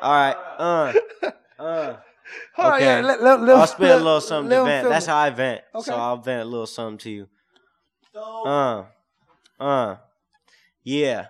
all 0.00 0.12
right. 0.12 0.36
Uh, 0.58 0.92
uh. 1.62 1.96
All 2.56 2.70
right, 2.70 2.76
Okay. 2.82 2.86
yeah, 2.86 3.00
let- 3.06 3.22
let- 3.22 3.40
let- 3.42 3.56
I'll 3.58 3.66
spit 3.66 3.88
let- 3.88 4.00
a 4.00 4.04
little 4.04 4.20
something 4.22 4.48
let 4.50 4.58
to 4.60 4.64
vent. 4.64 4.88
That's 4.88 5.04
how 5.04 5.16
I 5.18 5.28
vent. 5.28 5.60
Okay. 5.74 5.90
So 5.90 5.94
I'll 5.94 6.16
vent 6.16 6.40
a 6.42 6.44
little 6.46 6.66
something 6.66 6.96
to 6.98 7.10
you. 7.10 7.28
Uh, 8.14 8.84
uh, 9.60 9.96
yeah. 10.82 11.26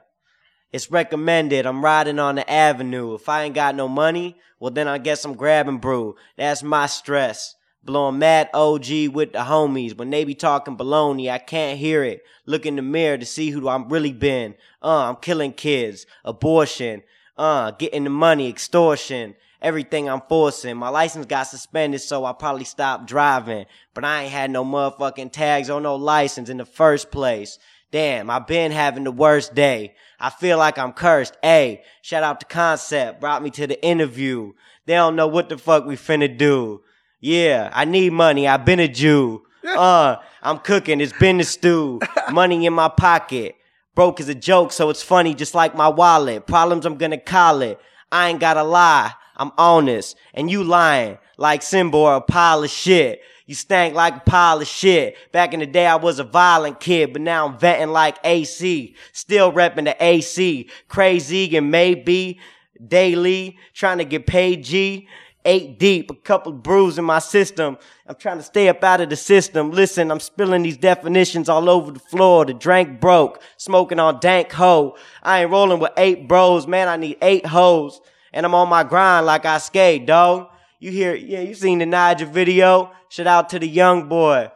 It's 0.71 0.91
recommended. 0.93 1.67
I'm 1.67 1.85
riding 1.85 2.21
on 2.21 2.37
the 2.37 2.49
avenue. 2.49 3.15
If 3.15 3.29
I 3.29 3.43
ain't 3.45 3.55
got 3.57 3.75
no 3.75 3.89
money, 3.89 4.37
well 4.61 4.71
then 4.71 4.87
I 4.87 4.99
guess 4.99 5.25
I'm 5.25 5.35
grabbing 5.35 5.79
brew. 5.79 6.15
That's 6.37 6.63
my 6.63 6.87
stress. 6.87 7.57
Blowing 7.85 8.19
mad 8.19 8.49
OG 8.55 9.09
with 9.13 9.33
the 9.33 9.41
homies. 9.41 9.97
When 9.97 10.11
they 10.11 10.25
be 10.25 10.35
talking 10.35 10.77
baloney, 10.77 11.31
I 11.31 11.39
can't 11.39 11.79
hear 11.79 12.05
it. 12.05 12.23
Look 12.47 12.65
in 12.65 12.77
the 12.77 12.83
mirror 12.83 13.19
to 13.19 13.27
see 13.27 13.51
who 13.51 13.69
I'm 13.69 13.89
really 13.89 14.13
been. 14.13 14.55
Uh, 14.81 15.09
I'm 15.09 15.17
killing 15.17 15.53
kids. 15.53 16.07
Abortion. 16.25 17.03
Uh, 17.37 17.73
getting 17.73 18.05
the 18.05 18.11
money. 18.11 18.49
Extortion. 18.49 19.35
Everything 19.61 20.09
I'm 20.09 20.23
forcing. 20.29 20.77
My 20.77 20.91
license 20.91 21.27
got 21.27 21.45
suspended, 21.45 22.01
so 22.01 22.25
I 22.25 22.33
probably 22.33 22.65
stopped 22.65 23.07
driving. 23.07 23.67
But 23.95 24.05
I 24.05 24.23
ain't 24.23 24.33
had 24.33 24.51
no 24.51 24.65
motherfucking 24.65 25.33
tags 25.33 25.69
or 25.69 25.81
no 25.81 25.97
license 25.97 26.49
in 26.49 26.59
the 26.59 26.65
first 26.65 27.11
place. 27.11 27.59
Damn, 27.91 28.31
I've 28.31 28.47
been 28.47 28.73
having 28.73 29.05
the 29.05 29.13
worst 29.13 29.55
day. 29.55 29.95
I 30.19 30.31
feel 30.31 30.57
like 30.57 30.79
I'm 30.79 30.93
cursed. 30.93 31.37
Hey, 31.43 31.83
shout 32.01 32.23
out 32.23 32.41
to 32.41 32.47
Concept, 32.47 33.21
brought 33.21 33.43
me 33.43 33.51
to 33.51 33.67
the 33.67 33.85
interview. 33.85 34.53
They 34.87 34.95
don't 34.95 35.17
know 35.17 35.27
what 35.27 35.49
the 35.49 35.59
fuck 35.59 35.85
we 35.85 35.97
finna 35.97 36.37
do. 36.37 36.83
Yeah, 37.23 37.71
I 37.73 37.85
need 37.85 38.13
money. 38.13 38.49
I've 38.49 38.65
been 38.65 38.81
a 38.81 38.89
Jew. 38.89 39.43
Uh, 39.65 40.17
I'm 40.43 40.59
cooking. 40.59 41.01
It's 41.01 41.17
been 41.19 41.39
the 41.39 41.45
stew. 41.45 42.01
Money 42.33 42.67
in 42.67 42.73
my 42.73 42.89
pocket. 42.89 43.55
Broke 43.95 44.19
is 44.19 44.29
a 44.29 44.35
joke, 44.35 44.73
so 44.73 44.91
it's 44.91 45.05
funny 45.05 45.33
just 45.33 45.55
like 45.55 45.77
my 45.77 45.89
wallet. 45.89 46.49
Problems 46.49 46.85
I'm 46.85 46.97
gonna 46.97 47.19
call 47.19 47.63
it. 47.63 47.79
I 48.11 48.29
ain't 48.29 48.41
gotta 48.41 48.65
lie. 48.65 49.13
I'm 49.37 49.53
honest. 49.57 50.17
And 50.35 50.51
you 50.51 50.65
lying 50.65 51.17
like 51.39 51.63
Simba 51.63 51.97
or 51.97 52.17
a 52.17 52.21
pile 52.21 52.65
of 52.65 52.71
shit. 52.71 53.21
You 53.47 53.55
stank 53.55 53.95
like 53.95 54.17
a 54.17 54.21
pile 54.21 54.61
of 54.61 54.67
shit. 54.67 55.17
Back 55.31 55.55
in 55.55 55.61
the 55.61 55.67
day, 55.67 55.87
I 55.87 55.97
was 55.97 56.19
a 56.19 56.25
violent 56.25 56.81
kid, 56.81 57.13
but 57.13 57.23
now 57.23 57.47
I'm 57.47 57.57
venting 57.57 57.91
like 57.91 58.19
AC. 58.25 58.97
Still 59.13 59.53
repping 59.53 59.85
the 59.85 59.97
AC. 60.03 60.69
Crazy 60.89 61.57
and 61.57 61.71
maybe 61.71 62.41
daily. 62.85 63.59
Trying 63.75 63.99
to 63.99 64.05
get 64.05 64.27
paid 64.27 64.65
G. 64.65 65.07
Eight 65.45 65.79
deep, 65.79 66.11
a 66.11 66.15
couple 66.15 66.53
brews 66.53 66.99
in 66.99 67.05
my 67.05 67.19
system. 67.19 67.77
I'm 68.07 68.15
trying 68.15 68.37
to 68.37 68.45
stay 68.45 68.69
up 68.69 68.85
out 68.85 69.01
of 69.01 69.11
the 69.11 69.17
system. 69.17 69.73
Listen, 69.73 70.13
I'm 70.13 70.21
spilling 70.21 70.63
these 70.63 70.77
definitions 70.77 71.49
all 71.49 71.69
over 71.69 71.91
the 71.91 71.99
floor. 71.99 72.45
The 72.45 72.55
drink 72.55 73.01
broke, 73.01 73.43
smoking 73.57 73.99
on 73.99 74.21
dank 74.21 74.53
hoe. 74.53 74.97
I 75.23 75.43
ain't 75.43 75.51
rolling 75.51 75.81
with 75.81 75.93
eight 75.97 76.29
bros, 76.29 76.69
man. 76.69 76.87
I 76.87 76.97
need 76.97 77.19
eight 77.23 77.45
hoes. 77.45 78.01
And 78.33 78.47
I'm 78.47 78.55
on 78.55 78.69
my 78.69 78.85
grind 78.85 79.27
like 79.27 79.45
I 79.45 79.59
skate, 79.59 80.07
dog. 80.07 80.49
You 80.79 80.91
hear, 80.91 81.15
yeah, 81.15 81.41
you 81.41 81.55
seen 81.55 81.81
the 81.81 81.87
Niger 81.87 82.27
video? 82.27 82.93
Shout 83.09 83.27
out 83.27 83.49
to 83.51 83.59
the 83.59 83.69
young 83.69 84.09
boy. 84.09 84.51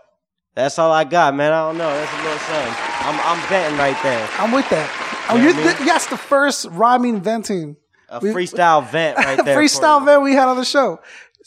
That's 0.55 0.79
all 0.79 0.91
I 0.91 1.05
got, 1.05 1.35
man. 1.35 1.53
I 1.53 1.67
don't 1.67 1.79
know. 1.79 1.91
That's 1.91 2.13
a 2.13 2.23
little 2.23 2.39
something. 2.39 2.75
I'm, 3.01 3.21
I'm 3.21 3.49
venting 3.49 3.79
right 3.79 3.97
there. 4.03 4.29
I'm 4.39 4.53
with 4.53 4.69
that. 4.71 5.27
Oh, 5.29 5.37
you, 5.37 5.53
th- 5.53 5.77
that's 5.87 6.07
the 6.07 6.17
first 6.17 6.67
rhyming 6.71 7.21
venting. 7.21 7.77
A 8.09 8.21
We- 8.21 8.31
freestyle 8.31 8.89
vent 8.89 9.17
right 9.19 9.37
there. 9.45 9.55
for 9.57 9.63
freestyle 9.63 10.05
vent 10.05 10.23
we 10.23 10.33
had 10.33 10.49
on 10.49 10.57
the 10.57 10.65
show. 10.65 11.01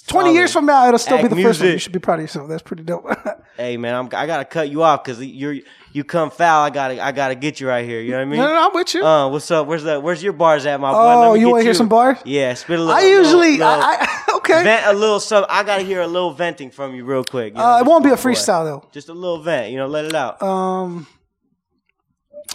Twenty 0.08 0.30
Solid. 0.30 0.38
years 0.38 0.54
from 0.54 0.66
now, 0.66 0.88
it'll 0.88 0.98
still 0.98 1.18
be 1.18 1.24
Act 1.26 1.36
the 1.36 1.44
first 1.44 1.60
one. 1.62 1.70
You 1.72 1.78
should 1.78 1.92
be 1.92 2.00
proud 2.00 2.16
of 2.16 2.22
yourself. 2.22 2.50
That's 2.50 2.64
pretty 2.64 2.84
dope. 2.84 3.06
Hey 3.60 3.76
man, 3.76 3.94
I'm, 3.94 4.06
I 4.14 4.26
gotta 4.26 4.46
cut 4.46 4.70
you 4.70 4.84
off 4.84 5.04
because 5.04 5.22
you're 5.22 5.58
you 5.92 6.06
come 6.06 6.32
foul. 6.32 6.64
I 6.64 6.70
gotta 6.70 7.04
I 7.04 7.12
gotta 7.12 7.36
get 7.36 7.60
you 7.60 7.68
right 7.68 7.86
here. 7.86 8.00
You 8.00 8.12
know 8.12 8.18
what 8.20 8.22
I 8.22 8.26
mean? 8.26 8.40
no, 8.40 8.48
no, 8.48 8.68
I'm 8.70 8.74
with 8.74 8.94
you. 8.94 9.06
Uh, 9.06 9.28
what's 9.28 9.52
up? 9.52 9.68
Where's 9.68 9.84
the 9.84 10.00
Where's 10.00 10.24
your 10.24 10.32
bars 10.32 10.66
at, 10.66 10.80
my 10.80 10.94
boy? 10.94 10.98
Oh, 10.98 11.32
Let 11.32 11.40
you 11.42 11.48
get 11.48 11.52
wanna 11.52 11.64
hear 11.64 11.74
some 11.74 11.90
bars? 11.90 12.20
Yeah, 12.24 12.54
spit 12.54 12.80
a 12.80 12.82
little. 12.82 12.96
I 12.96 13.02
usually, 13.02 13.52
little- 13.58 13.68
I, 13.68 13.98
I, 14.00 14.34
okay. 14.38 14.64
vent 14.64 14.86
a 14.86 14.94
little. 14.94 15.20
Something. 15.20 15.50
I 15.52 15.64
gotta 15.64 15.84
hear 15.84 16.00
a 16.00 16.08
little 16.08 16.32
venting 16.32 16.72
from 16.72 16.96
you 16.96 17.04
real 17.04 17.26
quick. 17.26 17.52
you 17.54 17.60
know, 17.60 17.66
uh, 17.66 17.80
it 17.82 17.86
won't 17.86 18.06
be 18.06 18.12
a 18.12 18.16
for 18.16 18.30
my 18.30 18.34
boy. 18.34 18.40
freestyle 18.40 18.64
though. 18.64 18.88
Just 18.94 19.10
a 19.10 19.14
little 19.14 19.42
vent. 19.42 19.72
You 19.72 19.78
know, 19.78 19.88
let 19.88 20.06
it 20.06 20.16
out. 20.16 20.42
Um, 20.42 21.06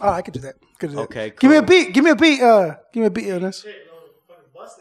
oh, 0.01 0.09
I 0.09 0.23
could 0.23 0.33
do 0.33 0.41
that. 0.41 0.55
Could 0.79 0.91
do 0.91 0.97
that. 0.97 1.03
Okay, 1.03 1.33
Give 1.39 1.51
me 1.51 1.59
a 1.59 1.63
beat. 1.63 1.93
Give 1.93 2.03
me 2.03 2.11
a 2.13 2.17
beat. 2.17 2.41
Uh, 2.41 2.77
give 2.95 3.03
me 3.03 3.07
a 3.09 3.11
beat, 3.11 3.27
Illness. 3.27 3.67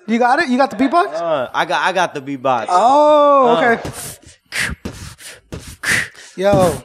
You 0.07 0.19
got 0.19 0.39
it. 0.39 0.49
You 0.49 0.57
got 0.57 0.71
the 0.71 0.77
beatbox. 0.77 1.13
uh, 1.13 1.49
I 1.53 1.65
got 1.65 1.81
I 1.87 1.91
got 1.93 2.13
the 2.13 2.21
beatbox. 2.21 2.65
Oh, 2.69 3.47
Uh. 3.57 3.75
okay. 3.75 3.81
Yo, 6.35 6.81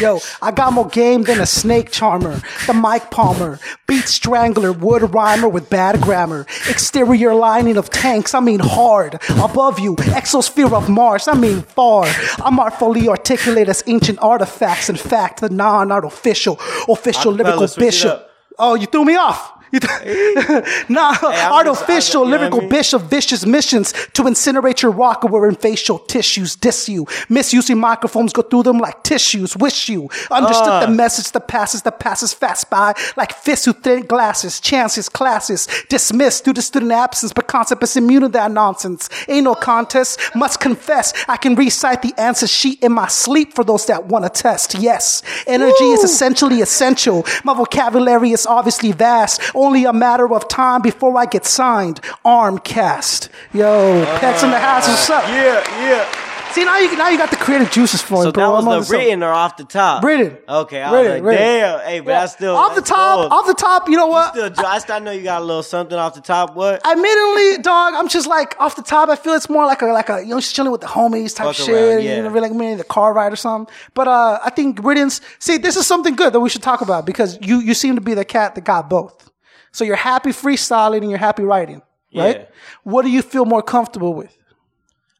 Yo, 0.00 0.20
I 0.42 0.50
got 0.50 0.72
more 0.74 0.86
game 0.88 1.22
than 1.22 1.40
a 1.40 1.46
snake 1.46 1.90
charmer, 1.90 2.40
the 2.66 2.74
Mike 2.74 3.10
Palmer, 3.10 3.58
beat 3.88 4.06
strangler, 4.06 4.70
wood 4.72 5.14
rhymer 5.14 5.48
with 5.48 5.70
bad 5.70 6.00
grammar, 6.02 6.46
exterior 6.68 7.34
lining 7.34 7.76
of 7.78 7.88
tanks, 7.88 8.34
I 8.34 8.40
mean 8.40 8.60
hard, 8.62 9.14
above 9.42 9.78
you, 9.80 9.96
exosphere 9.96 10.70
of 10.72 10.88
Mars, 10.90 11.28
I 11.28 11.34
mean 11.34 11.62
far. 11.62 12.06
I'm 12.44 12.60
artfully 12.60 13.08
articulate 13.08 13.68
as 13.70 13.82
ancient 13.86 14.18
artifacts, 14.20 14.90
in 14.90 14.96
fact, 14.96 15.40
the 15.40 15.48
non-artificial, 15.48 16.60
official 16.88 17.32
lyrical 17.32 17.66
bishop. 17.78 18.30
Oh, 18.58 18.74
you 18.74 18.86
threw 18.86 19.04
me 19.04 19.16
off. 19.16 19.52
Nah, 20.88 21.14
I'm 21.22 21.52
artificial 21.52 22.24
just- 22.24 22.32
I- 22.32 22.36
I 22.36 22.38
lyrical 22.38 22.60
mean? 22.60 22.68
bishop, 22.68 23.02
vicious 23.02 23.44
missions 23.46 23.92
to 24.14 24.22
incinerate 24.24 24.82
your 24.82 24.92
rocker 24.92 25.26
wearing 25.28 25.56
facial 25.56 25.98
tissues, 25.98 26.54
diss 26.56 26.88
you, 26.88 27.06
misusing 27.28 27.78
microphones, 27.78 28.32
go 28.32 28.42
through 28.42 28.62
them 28.64 28.78
like 28.78 29.02
tissues, 29.02 29.56
wish 29.56 29.88
you 29.88 30.08
understood 30.30 30.68
Uh. 30.68 30.80
the 30.86 30.92
message 30.92 31.32
that 31.32 31.48
passes, 31.48 31.82
that 31.82 31.98
passes 32.00 32.32
fast 32.32 32.70
by 32.70 32.94
like 33.16 33.32
fists 33.34 33.64
who 33.64 33.72
thin 33.72 34.02
glasses, 34.06 34.60
chances, 34.60 35.08
classes, 35.08 35.68
dismissed 35.88 36.44
due 36.44 36.52
to 36.52 36.62
student 36.62 36.92
absence, 36.92 37.32
but 37.32 37.46
concept 37.46 37.82
is 37.82 37.96
immune 37.96 38.22
to 38.22 38.28
that 38.28 38.50
nonsense. 38.50 39.08
Ain't 39.28 39.44
no 39.44 39.54
contest, 39.54 40.18
must 40.34 40.60
confess, 40.60 41.12
I 41.28 41.36
can 41.36 41.54
recite 41.54 42.02
the 42.02 42.14
answer 42.18 42.46
sheet 42.46 42.82
in 42.82 42.92
my 42.92 43.08
sleep 43.08 43.54
for 43.54 43.64
those 43.64 43.86
that 43.86 44.06
want 44.06 44.24
to 44.24 44.30
test. 44.42 44.74
Yes, 44.74 45.22
energy 45.46 45.84
is 45.96 46.02
essentially 46.04 46.60
essential. 46.60 47.24
My 47.44 47.54
vocabulary 47.54 48.30
is 48.32 48.46
obviously 48.46 48.92
vast, 48.92 49.40
only 49.54 49.65
a 49.74 49.92
matter 49.92 50.32
of 50.32 50.48
time 50.48 50.82
before 50.82 51.16
I 51.18 51.26
get 51.26 51.44
signed. 51.44 52.00
Arm 52.24 52.58
cast. 52.58 53.28
Yo, 53.52 54.04
Pecks 54.20 54.42
in 54.42 54.50
the 54.50 54.58
house, 54.58 54.86
what's 54.88 55.10
up? 55.10 55.24
Yeah, 55.28 55.62
yeah. 55.88 56.22
See, 56.52 56.64
now 56.64 56.78
you, 56.78 56.96
now 56.96 57.10
you 57.10 57.18
got 57.18 57.28
the 57.28 57.36
creative 57.36 57.70
juices 57.70 58.00
flowing, 58.00 58.24
So 58.24 58.32
bro. 58.32 58.42
that 58.44 58.48
I'm 58.62 58.68
on 58.68 58.78
was 58.78 58.88
the 58.88 58.92
something. 58.94 59.06
written 59.08 59.22
or 59.22 59.30
off 59.30 59.58
the 59.58 59.64
top? 59.64 60.02
Written. 60.02 60.38
Okay, 60.48 60.80
I 60.80 60.90
Written, 60.90 61.04
was 61.04 61.14
like, 61.20 61.22
written. 61.22 61.42
damn. 61.42 61.80
Hey, 61.80 62.00
but 62.00 62.14
I 62.14 62.26
still 62.26 62.56
off 62.56 62.74
the 62.74 62.80
top, 62.80 63.18
cold. 63.18 63.32
off 63.32 63.46
the 63.46 63.52
top. 63.52 63.88
You 63.90 63.96
know 63.98 64.06
what? 64.06 64.30
Still, 64.32 64.52
I 64.66 64.78
still 64.78 64.96
I 64.96 64.98
know 65.00 65.10
you 65.10 65.22
got 65.22 65.42
a 65.42 65.44
little 65.44 65.62
something 65.62 65.98
off 65.98 66.14
the 66.14 66.22
top. 66.22 66.56
What? 66.56 66.80
Admittedly, 66.86 67.58
dog, 67.62 67.92
I'm 67.94 68.08
just 68.08 68.26
like 68.26 68.58
off 68.58 68.74
the 68.74 68.80
top. 68.82 69.10
I 69.10 69.16
feel 69.16 69.34
it's 69.34 69.50
more 69.50 69.66
like 69.66 69.82
a 69.82 69.86
like 69.86 70.08
a 70.08 70.22
you 70.22 70.28
know 70.30 70.40
just 70.40 70.54
chilling 70.56 70.72
with 70.72 70.80
the 70.80 70.86
homies 70.86 71.36
type 71.36 71.48
Fuck 71.48 71.56
shit. 71.56 71.68
around, 71.74 72.02
You 72.04 72.22
know, 72.22 72.28
really 72.30 72.48
like 72.48 72.56
maybe 72.56 72.76
the 72.76 72.84
car 72.84 73.12
ride 73.12 73.34
or 73.34 73.36
something. 73.36 73.70
But 73.92 74.08
uh, 74.08 74.38
I 74.42 74.48
think 74.48 74.82
riddance. 74.82 75.20
See, 75.38 75.58
this 75.58 75.76
is 75.76 75.86
something 75.86 76.16
good 76.16 76.32
that 76.32 76.40
we 76.40 76.48
should 76.48 76.62
talk 76.62 76.80
about 76.80 77.04
because 77.04 77.38
you 77.42 77.58
you 77.58 77.74
seem 77.74 77.96
to 77.96 78.00
be 78.00 78.14
the 78.14 78.24
cat 78.24 78.54
that 78.54 78.64
got 78.64 78.88
both. 78.88 79.30
So 79.76 79.84
you're 79.84 79.94
happy 79.96 80.30
freestyling 80.30 81.02
and 81.02 81.10
you're 81.10 81.18
happy 81.18 81.42
writing, 81.42 81.82
right? 82.14 82.38
Yeah. 82.40 82.46
What 82.82 83.02
do 83.02 83.10
you 83.10 83.20
feel 83.20 83.44
more 83.44 83.60
comfortable 83.62 84.14
with? 84.14 84.34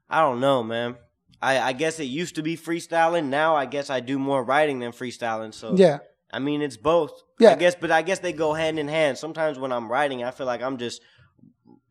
I 0.09 0.23
don't 0.23 0.41
know, 0.41 0.63
man. 0.63 0.97
I, 1.43 1.61
I 1.61 1.73
guess 1.75 2.01
it 2.01 2.05
used 2.05 2.37
to 2.37 2.43
be 2.43 2.57
freestyling. 2.57 3.27
Now 3.27 3.55
I 3.55 3.67
guess 3.67 3.91
I 3.91 4.01
do 4.01 4.19
more 4.19 4.43
writing 4.43 4.79
than 4.79 4.93
freestyling. 4.93 5.53
So 5.53 5.75
Yeah. 5.77 5.99
I 6.33 6.39
mean 6.39 6.63
it's 6.63 6.79
both. 6.79 7.23
Yeah. 7.39 7.51
I 7.51 7.57
guess, 7.57 7.75
but 7.79 7.91
I 7.91 8.01
guess 8.01 8.21
they 8.21 8.33
go 8.33 8.55
hand 8.55 8.79
in 8.79 8.89
hand. 8.89 9.19
Sometimes 9.19 9.59
when 9.59 9.73
I'm 9.73 9.93
writing, 9.93 10.25
I 10.25 10.31
feel 10.31 10.47
like 10.47 10.63
I'm 10.63 10.79
just 10.79 11.03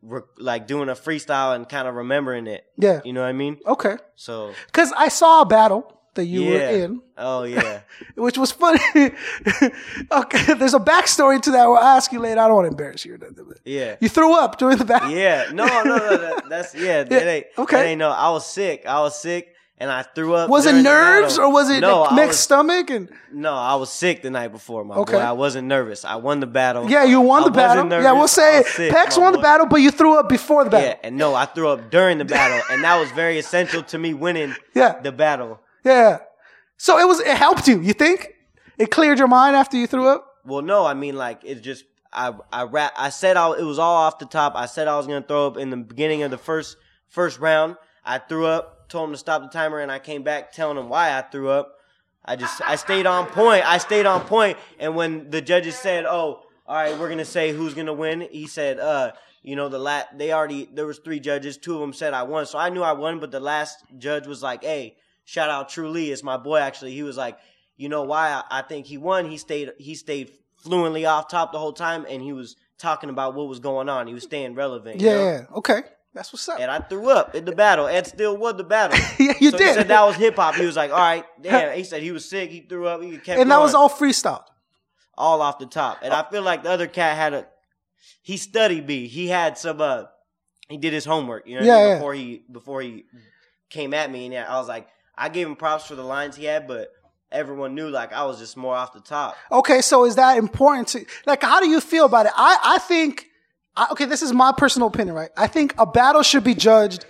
re- 0.02 0.22
like 0.36 0.66
doing 0.66 0.88
a 0.88 0.94
freestyle 0.96 1.54
and 1.54 1.68
kind 1.68 1.86
of 1.86 1.94
remembering 1.94 2.48
it. 2.48 2.64
Yeah. 2.78 3.00
You 3.04 3.12
know 3.12 3.20
what 3.20 3.28
I 3.28 3.32
mean? 3.32 3.58
Okay. 3.64 3.96
So 4.16 4.52
Because 4.66 4.92
I 4.96 5.06
saw 5.06 5.42
a 5.42 5.46
battle 5.46 5.95
that 6.16 6.24
you 6.26 6.42
yeah. 6.42 6.50
were 6.50 6.68
in. 6.84 7.02
Oh 7.16 7.44
yeah. 7.44 7.80
which 8.16 8.36
was 8.36 8.52
funny. 8.52 8.80
okay, 10.12 10.54
there's 10.54 10.74
a 10.74 10.78
backstory 10.80 11.40
to 11.42 11.50
that. 11.52 11.60
I'll 11.60 11.78
ask 11.78 12.12
you 12.12 12.18
later. 12.20 12.40
I 12.40 12.46
don't 12.46 12.56
want 12.56 12.66
to 12.66 12.70
embarrass 12.70 13.04
you. 13.04 13.18
Yeah. 13.64 13.96
You 14.00 14.08
threw 14.08 14.36
up 14.38 14.58
during 14.58 14.78
the 14.78 14.84
battle. 14.84 15.10
Yeah, 15.10 15.50
no, 15.52 15.64
no, 15.66 15.82
no. 15.84 16.16
That, 16.16 16.42
that's 16.48 16.74
yeah. 16.74 17.04
That 17.04 17.26
ain't 17.26 17.46
okay. 17.56 17.76
That 17.76 17.86
ain't 17.86 17.98
no. 17.98 18.10
I 18.10 18.30
was 18.30 18.46
sick. 18.46 18.84
I 18.86 19.00
was 19.00 19.18
sick, 19.20 19.54
and 19.78 19.90
I 19.90 20.02
threw 20.02 20.34
up. 20.34 20.50
Was 20.50 20.66
it 20.66 20.74
nerves 20.82 21.38
or 21.38 21.50
was 21.52 21.70
it 21.70 21.80
no? 21.80 22.02
like, 22.02 22.12
mixed 22.12 22.28
was- 22.28 22.40
stomach? 22.40 22.90
And 22.90 23.08
No, 23.32 23.54
I 23.54 23.74
was 23.76 23.90
sick 23.90 24.22
the 24.22 24.30
night 24.30 24.52
before, 24.52 24.84
my 24.84 24.96
Okay. 24.96 25.14
boy. 25.14 25.18
I 25.18 25.32
wasn't 25.32 25.68
nervous. 25.68 26.04
I 26.04 26.16
won 26.16 26.40
the 26.40 26.46
battle. 26.46 26.90
yeah, 26.90 27.04
you 27.04 27.20
won 27.20 27.44
the 27.44 27.50
battle. 27.50 27.84
wasn't 27.84 28.02
yeah, 28.02 28.12
we'll 28.12 28.28
say 28.28 28.62
sick, 28.66 28.92
Pecks 28.92 29.16
won 29.18 29.32
the 29.32 29.38
battle, 29.38 29.66
but 29.66 29.76
you 29.80 29.90
threw 29.90 30.18
up 30.18 30.28
before 30.28 30.64
the 30.64 30.70
battle. 30.70 30.88
Yeah, 30.88 30.96
and 31.02 31.16
no, 31.16 31.34
I 31.34 31.46
threw 31.46 31.68
up 31.68 31.90
during 31.90 32.18
the 32.18 32.24
battle, 32.24 32.60
and 32.70 32.82
that 32.84 32.98
was 32.98 33.10
very 33.12 33.38
essential 33.38 33.82
to 33.84 33.98
me 33.98 34.14
winning 34.14 34.54
Yeah. 34.74 35.00
the 35.00 35.12
battle. 35.12 35.60
Yeah. 35.86 36.18
So 36.76 36.98
it 36.98 37.06
was. 37.06 37.20
It 37.20 37.36
helped 37.36 37.68
you. 37.68 37.80
You 37.80 37.92
think 37.92 38.34
it 38.76 38.90
cleared 38.90 39.18
your 39.18 39.28
mind 39.28 39.54
after 39.54 39.76
you 39.76 39.86
threw 39.86 40.08
up? 40.08 40.26
Well, 40.44 40.62
no, 40.62 40.84
I 40.84 40.94
mean 40.94 41.16
like 41.16 41.42
it 41.44 41.62
just 41.62 41.84
I 42.12 42.34
I 42.52 42.64
rap, 42.64 42.92
I 42.96 43.10
said 43.10 43.36
I, 43.36 43.52
it 43.52 43.62
was 43.62 43.78
all 43.78 43.94
off 43.94 44.18
the 44.18 44.26
top. 44.26 44.54
I 44.56 44.66
said 44.66 44.88
I 44.88 44.96
was 44.96 45.06
gonna 45.06 45.22
throw 45.22 45.46
up 45.46 45.56
in 45.56 45.70
the 45.70 45.76
beginning 45.76 46.22
of 46.24 46.32
the 46.32 46.38
first 46.38 46.76
first 47.08 47.38
round. 47.38 47.76
I 48.04 48.18
threw 48.18 48.46
up, 48.46 48.88
told 48.88 49.08
him 49.08 49.14
to 49.14 49.18
stop 49.18 49.42
the 49.42 49.48
timer, 49.48 49.78
and 49.78 49.92
I 49.92 50.00
came 50.00 50.24
back 50.24 50.52
telling 50.52 50.76
him 50.76 50.88
why 50.88 51.16
I 51.16 51.22
threw 51.22 51.50
up. 51.50 51.74
I 52.24 52.34
just 52.34 52.60
I 52.62 52.74
stayed 52.74 53.06
on 53.06 53.26
point. 53.26 53.64
I 53.64 53.78
stayed 53.78 54.06
on 54.06 54.22
point, 54.22 54.58
and 54.80 54.96
when 54.96 55.30
the 55.30 55.40
judges 55.40 55.76
said, 55.76 56.04
"Oh, 56.04 56.42
all 56.66 56.76
right, 56.76 56.98
we're 56.98 57.08
gonna 57.08 57.24
say 57.24 57.52
who's 57.52 57.74
gonna 57.74 57.94
win," 57.94 58.22
he 58.22 58.48
said, 58.48 58.80
"Uh." 58.80 59.12
You 59.42 59.54
know 59.54 59.68
the 59.68 59.78
lat 59.78 60.18
they 60.18 60.32
already 60.32 60.68
there 60.74 60.86
was 60.86 60.98
three 60.98 61.20
judges. 61.20 61.56
Two 61.56 61.74
of 61.74 61.80
them 61.80 61.92
said 61.92 62.12
I 62.12 62.24
won, 62.24 62.46
so 62.46 62.58
I 62.58 62.68
knew 62.68 62.82
I 62.82 62.94
won. 62.94 63.20
But 63.20 63.30
the 63.30 63.38
last 63.38 63.78
judge 63.96 64.26
was 64.26 64.42
like, 64.42 64.64
"Hey, 64.64 64.96
shout 65.26 65.50
out 65.50 65.68
True 65.68 65.90
Lee, 65.90 66.10
it's 66.10 66.22
my 66.22 66.38
boy." 66.38 66.56
Actually, 66.60 66.92
he 66.94 67.02
was 67.02 67.18
like, 67.18 67.36
"You 67.76 67.90
know 67.90 68.02
why 68.04 68.30
I, 68.30 68.60
I 68.60 68.62
think 68.62 68.86
he 68.86 68.96
won? 68.96 69.28
He 69.30 69.36
stayed 69.36 69.72
he 69.78 69.94
stayed 69.94 70.30
fluently 70.62 71.04
off 71.04 71.28
top 71.28 71.52
the 71.52 71.58
whole 71.58 71.74
time, 71.74 72.06
and 72.08 72.22
he 72.22 72.32
was 72.32 72.56
talking 72.78 73.10
about 73.10 73.34
what 73.34 73.46
was 73.48 73.58
going 73.60 73.88
on. 73.90 74.06
He 74.06 74.14
was 74.14 74.22
staying 74.24 74.54
relevant. 74.54 75.00
you 75.00 75.08
Yeah. 75.08 75.14
know? 75.40 75.46
Okay. 75.56 75.82
That's 76.14 76.32
what's 76.32 76.48
up. 76.48 76.58
And 76.58 76.70
I 76.70 76.78
threw 76.78 77.10
up 77.10 77.34
in 77.34 77.44
the 77.44 77.52
battle. 77.52 77.86
Ed 77.86 78.06
still 78.06 78.38
won 78.38 78.56
the 78.56 78.64
battle. 78.64 78.98
Yeah, 79.18 79.34
you 79.38 79.50
so 79.50 79.58
did. 79.58 79.68
He 79.68 79.74
said 79.74 79.88
that 79.88 80.02
was 80.06 80.16
hip 80.16 80.36
hop. 80.36 80.54
He 80.54 80.64
was 80.64 80.74
like, 80.76 80.90
"All 80.90 80.96
right, 80.98 81.24
damn." 81.42 81.76
He 81.76 81.84
said 81.84 82.02
he 82.02 82.10
was 82.10 82.26
sick. 82.28 82.50
He 82.50 82.60
threw 82.60 82.86
up. 82.86 83.02
He 83.02 83.18
kept 83.18 83.38
and 83.38 83.50
that 83.50 83.60
was 83.60 83.74
all 83.74 83.90
freestyle. 83.90 84.42
all 85.18 85.42
off 85.42 85.58
the 85.58 85.66
top. 85.66 85.98
And 86.02 86.12
I 86.14 86.22
feel 86.30 86.42
like 86.42 86.62
the 86.62 86.70
other 86.70 86.86
cat 86.86 87.16
had 87.16 87.34
a 87.34 87.46
he 88.22 88.36
studied 88.38 88.86
me. 88.86 89.06
He 89.08 89.28
had 89.28 89.58
some 89.58 89.80
uh 89.80 90.04
he 90.68 90.78
did 90.78 90.92
his 90.94 91.04
homework, 91.04 91.46
you 91.46 91.58
know, 91.60 91.64
Yeah, 91.66 91.78
mean? 91.78 91.88
yeah. 91.88 91.94
before 91.96 92.14
he 92.14 92.44
before 92.50 92.80
he 92.82 93.04
came 93.70 93.92
at 93.94 94.10
me 94.10 94.26
and 94.26 94.46
I 94.46 94.58
was 94.58 94.68
like 94.68 94.88
I 95.16 95.28
gave 95.28 95.46
him 95.46 95.56
props 95.56 95.86
for 95.86 95.94
the 95.94 96.04
lines 96.04 96.36
he 96.36 96.44
had, 96.44 96.66
but 96.68 96.92
everyone 97.32 97.74
knew 97.74 97.88
like 97.88 98.12
I 98.12 98.24
was 98.24 98.38
just 98.38 98.56
more 98.56 98.74
off 98.74 98.92
the 98.92 99.00
top. 99.00 99.36
Okay, 99.50 99.80
so 99.80 100.04
is 100.04 100.16
that 100.16 100.38
important 100.38 100.88
to 100.88 101.04
like? 101.26 101.42
How 101.42 101.60
do 101.60 101.68
you 101.68 101.80
feel 101.80 102.06
about 102.06 102.26
it? 102.26 102.32
I 102.36 102.58
I 102.62 102.78
think. 102.78 103.28
I, 103.78 103.88
okay, 103.92 104.06
this 104.06 104.22
is 104.22 104.32
my 104.32 104.54
personal 104.56 104.88
opinion, 104.88 105.14
right? 105.14 105.28
I 105.36 105.48
think 105.48 105.74
a 105.76 105.84
battle 105.84 106.22
should 106.22 106.44
be 106.44 106.54
judged. 106.54 107.04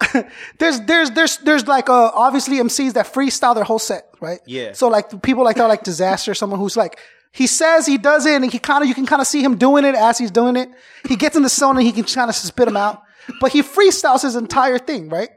there's 0.58 0.80
there's 0.82 1.10
there's 1.10 1.38
there's 1.38 1.66
like 1.66 1.90
uh 1.90 2.10
obviously 2.14 2.56
MCs 2.56 2.94
that 2.94 3.06
freestyle 3.12 3.54
their 3.54 3.64
whole 3.64 3.78
set, 3.78 4.08
right? 4.20 4.40
Yeah. 4.46 4.72
So 4.72 4.88
like 4.88 5.22
people 5.22 5.44
like 5.44 5.56
that, 5.56 5.66
like 5.66 5.84
Dizaster, 5.84 6.36
someone 6.36 6.58
who's 6.58 6.76
like 6.76 6.98
he 7.32 7.46
says 7.46 7.86
he 7.86 7.98
does 7.98 8.24
it, 8.24 8.40
and 8.40 8.50
he 8.50 8.58
kind 8.58 8.82
of 8.82 8.88
you 8.88 8.94
can 8.94 9.06
kind 9.06 9.20
of 9.20 9.26
see 9.26 9.42
him 9.42 9.58
doing 9.58 9.84
it 9.84 9.94
as 9.94 10.18
he's 10.18 10.30
doing 10.30 10.56
it. 10.56 10.70
He 11.06 11.16
gets 11.16 11.36
in 11.36 11.42
the 11.42 11.48
zone 11.48 11.76
and 11.76 11.84
he 11.84 11.92
can 11.92 12.04
kind 12.04 12.30
of 12.30 12.36
spit 12.36 12.68
him 12.68 12.76
out, 12.76 13.02
but 13.40 13.52
he 13.52 13.62
freestyles 13.62 14.22
his 14.22 14.36
entire 14.36 14.78
thing, 14.78 15.08
right? 15.08 15.30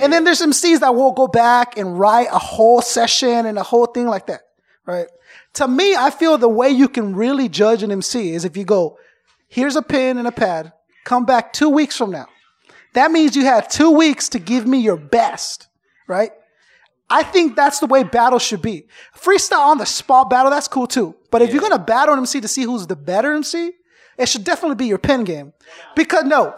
And 0.00 0.12
then 0.12 0.24
there's 0.24 0.38
some 0.38 0.52
MCs 0.52 0.80
that 0.80 0.94
will 0.94 1.12
go 1.12 1.26
back 1.26 1.76
and 1.78 1.98
write 1.98 2.28
a 2.30 2.38
whole 2.38 2.82
session 2.82 3.46
and 3.46 3.58
a 3.58 3.62
whole 3.62 3.86
thing 3.86 4.06
like 4.06 4.26
that, 4.26 4.42
right? 4.84 5.06
To 5.54 5.68
me, 5.68 5.96
I 5.96 6.10
feel 6.10 6.38
the 6.38 6.48
way 6.48 6.68
you 6.70 6.88
can 6.88 7.14
really 7.14 7.48
judge 7.48 7.82
an 7.82 7.90
MC 7.90 8.32
is 8.32 8.44
if 8.44 8.56
you 8.56 8.64
go, 8.64 8.98
here's 9.48 9.76
a 9.76 9.82
pen 9.82 10.18
and 10.18 10.28
a 10.28 10.32
pad, 10.32 10.72
come 11.04 11.24
back 11.24 11.52
two 11.52 11.68
weeks 11.68 11.96
from 11.96 12.10
now. 12.10 12.26
That 12.94 13.10
means 13.10 13.36
you 13.36 13.44
had 13.44 13.70
two 13.70 13.90
weeks 13.90 14.28
to 14.30 14.38
give 14.38 14.66
me 14.66 14.78
your 14.78 14.96
best, 14.96 15.68
right? 16.06 16.32
I 17.08 17.22
think 17.22 17.54
that's 17.54 17.78
the 17.78 17.86
way 17.86 18.02
battle 18.02 18.38
should 18.38 18.62
be. 18.62 18.86
Freestyle 19.16 19.58
on 19.58 19.78
the 19.78 19.86
spot 19.86 20.28
battle, 20.28 20.50
that's 20.50 20.68
cool 20.68 20.86
too. 20.86 21.14
But 21.30 21.42
if 21.42 21.52
you're 21.52 21.62
gonna 21.62 21.78
battle 21.78 22.14
an 22.14 22.20
MC 22.20 22.40
to 22.40 22.48
see 22.48 22.62
who's 22.62 22.86
the 22.86 22.96
better 22.96 23.32
MC, 23.32 23.72
it 24.18 24.28
should 24.28 24.44
definitely 24.44 24.76
be 24.76 24.86
your 24.86 24.98
pen 24.98 25.24
game. 25.24 25.52
Because 25.94 26.24
no, 26.24 26.56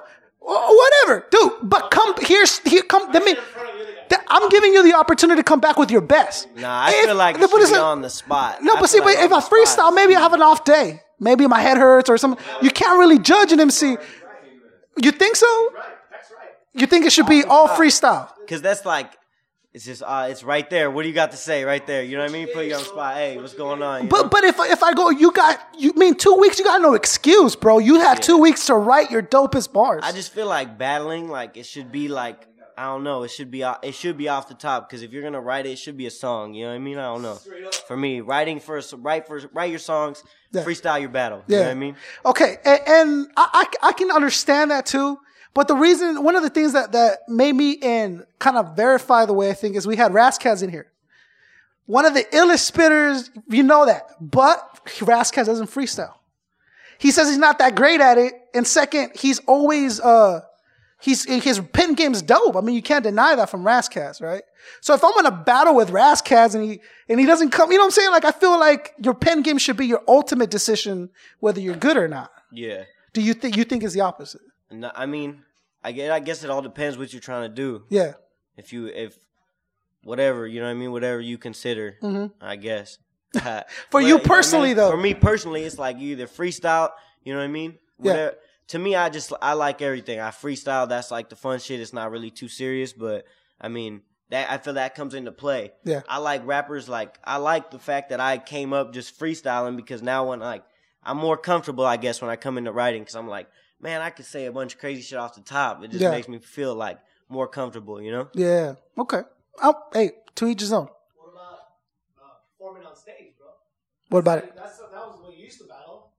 Oh, 0.51 0.75
whatever, 1.07 1.27
dude. 1.31 1.53
But 1.63 1.91
come 1.91 2.15
here's 2.23 2.59
here 2.61 2.83
come. 2.83 3.11
Let 3.13 3.23
me. 3.25 3.37
I'm 4.31 4.49
giving 4.49 4.73
you 4.73 4.83
the 4.83 4.95
opportunity 4.95 5.39
to 5.41 5.45
come 5.45 5.61
back 5.61 5.77
with 5.79 5.91
your 5.91 6.01
best. 6.01 6.49
Nah, 6.57 6.85
I 6.87 6.91
If- 6.91 7.05
feel 7.07 7.15
like 7.15 7.37
it 7.37 7.41
should 7.51 7.61
it's 7.61 7.71
be 7.71 7.77
on 7.77 8.01
the 8.01 8.09
spot. 8.11 8.63
No, 8.63 8.75
I 8.77 8.81
but 8.81 8.89
see, 8.89 8.99
feel 8.99 9.05
but 9.05 9.15
if 9.15 9.33
I 9.33 9.41
the 9.41 9.41
spot 9.41 9.53
freestyle, 9.91 9.95
maybe 9.95 10.17
I 10.17 10.21
have 10.21 10.33
an 10.33 10.41
off 10.43 10.65
day. 10.65 11.03
Maybe 11.21 11.47
my 11.47 11.61
head 11.61 11.77
hurts 11.77 12.09
or 12.09 12.17
something. 12.17 12.43
You 12.63 12.71
can't 12.71 12.99
really 12.99 13.19
judge 13.19 13.53
an 13.53 13.61
MC. 13.61 13.99
You 14.97 15.11
think 15.13 15.37
so? 15.37 15.73
You 16.75 16.87
think 16.87 17.05
it 17.07 17.13
should 17.13 17.27
be 17.27 17.45
all 17.45 17.69
freestyle? 17.69 18.31
Cause 18.49 18.63
that's 18.63 18.85
like 18.87 19.13
it's 19.79 19.87
just 19.87 20.03
uh 20.05 20.27
it's 20.29 20.43
right 20.43 20.69
there. 20.69 20.91
What 20.91 21.03
do 21.03 21.09
you 21.09 21.15
got 21.15 21.31
to 21.31 21.37
say 21.37 21.63
right 21.63 21.87
there? 21.87 22.03
You 22.03 22.17
know 22.17 22.25
what 22.25 22.31
I 22.31 22.33
mean? 22.33 22.49
Put 22.53 22.67
you 22.67 22.75
on 22.75 22.81
the 22.81 22.89
spot. 22.89 23.15
Hey, 23.15 23.37
what's 23.37 23.55
going 23.55 23.81
on? 23.81 24.03
You 24.03 24.09
know? 24.09 24.11
But 24.11 24.29
but 24.33 24.43
if 24.43 24.59
if 24.59 24.83
I 24.83 24.93
go, 24.93 25.11
you 25.11 25.31
got 25.31 25.61
you 25.79 25.93
mean 25.95 26.17
two 26.17 26.35
weeks? 26.35 26.59
You 26.59 26.65
got 26.65 26.83
no 26.83 26.95
excuse, 26.95 27.55
bro. 27.55 27.79
You 27.79 28.01
had 28.01 28.21
two 28.21 28.39
weeks 28.39 28.67
to 28.67 28.75
write 28.75 29.13
your 29.13 29.23
dopest 29.23 29.73
bars. 29.73 30.01
I 30.05 30.11
just 30.11 30.33
feel 30.33 30.49
like 30.49 30.79
battling, 30.79 31.29
like 31.29 31.57
it 31.57 31.65
should 31.65 31.93
be 31.93 32.09
like 32.09 32.45
I 32.77 32.87
don't 32.87 33.05
know. 33.05 33.23
It 33.23 33.31
should 33.31 33.53
be 33.53 33.65
o- 33.65 33.77
it 33.83 33.95
should 33.95 34.17
be 34.17 34.29
off 34.29 34.49
the 34.49 34.55
top 34.55 34.89
because 34.89 35.03
if 35.03 35.13
you're 35.13 35.23
gonna 35.23 35.41
write 35.41 35.65
it, 35.67 35.71
it 35.71 35.79
should 35.79 35.97
be 35.97 36.07
a 36.07 36.11
song. 36.11 36.55
You 36.55 36.65
know 36.65 36.71
what 36.71 36.77
I 36.77 36.79
mean? 36.79 36.99
I 36.99 37.05
don't 37.13 37.23
know. 37.23 37.39
For 37.87 37.97
me, 37.97 38.21
writing 38.21 38.59
first, 38.59 38.93
write 38.99 39.29
for 39.29 39.41
write 39.53 39.71
your 39.71 39.79
songs, 39.79 40.25
Yeah. 40.51 40.65
freestyle 40.65 40.99
your 41.01 41.09
battle. 41.11 41.45
You 41.47 41.57
know 41.59 41.63
what 41.63 41.71
I 41.71 41.75
mean? 41.75 41.95
Okay, 42.27 42.57
and, 42.65 42.81
and 42.87 43.29
I, 43.37 43.67
I 43.83 43.89
I 43.89 43.93
can 43.93 44.11
understand 44.11 44.73
that 44.73 44.87
too. 44.87 45.19
But 45.59 45.67
the 45.67 45.75
reason, 45.75 46.23
one 46.23 46.37
of 46.37 46.45
the 46.45 46.51
things 46.51 46.73
that 46.75 46.93
that 46.93 47.29
made 47.29 47.53
me 47.53 47.79
and 47.83 48.25
kind 48.39 48.57
of 48.57 48.77
verify 48.77 49.25
the 49.25 49.33
way 49.33 49.51
I 49.51 49.55
think 49.55 49.75
is 49.75 49.89
we 49.89 49.97
had 49.97 50.15
Ras 50.15 50.39
Kass 50.39 50.63
in 50.63 50.71
here. 50.71 50.87
One 51.87 52.05
of 52.05 52.15
the 52.15 52.23
illest 52.33 52.71
spitters, 52.71 53.29
you 53.49 53.65
know 53.65 53.85
that. 53.85 54.07
But 54.21 54.63
Ras 55.03 55.33
Kass 55.33 55.47
doesn't 55.47 55.67
freestyle. 55.67 56.15
He 56.99 57.11
says 57.11 57.27
he's 57.27 57.39
not 57.39 57.59
that 57.59 57.75
great 57.75 58.01
at 58.01 58.19
it. 58.19 58.35
And 58.55 58.65
second, 58.69 59.17
he's 59.17 59.41
always 59.49 59.99
uh 59.99 60.43
he's 61.01 61.25
his 61.25 61.59
pen 61.73 61.95
game's 61.95 62.23
dope. 62.23 62.55
I 62.55 62.61
mean, 62.61 62.77
you 62.77 62.83
can't 62.83 63.03
deny 63.03 63.35
that 63.35 63.51
from 63.51 63.67
Ras 63.67 63.89
Kass, 63.89 64.21
right? 64.21 64.45
So 64.81 64.95
if 64.95 65.03
I'm 65.03 65.19
in 65.19 65.27
a 65.27 65.33
battle 65.33 65.75
with 65.75 65.91
Ras 65.91 66.23
Kass 66.23 66.55
and 66.55 66.63
he 66.63 66.81
and 67.09 67.19
he 67.19 67.27
doesn't 67.27 67.51
come, 67.51 67.73
you 67.73 67.79
know 67.79 67.83
what 67.83 67.87
I'm 67.87 67.91
saying? 67.91 68.13
Like 68.13 68.25
I 68.25 68.31
feel 68.31 68.61
like 68.61 68.95
your 69.03 69.15
pin 69.15 69.43
game 69.43 69.59
should 69.59 69.77
be 69.77 69.87
your 69.87 70.05
ultimate 70.07 70.51
decision 70.51 71.11
whether 71.41 71.59
you're 71.59 71.75
good 71.75 71.97
or 71.97 72.07
not. 72.07 72.31
Yeah. 72.53 72.85
Do 73.13 73.21
you 73.21 73.35
think 73.35 73.57
you 73.57 73.65
think 73.65 73.83
it's 73.83 73.95
the 73.95 74.03
opposite? 74.03 74.43
No, 74.71 74.93
I 74.95 75.07
mean, 75.07 75.43
I 75.83 75.93
guess, 75.93 76.11
I 76.11 76.21
guess 76.21 76.45
it 76.45 76.51
all 76.51 76.63
depends 76.63 76.99
what 76.99 77.13
you're 77.13 77.21
trying 77.21 77.49
to 77.49 77.55
do. 77.55 77.85
Yeah. 77.89 78.15
If 78.57 78.73
you 78.73 78.87
if 78.87 79.19
whatever 80.03 80.47
you 80.47 80.61
know 80.61 80.67
what 80.67 80.73
I 80.73 80.75
mean, 80.75 80.93
whatever 80.93 81.21
you 81.21 81.39
consider, 81.39 81.97
I 82.41 82.57
guess. 82.57 82.99
Mm-hmm. 83.35 83.59
For 83.91 84.01
you 84.01 84.15
But, 84.15 84.21
I 84.21 84.21
mean, 84.21 84.25
personally, 84.25 84.75
though. 84.75 84.91
for 84.91 84.97
me 84.97 85.13
personally, 85.15 85.63
it's 85.63 85.79
like 85.79 85.99
you 85.99 86.13
either 86.13 86.27
freestyle. 86.27 86.91
You 87.25 87.35
know 87.35 87.41
what 87.41 87.45
I 87.45 87.49
mean? 87.49 87.79
Yeah. 88.03 88.31
To 88.69 88.79
me, 88.79 88.97
I 88.97 89.11
just 89.11 89.33
I 89.43 89.53
like 89.53 89.83
everything. 89.83 90.19
I 90.21 90.31
freestyle. 90.31 90.89
That's 90.89 91.11
like 91.11 91.29
the 91.29 91.37
fun 91.37 91.59
shit. 91.59 91.81
It's 91.81 91.93
not 91.93 92.11
really 92.11 92.31
too 92.31 92.49
serious, 92.49 92.93
but 92.93 93.25
I 93.61 93.69
mean 93.69 94.03
that 94.31 94.51
I 94.51 94.59
feel 94.59 94.75
that 94.75 94.95
comes 94.95 95.15
into 95.15 95.33
play. 95.33 95.73
Yeah. 95.85 96.03
I 96.09 96.19
like 96.19 96.47
rappers. 96.47 96.89
Like 96.89 97.19
I 97.25 97.37
like 97.37 97.71
the 97.71 97.79
fact 97.79 98.11
that 98.11 98.21
I 98.21 98.39
came 98.39 98.73
up 98.73 98.93
just 98.93 99.19
freestyling 99.19 99.77
because 99.77 100.03
now 100.03 100.29
when 100.31 100.41
like 100.41 100.65
I'm 101.03 101.17
more 101.17 101.37
comfortable, 101.37 101.87
I 101.87 101.97
guess, 101.97 102.21
when 102.21 102.31
I 102.31 102.37
come 102.37 102.59
into 102.59 102.73
writing 102.73 103.03
because 103.03 103.15
I'm 103.17 103.29
like, 103.29 103.49
man, 103.81 104.01
I 104.01 104.11
could 104.11 104.25
say 104.27 104.47
a 104.47 104.53
bunch 104.53 104.75
of 104.75 104.81
crazy 104.81 105.03
shit 105.03 105.19
off 105.19 105.35
the 105.35 105.41
top. 105.41 105.83
It 105.85 105.91
just 105.91 106.03
Yeah. 106.03 106.11
makes 106.11 106.29
me 106.29 106.39
feel 106.39 106.75
like 106.75 106.99
more 107.29 107.47
comfortable. 107.49 108.01
You 108.01 108.11
know? 108.13 108.29
Yeah. 108.35 108.75
Okay. 108.97 109.23
Oh, 109.63 109.75
hey, 109.93 110.13
to 110.37 110.47
each 110.47 110.61
his 110.61 110.73
own. 110.73 110.89
What 111.17 111.33
about 111.33 111.59
uh, 112.19 112.23
performing 112.59 112.87
on 112.87 112.97
stage, 112.97 113.35
bro? 113.39 113.49
What 114.11 114.21
about 114.21 114.39
it? 114.39 114.53
That's 114.57 114.79
that 114.79 114.91
was 114.93 115.19
what 115.23 115.37
you 115.37 115.45
used 115.45 115.59
to 115.61 115.65
battle. 115.67 116.11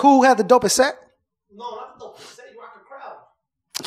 Who 0.00 0.22
had 0.22 0.36
the 0.38 0.44
dopest 0.44 0.72
set? 0.72 0.96
No, 1.52 1.70
not 1.76 1.98
the 1.98 2.04
dope. 2.04 2.20
Say 2.20 2.42
you 2.52 2.60
rock 2.60 2.74
a 2.76 2.84
crowd. 2.84 3.16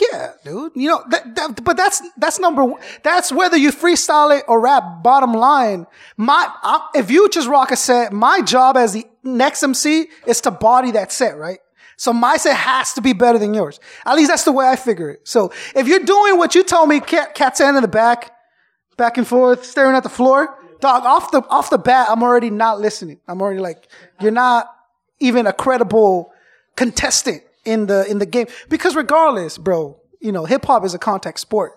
Yeah, 0.01 0.31
dude. 0.43 0.71
You 0.75 0.89
know, 0.89 1.03
that, 1.09 1.35
that, 1.35 1.63
but 1.63 1.75
that's 1.77 2.01
that's 2.17 2.39
number. 2.39 2.63
one. 2.63 2.81
That's 3.03 3.31
whether 3.31 3.57
you 3.57 3.71
freestyle 3.71 4.37
it 4.37 4.45
or 4.47 4.59
rap. 4.59 5.03
Bottom 5.03 5.33
line, 5.33 5.85
my 6.17 6.47
I, 6.63 6.87
if 6.95 7.11
you 7.11 7.29
just 7.29 7.47
rock 7.47 7.71
a 7.71 7.75
set, 7.75 8.13
my 8.13 8.41
job 8.41 8.77
as 8.77 8.93
the 8.93 9.05
next 9.23 9.61
MC 9.63 10.07
is 10.25 10.41
to 10.41 10.51
body 10.51 10.91
that 10.91 11.11
set, 11.11 11.37
right? 11.37 11.59
So 11.97 12.13
my 12.13 12.37
set 12.37 12.55
has 12.55 12.93
to 12.93 13.01
be 13.01 13.13
better 13.13 13.39
than 13.39 13.53
yours. 13.53 13.79
At 14.05 14.15
least 14.15 14.29
that's 14.29 14.43
the 14.43 14.51
way 14.51 14.67
I 14.67 14.75
figure 14.75 15.09
it. 15.09 15.27
So 15.27 15.51
if 15.75 15.87
you're 15.87 16.05
doing 16.05 16.37
what 16.37 16.55
you 16.55 16.63
told 16.63 16.89
me, 16.89 16.99
cat 16.99 17.35
cat 17.35 17.55
stand 17.55 17.75
in 17.75 17.81
the 17.81 17.87
back, 17.87 18.31
back 18.97 19.17
and 19.17 19.27
forth, 19.27 19.65
staring 19.65 19.95
at 19.95 20.03
the 20.03 20.09
floor, 20.09 20.55
dog. 20.79 21.03
Off 21.03 21.31
the 21.31 21.41
off 21.49 21.69
the 21.69 21.77
bat, 21.79 22.07
I'm 22.09 22.23
already 22.23 22.51
not 22.51 22.79
listening. 22.79 23.19
I'm 23.27 23.41
already 23.41 23.59
like, 23.59 23.87
you're 24.21 24.31
not 24.31 24.69
even 25.19 25.47
a 25.47 25.53
credible 25.53 26.31
contestant 26.75 27.41
in 27.65 27.87
the 27.87 28.09
in 28.09 28.19
the 28.19 28.25
game 28.25 28.47
because 28.69 28.95
regardless, 28.95 29.57
bro, 29.57 29.99
you 30.21 30.31
know, 30.31 30.45
hip 30.45 30.65
hop 30.65 30.85
is 30.85 30.93
a 30.93 30.99
contact 30.99 31.39
sport. 31.39 31.73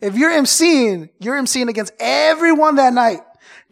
If 0.00 0.16
you're 0.16 0.30
MCing, 0.30 1.08
you're 1.20 1.40
MCing 1.40 1.68
against 1.68 1.92
everyone 1.98 2.76
that 2.76 2.92
night. 2.92 3.20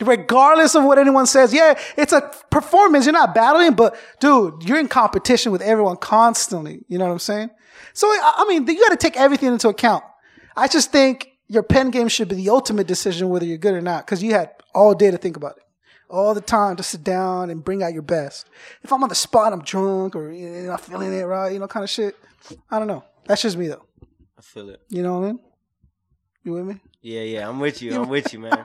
Regardless 0.01 0.75
of 0.75 0.85
what 0.85 0.99
anyone 0.99 1.27
says, 1.27 1.55
yeah, 1.55 1.79
it's 1.97 2.13
a 2.13 2.21
performance. 2.51 3.07
You're 3.07 3.13
not 3.13 3.35
battling, 3.35 3.75
but 3.75 3.97
dude, 4.21 4.65
you're 4.65 4.79
in 4.79 4.89
competition 4.89 5.53
with 5.53 5.63
everyone 5.63 5.97
constantly. 5.97 6.85
You 6.89 6.99
know 6.99 7.07
what 7.07 7.13
I'm 7.13 7.19
saying? 7.21 7.51
So, 7.93 8.09
I 8.09 8.45
mean, 8.49 8.67
you 8.67 8.81
got 8.81 8.91
to 8.91 8.97
take 8.97 9.17
everything 9.17 9.53
into 9.53 9.69
account. 9.69 10.03
I 10.57 10.67
just 10.67 10.91
think 10.91 11.29
your 11.47 11.63
pen 11.63 11.91
game 11.91 12.09
should 12.09 12.29
be 12.29 12.35
the 12.35 12.51
ultimate 12.51 12.87
decision 12.87 13.29
whether 13.29 13.45
you're 13.45 13.59
good 13.59 13.75
or 13.75 13.81
not 13.81 14.05
because 14.05 14.23
you 14.23 14.33
had 14.33 14.51
all 14.75 14.95
day 14.95 15.11
to 15.11 15.17
think 15.17 15.37
about 15.37 15.57
it. 15.57 15.63
All 16.11 16.35
the 16.35 16.41
time 16.41 16.77
to 16.77 16.83
sit 16.83 17.03
down 17.03 17.51
and 17.51 17.65
bring 17.65 17.83
out 17.83 17.93
your 17.93 18.03
best. 18.03 18.49
If 18.83 18.93
I'm 18.93 19.03
on 19.03 19.09
the 19.09 19.15
spot, 19.15 19.53
I'm 19.53 19.63
drunk 19.63 20.15
or 20.15 20.31
you 20.31 20.49
know, 20.49 20.71
not 20.71 20.81
feeling 20.81 21.13
it 21.13 21.23
right, 21.23 21.53
you 21.53 21.59
know, 21.59 21.67
kind 21.67 21.83
of 21.83 21.91
shit. 21.91 22.17
I 22.71 22.79
don't 22.79 22.89
know. 22.89 23.05
That's 23.27 23.43
just 23.43 23.57
me 23.57 23.69
though. 23.69 23.85
I 24.39 24.43
feel 24.43 24.69
it. 24.69 24.81
You 24.89 25.03
know 25.03 25.19
what 25.19 25.25
I 25.25 25.29
mean? 25.29 25.41
You 26.45 26.53
with 26.53 26.67
me? 26.67 26.81
Yeah, 27.07 27.21
yeah. 27.21 27.47
I'm 27.47 27.61
with 27.61 27.83
you. 27.83 28.01
I'm 28.01 28.09
with 28.09 28.33
you, 28.33 28.39
man. 28.39 28.65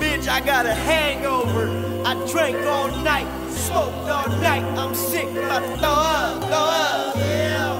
Bitch, 0.00 0.26
I 0.26 0.40
got 0.40 0.64
a 0.64 0.72
hangover. 0.72 1.68
I 2.06 2.14
drank 2.32 2.56
all 2.66 2.88
night, 3.02 3.28
smoked 3.50 4.08
all 4.08 4.30
night. 4.40 4.62
I'm 4.78 4.94
sick, 4.94 5.28
about 5.32 5.62
throw 5.78 5.90
up, 5.90 6.42
throw 6.44 6.56
up. 6.56 7.16
Yeah. 7.16 7.76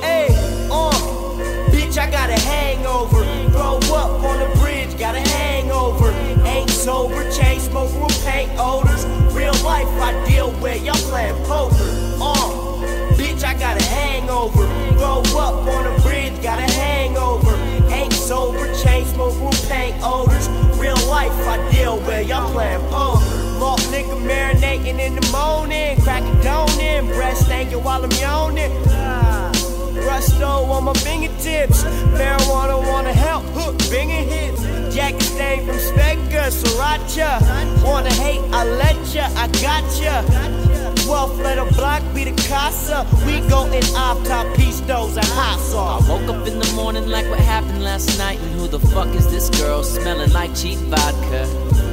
Hey, 0.00 0.26
uh, 0.72 0.90
bitch, 1.70 1.98
I 1.98 2.10
got 2.10 2.30
a 2.30 2.40
hangover. 2.40 3.22
Throw 3.52 3.76
up 3.94 4.24
on 4.24 4.40
the 4.40 4.58
bridge, 4.58 4.98
got 4.98 5.14
a 5.14 5.20
hangover. 5.20 6.10
Ain't 6.44 6.68
sober, 6.68 7.30
chain 7.30 7.60
smoking 7.60 8.02
with 8.02 8.24
paint 8.26 8.50
odors. 8.58 9.06
Real 9.32 9.54
life, 9.62 9.86
I 10.02 10.20
deal 10.28 10.50
with 10.60 10.82
y'all 10.82 10.96
playing 10.96 11.40
poker. 11.44 12.03
A 14.34 14.36
hangover. 14.36 14.66
Throw 14.98 15.38
up 15.38 15.66
on 15.68 15.84
the 15.84 16.02
bridge, 16.02 16.42
got 16.42 16.58
a 16.58 16.72
hangover. 16.72 17.54
Ain't 17.92 18.12
sober, 18.12 18.66
chain 18.82 19.06
smoking 19.06 19.44
with 19.44 19.68
paint 19.68 19.94
odors. 20.02 20.48
Real 20.76 20.98
life, 21.06 21.30
I 21.46 21.70
deal 21.70 21.98
with 21.98 22.28
y'all 22.28 22.50
playing 22.52 22.80
poker. 22.90 23.24
Malt 23.60 23.88
liquor 23.92 24.16
marinating 24.16 24.98
in 24.98 25.14
the 25.14 25.30
morning. 25.30 26.00
Crack 26.00 26.22
a 26.24 26.42
dome 26.42 26.80
in, 26.80 27.06
breath 27.06 27.38
stinking 27.38 27.84
while 27.84 28.02
I'm 28.02 28.10
yawning. 28.10 28.72
Ah. 28.88 29.53
Rusto 30.04 30.68
on 30.70 30.84
my 30.84 30.92
fingertips. 30.94 31.84
Marijuana 32.18 32.78
wanna 32.88 33.12
help, 33.12 33.44
hook, 33.56 33.76
binging 33.90 34.26
hits. 34.28 34.62
Jacket 34.94 35.22
stain 35.22 35.66
from 35.66 35.78
Spectre, 35.78 36.50
Sriracha. 36.50 37.40
Wanna 37.84 38.12
hate, 38.12 38.42
I 38.52 38.64
let 38.64 38.96
ya, 39.14 39.28
I 39.36 39.48
gotcha. 39.64 40.24
12th 41.04 41.42
letter 41.42 41.64
block 41.76 42.02
be 42.14 42.24
the 42.24 42.48
casa. 42.48 43.06
We 43.26 43.40
go 43.48 43.64
in 43.66 43.84
off 43.94 44.24
top 44.26 44.46
pistos 44.56 45.16
and 45.16 45.26
hot 45.38 45.58
sauce. 45.60 46.08
Woke 46.08 46.28
up 46.28 46.46
in 46.46 46.58
the 46.58 46.72
morning 46.74 47.08
like 47.08 47.28
what 47.28 47.40
happened 47.40 47.82
last 47.82 48.16
night, 48.18 48.38
and 48.40 48.52
who 48.58 48.68
the 48.68 48.80
fuck 48.80 49.08
is 49.14 49.30
this 49.30 49.50
girl 49.60 49.82
smelling 49.82 50.32
like 50.32 50.54
cheap 50.54 50.78
vodka? 50.90 51.46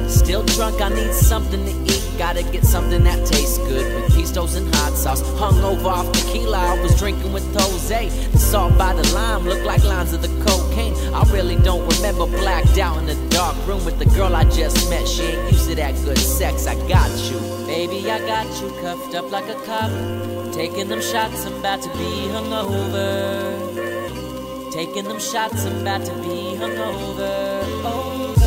Still 0.08 0.44
drunk, 0.44 0.80
I 0.80 0.88
need 0.88 1.12
something 1.12 1.64
to 1.64 1.92
eat. 1.92 2.01
Gotta 2.18 2.42
get 2.44 2.64
something 2.64 3.02
that 3.04 3.26
tastes 3.26 3.58
good 3.58 3.94
with 3.94 4.12
pistos 4.12 4.56
and 4.56 4.72
hot 4.76 4.92
sauce. 4.92 5.22
Hung 5.38 5.62
over 5.64 5.88
off 5.88 6.12
tequila, 6.12 6.58
I 6.58 6.80
was 6.80 6.96
drinking 6.98 7.32
with 7.32 7.44
Jose. 7.58 8.08
The 8.08 8.38
salt 8.38 8.76
by 8.78 8.94
the 8.94 9.02
lime 9.14 9.44
looked 9.44 9.64
like 9.64 9.82
lines 9.82 10.12
of 10.12 10.22
the 10.22 10.28
cocaine. 10.44 10.94
I 11.12 11.24
really 11.32 11.56
don't 11.56 11.86
remember 11.96 12.26
blacked 12.26 12.78
out 12.78 12.96
in 12.98 13.06
the 13.06 13.16
dark 13.28 13.56
room 13.66 13.84
with 13.84 13.98
the 13.98 14.04
girl 14.04 14.36
I 14.36 14.44
just 14.44 14.88
met. 14.88 15.08
She 15.08 15.22
ain't 15.22 15.52
used 15.52 15.68
to 15.68 15.74
that 15.76 15.94
good 16.04 16.18
sex. 16.18 16.66
I 16.66 16.74
got 16.86 17.10
you, 17.30 17.40
baby. 17.66 18.08
I 18.10 18.18
got 18.20 18.46
you 18.60 18.70
cuffed 18.80 19.14
up 19.14 19.30
like 19.30 19.48
a 19.48 19.54
cop. 19.66 19.90
Taking 20.52 20.88
them 20.88 21.00
shots, 21.00 21.44
I'm 21.46 21.54
about 21.54 21.82
to 21.82 21.88
be 21.90 22.28
hungover. 22.30 23.72
Taking 24.72 25.04
them 25.04 25.18
shots, 25.18 25.64
I'm 25.64 25.80
about 25.80 26.04
to 26.06 26.14
be 26.22 26.56
hungover. 26.56 27.62
Over. 27.84 28.40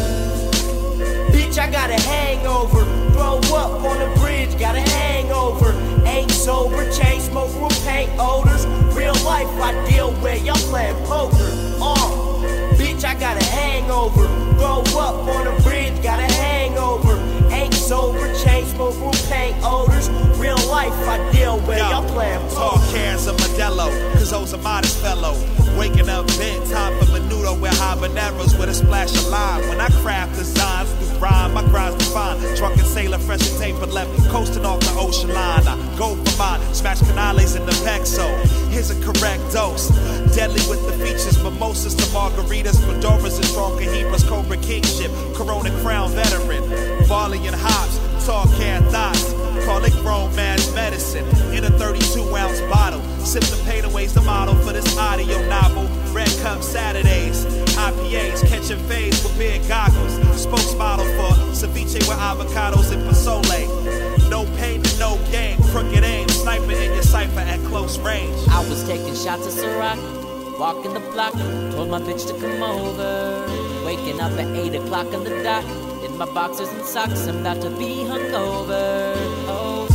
Bitch, 1.32 1.57
I 1.57 1.70
got 1.70 1.89
a 1.89 1.99
hangover. 2.01 3.05
Throw 3.16 3.38
up 3.55 3.84
on 3.84 3.97
the 3.99 4.20
bridge, 4.20 4.59
got 4.59 4.76
a 4.76 4.82
hangover. 4.82 5.72
Ain't 6.05 6.32
sober, 6.32 6.84
chain 6.91 7.22
smoking 7.22 7.61
with 7.61 7.86
paint 7.86 8.11
odors. 8.20 8.66
Real 8.95 9.16
life, 9.24 9.47
I 9.59 9.72
deal 9.89 10.11
with 10.22 10.43
y'all 10.45 10.55
playing 10.70 10.95
poker. 11.05 11.49
Uh, 11.82 12.76
bitch, 12.78 13.03
I 13.05 13.16
got 13.16 13.41
a 13.41 13.45
hangover. 13.45 14.28
Throw 14.57 14.84
up 14.99 15.16
on 15.36 15.45
the 15.45 15.63
bridge, 15.63 16.01
got 16.03 16.20
a 16.20 16.32
hangover. 16.34 17.16
Ain't 17.51 17.74
sober, 17.74 18.28
chain 18.43 18.55
with 18.78 19.30
paint 19.30 19.56
odors. 19.64 20.10
Real 20.38 20.58
life, 20.68 20.94
I 21.08 21.32
deal 21.32 21.58
with 21.60 21.78
Yo, 21.78 21.90
y'all 21.90 22.10
playing 22.10 22.40
Tall 22.50 22.78
cans 22.92 23.28
of 23.28 23.38
Modelo, 23.38 23.90
cause 24.14 24.34
O's 24.34 24.54
a 24.54 24.58
modest 24.58 25.00
fellow. 25.02 25.34
Waking 25.78 26.10
up 26.10 26.28
bent, 26.38 26.70
time 26.70 26.98
for 27.00 27.06
menudo 27.06 27.60
with 27.60 27.74
habaneros 27.74 28.58
with 28.58 28.70
a 28.70 28.74
splash 28.74 29.14
of 29.16 29.28
lime. 29.28 29.68
When 29.68 29.80
I 29.82 29.88
craft 30.02 30.36
designs 30.36 30.92
through 30.94 31.20
rhyme, 31.20 31.54
my 31.54 31.64
grind's 31.64 31.98
defined. 31.98 32.42
Drunken 32.58 32.86
sailor, 32.86 33.20
fresh 33.20 33.50
and 33.50 33.60
taper 33.60 33.86
left, 33.86 34.10
coasting 34.30 34.66
off 34.66 34.80
the 34.82 34.94
ocean 34.98 35.34
line. 35.34 35.68
I 35.68 35.76
go 35.98 36.16
for 36.16 36.38
mine, 36.38 36.62
smash 36.74 37.00
canales 37.00 37.56
in 37.56 37.66
the 37.66 37.74
Pexo. 37.84 38.28
Here's 38.70 38.90
a 38.90 39.00
correct 39.02 39.52
dose. 39.52 39.90
Deadly 40.36 40.62
with 40.70 40.86
the 40.86 40.94
features, 41.04 41.42
mimosas 41.44 41.96
to 41.96 42.04
margaritas, 42.16 42.76
fedoras 42.88 43.36
and 43.36 43.46
strong 43.46 43.78
cohibas, 43.78 44.28
Cobra 44.28 44.58
Kingship, 44.58 45.12
Corona 45.34 45.72
Crown 45.82 46.12
veteran. 46.12 46.64
Barley 47.08 47.46
and 47.48 47.56
hops, 47.56 48.00
tall 48.26 48.48
can 48.58 48.84
thoughts. 48.90 49.34
Call 49.66 49.84
it 49.86 49.94
grown 50.02 50.36
man's 50.36 50.74
medicine 50.74 51.26
in 51.54 51.64
a 51.64 51.70
32 51.70 52.36
ounce 52.36 52.60
bottle. 52.62 53.02
Sip 53.20 53.44
the 53.44 53.62
pain 53.66 53.86
away's 53.86 54.14
the 54.14 54.22
model 54.22 54.56
for 54.56 54.74
this 54.74 54.98
audio 54.98 55.48
novel. 55.48 55.84
Red 56.12 56.30
Cup 56.42 56.64
Saturdays, 56.64 57.46
IPAs, 57.76 58.48
catching 58.48 58.80
phase 58.88 59.24
with 59.24 59.38
big 59.38 59.68
goggles. 59.68 60.14
Spokesmodel 60.44 61.06
for 61.18 61.36
ceviche 61.54 62.00
with 62.08 62.18
avocados 62.18 62.92
and 62.92 63.04
pozole. 63.04 64.30
No 64.30 64.46
pain 64.58 64.82
and 64.82 65.00
no 65.00 65.20
gain, 65.32 65.62
crooked 65.72 66.04
aim, 66.04 66.28
sniping 66.30 66.78
in 66.78 66.94
your 66.94 67.04
cipher 67.04 67.42
at 67.42 67.60
close 67.66 68.00
range. 68.00 68.36
I 68.50 68.60
was 68.68 68.84
taking 68.88 69.14
shots 69.14 69.46
of 69.46 69.54
Ciroc, 69.54 70.58
Walking 70.58 70.94
the 70.94 71.00
block, 71.00 71.34
told 71.74 71.90
my 71.90 72.00
bitch 72.00 72.26
to 72.28 72.34
come 72.40 72.64
over. 72.64 73.86
Waking 73.86 74.20
up 74.20 74.32
at 74.32 74.48
8 74.56 74.76
o'clock 74.76 75.14
on 75.14 75.24
the 75.24 75.44
dot. 75.44 75.95
My 76.18 76.26
boxers 76.26 76.70
and 76.70 76.86
socks, 76.86 77.28
I'm 77.28 77.39
about 77.39 77.61
to 77.61 77.70
be 77.72 78.05
hungover. 78.05 79.16
Oh. 79.47 79.86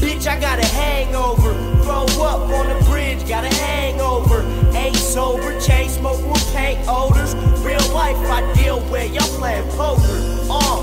Bitch, 0.00 0.26
I 0.26 0.40
got 0.40 0.58
a 0.58 0.64
hangover. 0.64 1.52
Throw 1.82 2.06
up 2.24 2.48
on 2.48 2.66
the 2.68 2.84
bridge, 2.86 3.28
got 3.28 3.44
a 3.44 3.54
hangover. 3.56 4.40
Ain't 4.74 4.96
sober, 4.96 5.60
chain 5.60 5.90
smoke 5.90 6.26
with 6.26 6.54
paint 6.54 6.78
odors. 6.88 7.34
Real 7.62 7.86
life, 7.92 8.16
I 8.30 8.54
deal 8.54 8.80
with 8.90 9.12
y'all 9.12 9.28
playing 9.38 9.68
poker. 9.72 10.18
Uh, 10.48 10.80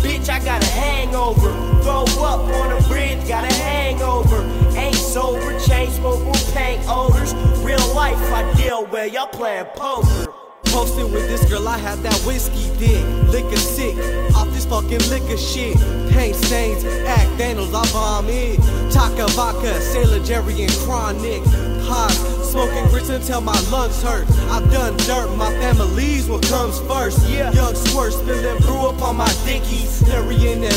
bitch, 0.00 0.30
I 0.30 0.42
got 0.42 0.62
a 0.62 0.70
hangover. 0.70 1.52
Throw 1.82 2.04
up 2.24 2.40
on 2.40 2.70
the 2.70 2.88
bridge, 2.88 3.28
got 3.28 3.44
a 3.44 3.54
hangover. 3.54 4.44
Ain't 4.78 4.94
sober, 4.94 5.60
chain 5.60 5.90
smoke 5.90 6.24
with 6.26 6.54
paint 6.54 6.82
odors. 6.88 7.34
Real 7.62 7.86
life, 7.94 8.16
I 8.32 8.50
deal 8.56 8.86
with 8.86 9.12
y'all 9.12 9.26
playing 9.26 9.66
poker. 9.74 10.45
Posted 10.76 11.10
with 11.10 11.26
this 11.26 11.42
girl, 11.48 11.66
I 11.66 11.78
had 11.78 12.00
that 12.00 12.12
whiskey 12.26 12.68
dick. 12.76 13.02
Liquor 13.32 13.56
sick, 13.56 13.96
off 14.36 14.46
this 14.50 14.66
fucking 14.66 15.00
liquor 15.08 15.38
shit. 15.38 15.74
Paint 16.12 16.36
stains, 16.36 16.84
act 16.84 17.38
Daniels, 17.38 17.72
I 17.72 17.90
bomb 17.92 18.28
it. 18.28 18.60
Taaka 18.92 19.26
vodka, 19.30 19.80
Sailor 19.80 20.22
Jerry 20.22 20.64
and 20.64 20.72
Chronic. 20.84 21.40
Smoking 21.86 22.88
grits 22.88 23.10
until 23.10 23.40
my 23.40 23.58
lungs 23.70 24.02
hurt. 24.02 24.26
I've 24.50 24.70
done 24.72 24.96
dirt, 24.98 25.34
my 25.36 25.50
family's 25.52 26.28
what 26.28 26.42
comes 26.46 26.80
first. 26.80 27.28
Yeah. 27.28 27.52
Young 27.52 27.74
squirt, 27.74 28.12
spilling 28.12 28.60
brew 28.62 28.88
up 28.88 29.00
on 29.02 29.16
my 29.16 29.32
dickies. 29.44 30.00
That 30.00 30.24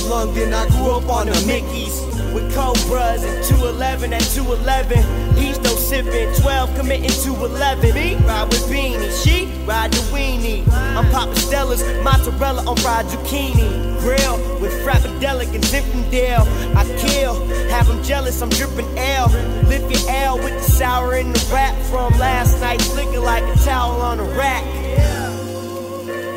lung, 0.10 0.34
then 0.34 0.54
I 0.54 0.68
grew 0.70 0.92
up 0.92 1.10
on 1.10 1.28
the 1.28 1.34
Mickeys. 1.48 2.06
with 2.34 2.54
Cobras 2.54 3.24
and 3.24 3.44
211 3.46 4.14
at 4.14 4.22
211. 4.22 5.36
He's 5.36 5.56
still 5.56 5.78
sipping, 5.78 6.34
12 6.42 6.76
committing 6.76 7.10
to 7.10 7.46
11. 7.46 7.94
Me 7.96 8.16
ride 8.18 8.48
with 8.50 8.64
Beanie, 8.70 9.24
she 9.24 9.46
ride 9.66 9.92
the 9.92 10.02
weenie. 10.14 10.68
I'm 10.72 11.10
popping 11.12 11.34
Stellas, 11.36 11.82
mozzarella 12.04 12.64
on 12.70 12.78
fried 12.78 13.06
zucchini. 13.08 13.89
Grill 14.00 14.38
with 14.60 14.72
Frappadelic 14.84 15.54
and 15.54 15.64
Zinfandel. 15.64 16.46
I 16.76 16.86
kill, 16.98 17.46
have 17.70 17.88
them 17.88 18.02
jealous, 18.04 18.42
I'm 18.42 18.50
dripping 18.50 18.88
L. 18.98 19.28
Lift 19.68 19.92
your 19.92 20.10
L 20.10 20.38
with 20.38 20.54
the 20.54 20.64
sour 20.64 21.16
in 21.16 21.32
the 21.32 21.50
rap 21.54 21.76
from 21.86 22.18
last 22.20 22.60
night, 22.62 22.82
flicking 22.82 23.22
like 23.22 23.44
a 23.44 23.56
towel 23.60 24.02
on 24.02 24.20
a 24.20 24.24
rack. 24.24 24.64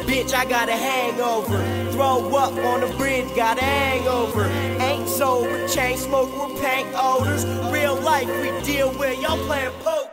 Bitch, 0.06 0.34
I 0.34 0.44
got 0.44 0.68
a 0.68 0.72
hangover. 0.72 1.58
Throw 1.92 2.34
up 2.36 2.52
on 2.52 2.80
the 2.80 2.94
bridge, 2.96 3.34
got 3.34 3.58
a 3.58 3.64
hangover. 3.64 4.44
Ain't 4.80 5.08
sober, 5.08 5.68
chain 5.68 5.96
smoke 5.96 6.30
with 6.48 6.60
paint 6.62 6.88
odors. 6.94 7.44
Real 7.72 7.94
life, 8.00 8.28
we 8.40 8.50
deal 8.64 8.90
with 8.98 9.20
y'all 9.20 9.38
playing 9.46 9.72
poker. 9.80 10.08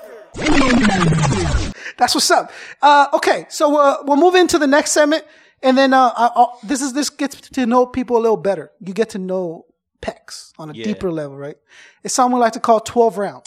That's 1.98 2.16
what's 2.16 2.32
up. 2.32 2.52
Uh, 2.82 3.08
okay, 3.16 3.46
so 3.50 3.78
uh, 3.78 3.98
we'll 4.06 4.18
move 4.18 4.36
into 4.36 4.58
the 4.58 4.68
next 4.68 4.92
segment, 4.92 5.26
and 5.62 5.78
then 5.78 5.94
uh, 5.94 6.12
I, 6.16 6.32
I'll, 6.36 6.60
this 6.64 6.82
is 6.82 6.94
this 6.94 7.10
gets 7.10 7.40
to 7.50 7.66
know 7.66 7.86
people 7.86 8.18
a 8.18 8.22
little 8.22 8.38
better. 8.38 8.72
You 8.80 8.94
get 8.94 9.10
to 9.12 9.20
know 9.20 9.66
Pecks 10.02 10.54
on 10.58 10.70
a 10.70 10.74
Yeah. 10.74 10.86
deeper 10.86 11.12
level, 11.12 11.38
right? 11.38 11.58
It's 12.04 12.14
something 12.14 12.36
we 12.36 12.40
like 12.42 12.54
to 12.54 12.60
call 12.60 12.80
twelve 12.80 13.18
rounds. 13.18 13.44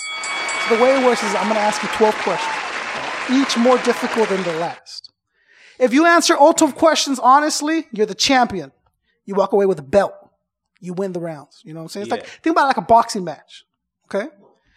So 0.69 0.77
the 0.77 0.83
way 0.83 0.97
it 0.99 1.05
works 1.05 1.23
is 1.23 1.35
I'm 1.35 1.45
going 1.45 1.55
to 1.55 1.61
ask 1.61 1.83
you 1.83 1.89
twelve 1.91 2.15
questions, 2.17 2.55
each 3.31 3.57
more 3.57 3.79
difficult 3.79 4.29
than 4.29 4.43
the 4.43 4.53
last. 4.55 5.11
If 5.79 5.93
you 5.95 6.07
answer 6.07 6.37
all 6.37 6.53
twelve 6.53 6.75
questions 6.75 7.19
honestly, 7.19 7.87
you're 7.93 8.07
the 8.07 8.15
champion. 8.15 8.73
You 9.25 9.35
walk 9.35 9.53
away 9.53 9.67
with 9.67 9.79
a 9.79 9.83
belt. 9.83 10.15
You 10.81 10.93
win 10.93 11.13
the 11.13 11.21
rounds. 11.21 11.61
You 11.65 11.75
know 11.75 11.81
what 11.81 11.85
I'm 11.85 11.89
saying? 11.91 12.05
It's 12.05 12.11
like 12.11 12.27
think 12.27 12.55
about 12.55 12.65
it 12.65 12.67
like 12.69 12.77
a 12.77 12.83
boxing 12.83 13.25
match. 13.25 13.65
Okay. 14.13 14.29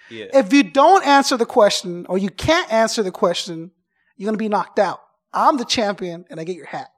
Yeah. 0.09 0.25
If 0.33 0.53
you 0.53 0.63
don't 0.63 1.05
answer 1.05 1.36
the 1.36 1.47
question 1.47 2.05
or 2.07 2.17
you 2.17 2.29
can't 2.29 2.71
answer 2.71 3.01
the 3.03 3.11
question, 3.11 3.71
you're 4.15 4.27
gonna 4.27 4.38
be 4.38 4.47
knocked 4.49 4.79
out. 4.79 5.01
I'm 5.33 5.57
the 5.57 5.65
champion 5.65 6.25
and 6.29 6.39
I 6.39 6.43
get 6.43 6.55
your 6.55 6.67
hat. 6.67 6.89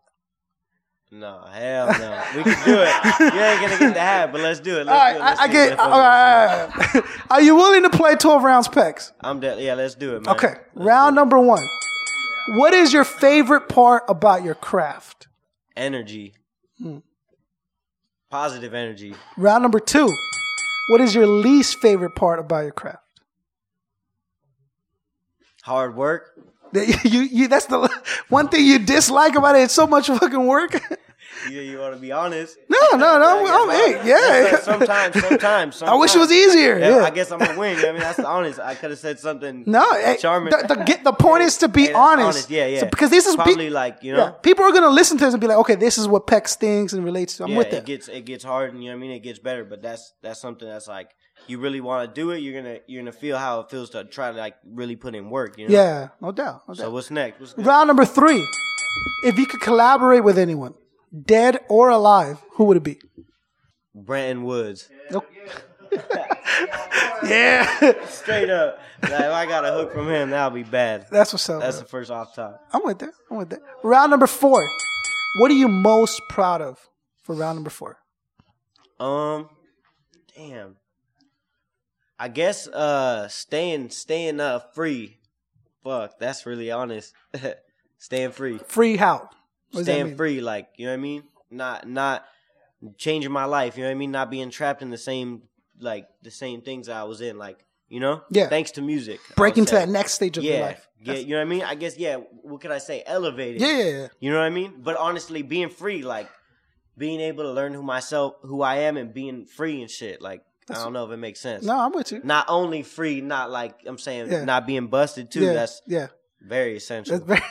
No, 1.10 1.39
hell 1.49 1.88
no. 1.88 2.24
We 2.36 2.43
can 2.43 2.66
do 2.66 2.82
it. 2.82 3.20
You 3.20 3.39
ain't 3.39 3.62
gonna 3.62 3.80
get 3.80 3.93
the 3.93 3.99
hat, 3.99 4.32
but 4.32 4.41
let's 4.41 4.60
do 4.60 4.78
it. 4.78 4.86
Let's 4.86 4.89
All 4.89 4.95
right, 4.97 5.14
do 5.14 5.20
it. 5.20 5.22
I, 5.22 5.30
Let's 5.30 5.39
I 5.39 5.45
see 5.47 5.51
get. 5.53 5.80
All 5.80 5.89
right, 5.89 6.62
all 6.64 7.01
right. 7.01 7.03
Are 7.30 7.41
you 7.41 7.55
willing 7.55 7.84
to 7.84 7.89
play 7.89 8.16
12 8.16 8.43
rounds, 8.43 8.68
Pecks? 8.68 9.14
I'm 9.22 9.39
dead. 9.39 9.60
Yeah, 9.62 9.76
let's 9.76 9.95
do 9.95 10.18
it, 10.18 10.26
man. 10.26 10.36
Okay. 10.36 10.55
Round 10.76 11.16
number 11.16 11.39
one. 11.39 11.64
What 12.55 12.74
is 12.74 12.91
your 12.91 13.05
favorite 13.05 13.70
part 13.70 14.03
about 14.10 14.43
your 14.43 14.55
craft? 14.55 15.28
Energy. 15.78 16.34
Hmm. 16.82 16.97
Positive 18.30 18.74
energy. 18.74 19.16
Round 19.38 19.62
number 19.62 19.80
two. 19.80 20.14
What 20.89 20.99
is 20.99 21.16
your 21.16 21.28
least 21.28 21.78
favorite 21.80 22.16
part 22.16 22.39
about 22.39 22.64
your 22.64 22.72
craft? 22.74 23.03
Hard 25.64 25.95
work. 25.95 26.34
You, 26.74 27.22
you, 27.22 27.47
that's 27.47 27.66
the 27.68 27.89
one 28.30 28.49
thing 28.49 28.65
you 28.65 28.80
dislike 28.80 29.36
about 29.36 29.55
it. 29.55 29.63
It's 29.63 29.73
so 29.73 29.88
much 29.88 30.07
fucking 30.07 30.45
work. 30.45 30.82
Yeah, 31.49 31.61
you 31.61 31.80
want 31.80 31.93
to 31.93 31.99
be 31.99 32.11
honest? 32.11 32.57
No, 32.67 32.80
no, 32.93 33.19
no. 33.19 33.45
I'm, 33.45 33.69
I'm 33.69 33.75
hey, 33.75 34.09
yeah. 34.09 34.57
Sometimes, 34.59 35.19
sometimes, 35.21 35.75
sometimes. 35.75 35.82
I 35.84 35.95
wish 35.95 36.15
it 36.15 36.19
was 36.19 36.32
easier. 36.32 36.80
Yeah. 36.80 36.97
I 37.03 37.09
guess 37.09 37.32
I'm 37.32 37.39
gonna 37.39 37.57
win. 37.57 37.78
I 37.78 37.91
mean, 37.91 37.99
that's 37.99 38.17
the 38.17 38.28
honest. 38.28 38.59
I 38.59 38.75
could 38.75 38.89
have 38.89 38.99
said 38.99 39.19
something. 39.19 39.63
No, 39.65 39.89
eh, 39.91 40.15
charming. 40.17 40.51
The, 40.51 40.65
the, 40.67 40.84
get, 40.84 41.03
the 41.03 41.13
point 41.13 41.43
is 41.43 41.57
to 41.57 41.67
be 41.67 41.82
Hey, 41.82 41.88
that's 41.88 41.97
honest. 41.97 42.49
Yeah, 42.49 42.65
yeah. 42.65 42.80
So, 42.82 42.86
because 42.88 43.11
this 43.11 43.28
is 43.28 43.36
probably 43.36 43.69
like 43.69 44.03
you 44.03 44.13
know. 44.13 44.25
yeah, 44.25 44.32
people 44.32 44.65
are 44.65 44.71
gonna 44.71 44.89
listen 44.89 45.17
to 45.19 45.25
this 45.25 45.34
and 45.34 45.41
be 45.41 45.47
like, 45.47 45.57
okay, 45.59 45.75
this 45.75 45.97
is 45.97 46.07
what 46.07 46.28
Pecks 46.28 46.55
thinks 46.55 46.93
and 46.93 47.05
relates 47.05 47.38
to. 47.38 47.43
I'm 47.43 47.51
yeah, 47.51 47.57
with 47.57 47.67
it 47.67 47.71
that. 47.71 47.86
gets 47.86 48.07
it 48.07 48.25
gets 48.25 48.43
hard, 48.43 48.73
and 48.73 48.84
you 48.84 48.89
know 48.89 48.95
what 48.95 49.03
I 49.03 49.07
mean. 49.07 49.11
It 49.11 49.23
gets 49.23 49.39
better, 49.39 49.63
but 49.63 49.82
that's 49.82 50.13
that's 50.21 50.39
something 50.39 50.67
that's 50.67 50.88
like 50.88 51.11
you 51.50 51.60
really 51.60 51.82
want 51.82 52.08
to 52.10 52.14
do 52.22 52.32
it. 52.32 52.39
You're 52.39 52.62
gonna 52.62 52.80
you're 52.88 53.02
gonna 53.02 53.12
feel 53.12 53.38
how 53.38 53.60
it 53.62 53.70
feels 53.70 53.89
to 53.91 54.04
try 54.04 54.32
to 54.32 54.38
like 54.38 54.56
really 54.66 54.95
put 54.95 55.16
in 55.16 55.30
work. 55.30 55.58
You 55.58 55.68
know. 55.68 55.74
Yeah, 55.74 56.08
no 56.22 56.32
doubt. 56.32 56.64
No 56.68 56.74
So 56.74 56.84
doubt. 56.84 56.91
what's 56.93 57.12
next? 57.12 57.39
What's? 57.39 57.54
Round 57.58 57.88
number 57.88 58.06
three. 58.06 58.45
If 59.24 59.38
you 59.38 59.45
could 59.45 59.62
collaborate 59.62 60.24
with 60.24 60.38
anyone, 60.38 60.74
dead 61.26 61.60
or 61.70 61.89
alive, 61.89 62.39
who 62.54 62.66
would 62.66 62.78
it 62.78 62.84
be? 62.84 63.00
Brenton 63.95 64.43
Woods. 64.43 64.89
Nope. 65.12 65.26
yeah, 67.24 68.06
Straight 68.08 68.50
up. 68.50 68.80
Like, 69.04 69.12
if 69.12 69.32
I 69.32 69.45
got 69.45 69.66
a 69.66 69.72
hook 69.72 69.93
from 69.93 70.10
him, 70.10 70.30
that'll 70.32 70.52
be 70.52 70.64
bad. 70.64 71.08
that's 71.12 71.34
what's 71.34 71.50
up. 71.50 71.62
That's 71.62 71.78
bro. 71.78 71.84
the 71.84 71.89
first 71.89 72.12
off 72.12 72.36
top. 72.36 72.62
I'm 72.74 72.84
with 72.84 73.00
that. 73.00 73.12
I'm 73.32 73.38
with 73.38 73.50
that. 73.52 73.62
Round 73.84 74.10
number 74.12 74.28
four. 74.28 74.68
What 75.39 75.52
are 75.52 75.56
you 75.56 75.68
most 75.68 76.22
proud 76.30 76.62
of 76.62 76.80
for 77.24 77.36
round 77.36 77.58
number 77.58 77.70
four? 77.70 77.98
Um, 79.00 79.50
damn. 80.36 80.76
I 82.20 82.28
guess 82.28 82.68
uh 82.68 83.28
staying 83.28 83.89
staying 83.89 84.39
uh 84.39 84.59
free. 84.74 85.18
Fuck, 85.84 86.20
that's 86.20 86.45
really 86.45 86.72
honest. 86.72 87.13
staying 87.97 88.32
free. 88.32 88.57
Free 88.68 88.97
how? 88.97 89.30
What 89.72 89.84
staying 89.84 90.15
free, 90.15 90.41
like 90.41 90.70
you 90.78 90.86
know 90.86 90.93
what 90.93 90.99
I 90.99 91.01
mean. 91.01 91.24
Not 91.51 91.88
not 91.88 92.26
changing 92.97 93.32
my 93.32 93.45
life. 93.45 93.78
You 93.78 93.84
know 93.84 93.89
what 93.89 93.95
I 93.95 93.97
mean. 93.97 94.11
Not 94.11 94.32
being 94.32 94.49
trapped 94.49 94.82
in 94.82 94.89
the 94.89 94.97
same 94.97 95.43
like 95.80 96.07
the 96.24 96.32
same 96.32 96.61
things 96.61 96.89
I 96.89 97.03
was 97.03 97.22
in. 97.22 97.38
Like 97.38 97.63
you 97.89 97.99
know. 97.99 98.24
Yeah. 98.30 98.47
Thanks 98.47 98.72
to 98.72 98.82
music. 98.82 99.20
Breaking 99.36 99.65
to 99.65 99.76
that 99.76 99.89
next 99.89 100.13
stage 100.13 100.38
of 100.38 100.43
yeah. 100.43 100.53
your 100.53 100.61
life. 100.61 100.88
Yeah. 101.01 101.13
You 101.13 101.28
know 101.28 101.38
what 101.38 101.41
I 101.41 101.49
mean. 101.49 101.63
I 101.63 101.76
guess 101.76 101.97
yeah. 101.97 102.18
What 102.41 102.61
could 102.61 102.72
I 102.72 102.80
say? 102.80 103.03
Elevated. 103.05 103.61
Yeah, 103.61 103.78
yeah, 103.78 103.84
yeah. 103.84 104.07
You 104.20 104.32
know 104.32 104.38
what 104.38 104.45
I 104.45 104.49
mean? 104.49 104.82
But 104.82 104.97
honestly, 104.97 105.41
being 105.41 105.70
free, 105.70 106.01
like 106.01 106.30
being 106.97 107.20
able 107.20 107.43
to 107.43 107.51
learn 107.51 107.74
who 107.74 107.84
myself, 107.84 108.36
who 108.41 108.61
I 108.61 108.78
am, 108.78 108.97
and 108.97 109.13
being 109.13 109.45
free 109.45 109.82
and 109.82 109.91
shit. 109.91 110.22
Like 110.22 110.41
I 110.70 110.74
don't 110.74 110.93
know 110.93 111.05
if 111.05 111.11
it 111.11 111.18
makes 111.18 111.39
sense. 111.39 111.63
No, 111.63 111.78
I'm 111.80 111.93
with 111.93 112.11
you. 112.11 112.22
Not 112.24 112.45
only 112.49 112.84
free, 112.84 113.22
not 113.22 113.49
like 113.51 113.76
I'm 113.86 113.97
saying, 113.97 114.32
Yeah. 114.32 114.43
not 114.43 114.68
being 114.68 114.88
busted 114.88 115.32
too. 115.32 115.41
yeah, 115.41 115.53
That's 115.53 115.82
yeah. 115.88 116.07
very 116.41 116.76
essential. 116.78 117.20
That's 117.20 117.26
very. 117.26 117.41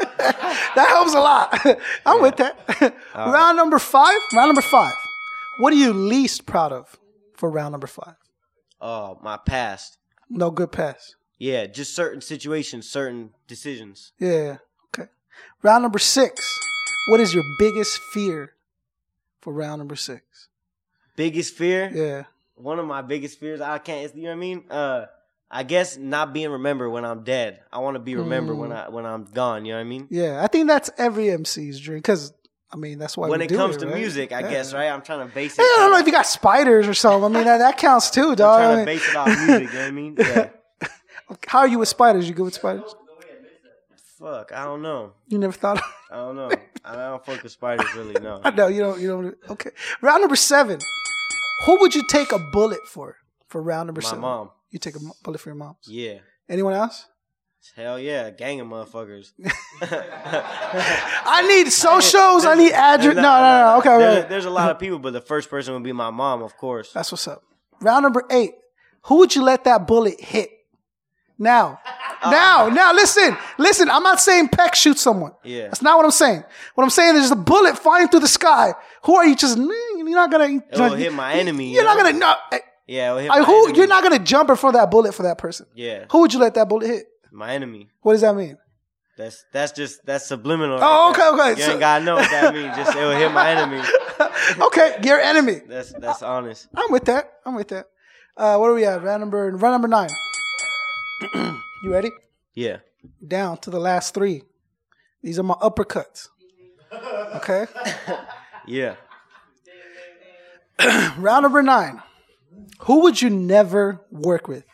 that 0.18 0.88
helps 0.88 1.14
a 1.14 1.20
lot. 1.20 1.58
I'm 2.06 2.22
with 2.22 2.36
that. 2.36 2.94
round 3.14 3.56
number 3.56 3.78
five. 3.78 4.16
Round 4.34 4.48
number 4.48 4.62
five. 4.62 4.94
What 5.58 5.72
are 5.72 5.76
you 5.76 5.92
least 5.92 6.46
proud 6.46 6.72
of 6.72 6.98
for 7.34 7.50
round 7.50 7.72
number 7.72 7.86
five? 7.86 8.14
Oh, 8.80 9.18
my 9.22 9.36
past. 9.36 9.98
No 10.30 10.50
good 10.50 10.72
past. 10.72 11.16
Yeah, 11.38 11.66
just 11.66 11.94
certain 11.94 12.20
situations, 12.20 12.88
certain 12.88 13.30
decisions. 13.46 14.12
Yeah. 14.18 14.58
Okay. 14.96 15.10
Round 15.62 15.82
number 15.82 15.98
six. 15.98 16.58
What 17.08 17.20
is 17.20 17.34
your 17.34 17.44
biggest 17.58 17.98
fear 18.12 18.54
for 19.40 19.52
round 19.52 19.78
number 19.80 19.96
six? 19.96 20.48
Biggest 21.16 21.54
fear. 21.54 21.90
Yeah. 21.92 22.24
One 22.54 22.78
of 22.78 22.86
my 22.86 23.02
biggest 23.02 23.40
fears. 23.40 23.60
I 23.60 23.78
can't. 23.78 24.14
You 24.14 24.24
know 24.24 24.28
what 24.30 24.34
I 24.34 24.38
mean? 24.38 24.64
Uh, 24.70 25.06
I 25.50 25.62
guess 25.64 25.96
not 25.98 26.32
being 26.32 26.50
remembered 26.50 26.90
when 26.90 27.04
I'm 27.04 27.24
dead. 27.24 27.60
I 27.72 27.78
want 27.80 27.94
to 27.96 27.98
be 28.00 28.16
remembered 28.16 28.56
Mm. 28.56 28.60
when 28.60 28.72
I 28.72 28.88
when 28.88 29.04
I'm 29.06 29.24
gone. 29.24 29.64
You 29.64 29.72
know 29.72 29.78
what 29.78 29.86
I 29.86 29.88
mean? 29.88 30.06
Yeah. 30.10 30.42
I 30.42 30.46
think 30.46 30.66
that's 30.68 30.90
every 30.96 31.30
MC's 31.30 31.78
dream 31.80 31.98
because 31.98 32.32
I 32.72 32.76
mean 32.76 32.98
that's 32.98 33.16
why 33.16 33.28
when 33.28 33.40
it 33.42 33.48
comes 33.48 33.76
it, 33.76 33.80
to 33.80 33.86
right? 33.86 33.96
music, 33.96 34.32
I 34.32 34.40
Yeah. 34.40 34.50
guess, 34.50 34.72
right? 34.72 34.88
I'm 34.88 35.02
trying 35.02 35.28
to 35.28 35.34
base 35.34 35.58
it. 35.58 35.62
I 35.62 35.74
don't 35.78 35.90
know 35.92 35.98
if 35.98 36.06
you 36.06 36.12
got 36.12 36.26
spiders 36.26 36.88
or 36.88 36.94
something. 36.94 37.24
I 37.24 37.28
mean 37.38 37.44
that, 37.44 37.58
that 37.58 37.76
counts 37.76 38.10
too, 38.10 38.30
I'm 38.30 38.34
dog. 38.36 38.60
I 38.60 38.64
trying 38.64 38.78
to 38.78 38.84
base 38.86 39.08
it 39.10 39.16
off 39.16 39.26
music. 39.28 39.46
You 39.48 39.58
know 39.58 39.80
what 39.80 39.86
I 39.86 39.90
mean? 39.90 40.16
Yeah. 40.18 40.48
how 41.46 41.58
are 41.60 41.68
you 41.68 41.78
with 41.78 41.88
spiders? 41.88 42.28
You 42.28 42.34
good 42.34 42.44
with 42.44 42.54
spiders? 42.54 42.94
Fuck, 44.18 44.52
I 44.52 44.64
don't 44.64 44.82
know. 44.82 45.12
You 45.28 45.38
never 45.38 45.52
thought? 45.52 45.78
Of- 45.78 45.84
I 46.10 46.16
don't 46.16 46.36
know. 46.36 46.50
I 46.84 46.94
don't 46.94 47.24
fuck 47.26 47.42
with 47.42 47.52
spiders 47.52 47.92
really. 47.94 48.14
No. 48.20 48.40
I 48.44 48.50
know 48.50 48.68
you 48.68 48.80
don't. 48.80 49.00
You 49.00 49.08
don't. 49.08 49.36
Okay. 49.50 49.70
Round 50.00 50.20
number 50.20 50.36
seven. 50.36 50.78
Who 51.64 51.80
would 51.80 51.94
you 51.94 52.02
take 52.08 52.32
a 52.32 52.38
bullet 52.38 52.86
for? 52.86 53.16
For 53.48 53.62
round 53.62 53.86
number 53.88 54.00
My 54.00 54.08
seven, 54.08 54.22
mom. 54.22 54.50
You 54.70 54.78
take 54.78 54.96
a 54.96 55.00
bullet 55.22 55.40
for 55.40 55.50
your 55.50 55.56
mom. 55.56 55.76
Yeah. 55.86 56.18
Anyone 56.48 56.74
else? 56.74 57.06
Hell 57.76 57.98
yeah, 57.98 58.26
a 58.26 58.32
gang 58.32 58.60
of 58.60 58.66
motherfuckers. 58.66 59.30
I 59.82 61.46
need 61.46 61.70
socials. 61.70 62.44
I 62.44 62.56
need 62.56 62.72
address. 62.72 63.14
No, 63.14 63.22
no, 63.22 63.22
no. 63.22 63.76
Okay, 63.78 63.88
There's, 63.98 64.18
okay. 64.18 64.28
there's 64.28 64.44
a 64.46 64.50
lot 64.50 64.70
of 64.70 64.80
people, 64.80 64.98
but 64.98 65.12
the 65.12 65.20
first 65.20 65.48
person 65.48 65.72
would 65.74 65.84
be 65.84 65.92
my 65.92 66.10
mom, 66.10 66.42
of 66.42 66.56
course. 66.56 66.92
That's 66.92 67.12
what's 67.12 67.28
up. 67.28 67.42
Round 67.80 68.02
number 68.02 68.24
eight. 68.30 68.52
Who 69.04 69.18
would 69.18 69.34
you 69.34 69.42
let 69.42 69.64
that 69.64 69.86
bullet 69.86 70.20
hit? 70.20 70.50
Now, 71.38 71.78
Uh, 72.22 72.30
now, 72.30 72.68
now, 72.68 72.92
listen, 72.92 73.36
listen. 73.58 73.90
I'm 73.90 74.02
not 74.02 74.20
saying 74.20 74.48
Peck 74.48 74.74
shoot 74.74 74.98
someone. 74.98 75.32
Yeah. 75.44 75.64
That's 75.64 75.82
not 75.82 75.96
what 75.96 76.04
I'm 76.04 76.10
saying. 76.12 76.44
What 76.74 76.84
I'm 76.84 76.90
saying 76.90 77.16
is 77.16 77.30
a 77.30 77.36
bullet 77.36 77.76
flying 77.78 78.08
through 78.08 78.20
the 78.20 78.28
sky. 78.28 78.72
Who 79.04 79.16
are 79.16 79.26
you 79.26 79.34
just, 79.36 79.56
you're 79.58 80.10
not 80.10 80.30
gonna, 80.30 80.44
It 80.70 80.78
will 80.78 80.94
hit 80.94 81.12
my 81.12 81.34
enemy. 81.34 81.72
you're 81.74 81.84
not 81.84 81.96
gonna, 81.96 82.12
no. 82.12 82.34
eh, 82.52 82.58
Yeah, 82.86 83.10
it 83.10 83.14
will 83.14 83.20
hit 83.20 83.28
Like, 83.30 83.40
my 83.40 83.44
who, 83.46 83.64
enemy. 83.64 83.78
you're 83.78 83.88
not 83.88 84.02
gonna 84.04 84.18
jump 84.20 84.50
in 84.50 84.56
front 84.56 84.76
of 84.76 84.82
that 84.82 84.90
bullet 84.90 85.14
for 85.14 85.24
that 85.24 85.38
person. 85.38 85.66
Yeah, 85.74 86.04
Who 86.12 86.20
would 86.20 86.32
you 86.32 86.38
let 86.38 86.54
that 86.54 86.68
bullet 86.68 86.86
hit? 86.86 87.06
my 87.32 87.52
enemy. 87.52 87.88
What 88.02 88.12
does 88.12 88.20
that 88.20 88.36
mean? 88.36 88.58
That's 89.16 89.44
that's 89.52 89.72
just 89.72 90.04
that's 90.06 90.26
subliminal. 90.26 90.78
Oh, 90.80 91.12
right 91.12 91.18
okay, 91.18 91.28
okay, 91.52 91.60
You 91.60 91.66
so- 91.66 91.70
ain't 91.72 91.80
gotta 91.80 92.04
know 92.04 92.14
what 92.16 92.30
that 92.30 92.54
means. 92.54 92.74
Just 92.76 92.96
it 92.96 93.00
will 93.00 93.16
hit 93.16 93.32
my 93.32 93.50
enemy. 93.50 93.82
Okay, 94.60 94.96
your 95.02 95.18
enemy. 95.20 95.60
That's 95.68 95.92
that's 95.92 96.22
honest. 96.22 96.68
I'm 96.74 96.90
with 96.92 97.04
that. 97.06 97.32
I'm 97.44 97.54
with 97.54 97.68
that. 97.68 97.86
Uh, 98.36 98.56
what 98.56 98.70
are 98.70 98.74
we 98.74 98.84
at? 98.84 99.02
Round 99.02 99.20
number, 99.20 99.50
round 99.50 99.74
number 99.74 99.88
nine. 99.88 100.08
you 101.82 101.92
ready? 101.92 102.10
Yeah. 102.54 102.78
Down 103.26 103.58
to 103.58 103.70
the 103.70 103.78
last 103.80 104.14
three. 104.14 104.42
These 105.22 105.38
are 105.38 105.42
my 105.42 105.54
uppercuts. 105.54 106.28
Okay. 107.36 107.66
Yeah. 108.64 108.94
round 111.18 111.42
number 111.42 111.62
nine. 111.62 112.00
Who 112.82 113.00
would 113.02 113.20
you 113.20 113.28
never 113.28 114.00
work 114.12 114.46
with 114.46 114.64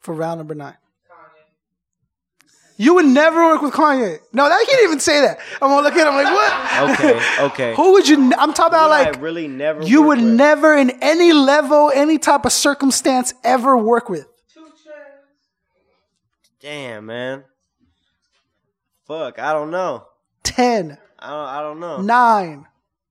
for 0.00 0.12
round 0.12 0.36
number 0.36 0.54
nine? 0.54 0.76
You 2.76 2.92
would 2.96 3.06
never 3.06 3.40
work 3.46 3.62
with 3.62 3.72
Kanye. 3.72 4.18
No, 4.34 4.44
I 4.44 4.64
can't 4.68 4.84
even 4.84 5.00
say 5.00 5.22
that. 5.22 5.38
I'm 5.62 5.70
gonna 5.70 5.80
look 5.82 5.94
at 5.94 6.06
him 6.06 6.14
like, 6.14 6.26
what? 6.26 6.90
Okay. 7.00 7.22
Okay. 7.46 7.74
Who 7.74 7.92
would 7.92 8.06
you? 8.06 8.32
I'm 8.36 8.52
talking 8.52 8.74
about 8.74 8.90
like 8.90 9.16
I 9.16 9.20
really 9.20 9.48
never. 9.48 9.82
you 9.82 10.02
would 10.02 10.18
with? 10.20 10.28
never, 10.28 10.76
in 10.76 10.90
any 11.02 11.32
level, 11.32 11.90
any 11.94 12.18
type 12.18 12.44
of 12.44 12.52
circumstance, 12.52 13.32
ever 13.44 13.78
work 13.78 14.10
with. 14.10 14.26
Damn, 16.60 17.06
man. 17.06 17.44
Fuck, 19.06 19.38
I 19.38 19.52
don't 19.52 19.70
know. 19.70 20.06
Ten, 20.42 20.98
I 21.18 21.30
don't. 21.30 21.38
I 21.48 21.60
don't 21.62 21.80
know. 21.80 22.00
nine, 22.02 22.66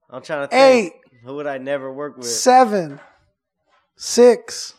I'm 0.09 0.21
trying 0.21 0.47
to 0.47 0.47
think. 0.47 0.93
eight, 0.93 0.93
Who 1.23 1.35
would 1.35 1.47
I 1.47 1.57
never 1.57 1.91
work 1.91 2.17
with? 2.17 2.25
seven, 2.27 2.99
six. 3.95 4.73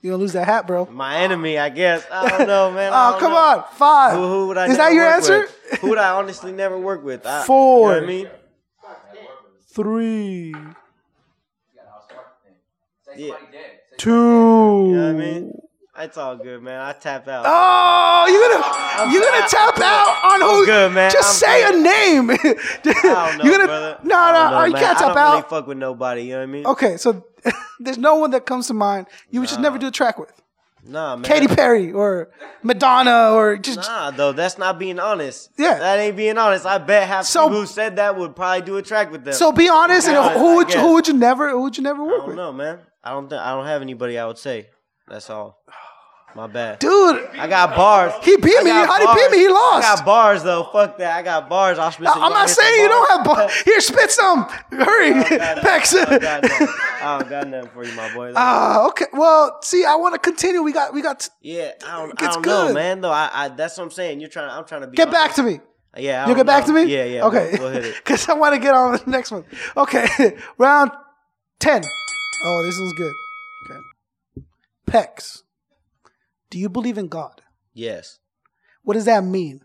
You 0.00 0.10
gonna 0.10 0.20
lose 0.20 0.34
that 0.34 0.44
hat, 0.46 0.66
bro? 0.66 0.86
My 0.86 1.16
enemy, 1.18 1.58
I 1.58 1.70
guess. 1.70 2.06
I 2.10 2.28
don't 2.28 2.46
know, 2.46 2.70
man. 2.74 2.92
Oh, 2.94 3.16
come 3.18 3.32
know. 3.32 3.36
on, 3.36 3.64
five. 3.74 4.14
Who, 4.14 4.28
who 4.28 4.46
would 4.48 4.58
I? 4.58 4.64
Is 4.66 4.76
never 4.78 4.82
that 4.90 4.92
your 4.94 5.04
work 5.06 5.14
answer? 5.16 5.40
with? 5.40 5.80
Who 5.80 5.88
would 5.88 5.98
I 5.98 6.10
honestly 6.12 6.52
never 6.52 6.78
work 6.78 7.02
with? 7.02 7.26
I, 7.26 7.44
Four. 7.44 7.78
You 7.80 7.94
know 7.94 8.00
what 8.00 8.02
I 8.04 8.06
mean? 8.06 8.28
Three, 9.72 10.54
Yeah. 13.16 13.34
two. 13.96 14.10
You 14.10 14.96
know 14.96 15.06
what 15.06 15.10
I 15.10 15.12
mean? 15.18 15.52
It's 16.00 16.16
all 16.16 16.36
good, 16.36 16.62
man. 16.62 16.80
I 16.80 16.92
tap 16.92 17.26
out. 17.28 17.44
Oh, 17.46 18.26
you're 18.28 18.48
gonna 18.48 19.12
you're 19.12 19.22
gonna 19.22 19.44
I- 19.44 19.48
tap 19.48 19.74
I'm 19.76 19.82
out 19.82 20.24
on 20.24 20.42
I'm 20.42 20.56
who? 20.56 20.66
good, 20.66 20.92
man. 20.92 21.10
Just 21.10 21.42
I'm 21.44 21.48
say 21.48 21.64
good. 21.64 21.74
a 21.74 21.82
name. 21.82 22.30
I 22.30 22.36
don't 23.02 23.38
know, 23.38 23.44
you're 23.44 23.52
gonna 23.56 23.66
brother. 23.66 23.98
no 24.04 24.16
I 24.16 24.32
no. 24.32 24.50
know, 24.50 24.60
oh, 24.60 24.64
you 24.64 24.72
man. 24.74 24.82
can't 24.82 24.96
I 24.96 25.00
tap 25.00 25.14
don't 25.14 25.24
really 25.24 25.38
out. 25.38 25.50
fuck 25.50 25.66
with 25.66 25.78
nobody. 25.78 26.22
You 26.22 26.30
know 26.32 26.38
what 26.38 26.42
I 26.42 26.46
mean? 26.46 26.66
Okay, 26.66 26.96
so 26.98 27.26
there's 27.80 27.98
no 27.98 28.14
one 28.16 28.30
that 28.30 28.46
comes 28.46 28.68
to 28.68 28.74
mind. 28.74 29.06
You 29.30 29.40
would 29.40 29.48
just 29.48 29.60
never 29.60 29.78
do 29.78 29.88
a 29.88 29.90
track 29.90 30.18
with 30.18 30.32
Nah, 30.86 31.16
man. 31.16 31.24
Katy 31.24 31.48
Perry 31.48 31.92
or 31.92 32.30
Madonna 32.62 33.32
or 33.34 33.56
just 33.58 33.78
Nah, 33.80 34.10
though 34.12 34.32
that's 34.32 34.56
not 34.56 34.78
being 34.78 34.98
honest. 34.98 35.50
Yeah. 35.58 35.78
that 35.78 35.98
ain't 35.98 36.16
being 36.16 36.38
honest. 36.38 36.64
I 36.64 36.78
bet 36.78 37.06
half 37.08 37.26
So- 37.26 37.46
people 37.48 37.60
who 37.60 37.66
said 37.66 37.96
that 37.96 38.16
would 38.16 38.34
probably 38.36 38.62
do 38.62 38.76
a 38.76 38.82
track 38.82 39.10
with 39.10 39.24
them. 39.24 39.34
So 39.34 39.52
be 39.52 39.68
honest, 39.68 40.06
Be 40.06 40.14
and 40.14 40.30
who 40.38 40.54
would 40.56 40.72
you, 40.72 40.80
who 40.80 40.94
would 40.94 41.08
you 41.08 41.14
never 41.14 41.50
who 41.50 41.62
would 41.62 41.76
you 41.76 41.82
never 41.82 42.02
I 42.02 42.06
work 42.06 42.18
don't 42.18 42.26
with? 42.28 42.36
know, 42.36 42.52
man. 42.52 42.78
I 43.04 43.10
don't. 43.10 43.28
Th- 43.28 43.40
I 43.40 43.50
don't 43.50 43.66
have 43.66 43.82
anybody. 43.82 44.18
I 44.18 44.26
would 44.26 44.38
say. 44.38 44.68
That's 45.08 45.28
all. 45.30 45.62
My 46.34 46.46
bad. 46.46 46.78
Dude, 46.78 47.26
I 47.36 47.48
got 47.48 47.74
bars. 47.74 48.12
He 48.22 48.36
beat 48.36 48.62
me. 48.62 48.70
How'd 48.70 49.00
he 49.00 49.06
beat 49.22 49.30
me? 49.32 49.38
He 49.38 49.48
lost. 49.48 49.84
I 49.86 49.96
got 49.96 50.04
bars 50.04 50.42
though. 50.44 50.64
Fuck 50.72 50.98
that. 50.98 51.16
I 51.16 51.22
got 51.22 51.48
bars. 51.48 51.78
I'll 51.78 51.90
spit 51.90 52.06
some 52.06 52.22
I'm 52.22 52.32
not 52.32 52.48
saying 52.48 52.80
you 52.82 52.88
don't 52.88 53.10
have 53.10 53.24
bars. 53.24 53.52
Here, 53.64 53.80
spit 53.80 54.10
some. 54.10 54.44
Hurry, 54.70 55.14
Pecks. 55.24 55.94
I 55.96 56.04
don't 56.04 56.20
got 56.22 56.42
nothing. 56.48 56.68
I 57.02 57.18
don't 57.18 57.28
got 57.30 57.48
nothing 57.48 57.70
for 57.70 57.84
you, 57.84 57.92
my 57.94 58.14
boy. 58.14 58.32
Ah, 58.36 58.86
okay. 58.88 59.06
Well, 59.12 59.58
see, 59.62 59.84
I 59.84 59.96
want 59.96 60.14
to 60.14 60.20
continue. 60.20 60.62
We 60.62 60.72
got 60.72 60.92
we 60.94 61.02
got. 61.02 61.20
To 61.20 61.30
yeah, 61.40 61.72
I 61.84 61.98
don't, 61.98 62.22
I 62.22 62.26
don't 62.30 62.46
know, 62.46 62.66
good. 62.68 62.74
man. 62.74 63.00
Though 63.00 63.10
I, 63.10 63.30
I, 63.32 63.48
that's 63.48 63.76
what 63.78 63.84
I'm 63.84 63.90
saying. 63.90 64.20
You're 64.20 64.30
trying. 64.30 64.50
I'm 64.50 64.64
trying 64.64 64.82
to 64.82 64.86
be. 64.86 64.96
get 64.96 65.10
back 65.10 65.34
to 65.36 65.42
me. 65.42 65.60
Yeah, 65.96 66.18
I 66.24 66.28
You 66.28 66.34
don't 66.34 66.36
get 66.36 66.46
back 66.46 66.68
know. 66.68 66.74
to 66.78 66.84
me. 66.84 66.94
Yeah, 66.94 67.04
yeah. 67.04 67.24
Okay. 67.26 67.50
We'll, 67.54 67.62
we'll 67.62 67.72
hit 67.72 67.84
it. 67.86 67.96
Because 67.96 68.28
I 68.28 68.34
want 68.34 68.54
to 68.54 68.60
get 68.60 68.74
on 68.74 68.92
the 68.92 69.10
next 69.10 69.32
one. 69.32 69.44
Okay, 69.76 70.36
round 70.58 70.92
ten. 71.58 71.82
Oh, 72.44 72.62
this 72.64 72.78
one's 72.78 72.92
good. 72.92 73.12
Okay. 73.70 73.80
Pecks. 74.86 75.42
Do 76.50 76.58
you 76.58 76.68
believe 76.68 76.98
in 76.98 77.08
God? 77.08 77.42
Yes. 77.74 78.18
What 78.82 78.94
does 78.94 79.04
that 79.04 79.24
mean 79.24 79.62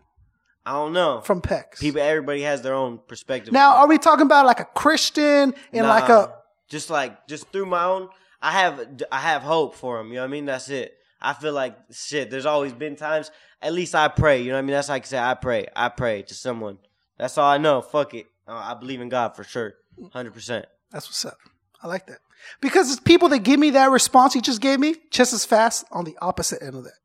I 0.66 0.72
don't 0.72 0.92
know. 0.92 1.20
from 1.22 1.40
Pecks? 1.40 1.80
People, 1.80 2.00
everybody 2.00 2.42
has 2.42 2.62
their 2.62 2.74
own 2.74 3.00
perspective. 3.06 3.52
Now, 3.52 3.76
are 3.76 3.88
we 3.88 3.98
talking 3.98 4.26
about 4.26 4.46
like 4.46 4.60
a 4.60 4.64
Christian 4.64 5.54
and 5.72 5.86
like 5.86 6.08
a 6.08 6.34
just 6.68 6.90
like 6.90 7.26
just 7.26 7.48
through 7.48 7.66
my 7.66 7.84
own. 7.84 8.08
I 8.42 8.52
have 8.52 9.02
I 9.10 9.20
have 9.20 9.42
hope 9.42 9.74
for 9.74 10.00
him. 10.00 10.08
You 10.08 10.14
know 10.14 10.22
what 10.22 10.28
I 10.28 10.30
mean? 10.30 10.44
That's 10.44 10.68
it. 10.68 10.94
I 11.20 11.32
feel 11.32 11.52
like 11.52 11.76
shit. 11.90 12.30
There's 12.30 12.46
always 12.46 12.72
been 12.72 12.96
times. 12.96 13.30
At 13.62 13.72
least 13.72 13.94
I 13.94 14.08
pray. 14.08 14.42
You 14.42 14.48
know 14.48 14.54
what 14.54 14.58
I 14.58 14.62
mean? 14.62 14.74
That's 14.74 14.88
like 14.88 15.04
I 15.04 15.06
say. 15.06 15.18
I 15.18 15.34
pray. 15.34 15.66
I 15.74 15.88
pray 15.88 16.22
to 16.22 16.34
someone. 16.34 16.78
That's 17.18 17.38
all 17.38 17.50
I 17.50 17.58
know. 17.58 17.80
Fuck 17.80 18.14
it. 18.14 18.26
Uh, 18.46 18.52
I 18.54 18.74
believe 18.74 19.00
in 19.00 19.08
God 19.08 19.34
for 19.36 19.44
sure. 19.44 19.74
Hundred 20.12 20.34
percent. 20.34 20.66
That's 20.90 21.08
what's 21.08 21.24
up. 21.24 21.38
I 21.82 21.86
like 21.88 22.06
that. 22.06 22.18
Because 22.60 22.90
it's 22.90 23.00
people 23.00 23.28
that 23.30 23.40
give 23.40 23.58
me 23.58 23.70
that 23.70 23.90
response 23.90 24.34
you 24.34 24.42
just 24.42 24.60
gave 24.60 24.78
me 24.80 24.96
just 25.10 25.32
as 25.32 25.44
fast 25.44 25.84
on 25.90 26.04
the 26.04 26.16
opposite 26.20 26.62
end 26.62 26.74
of 26.74 26.84
that. 26.84 26.98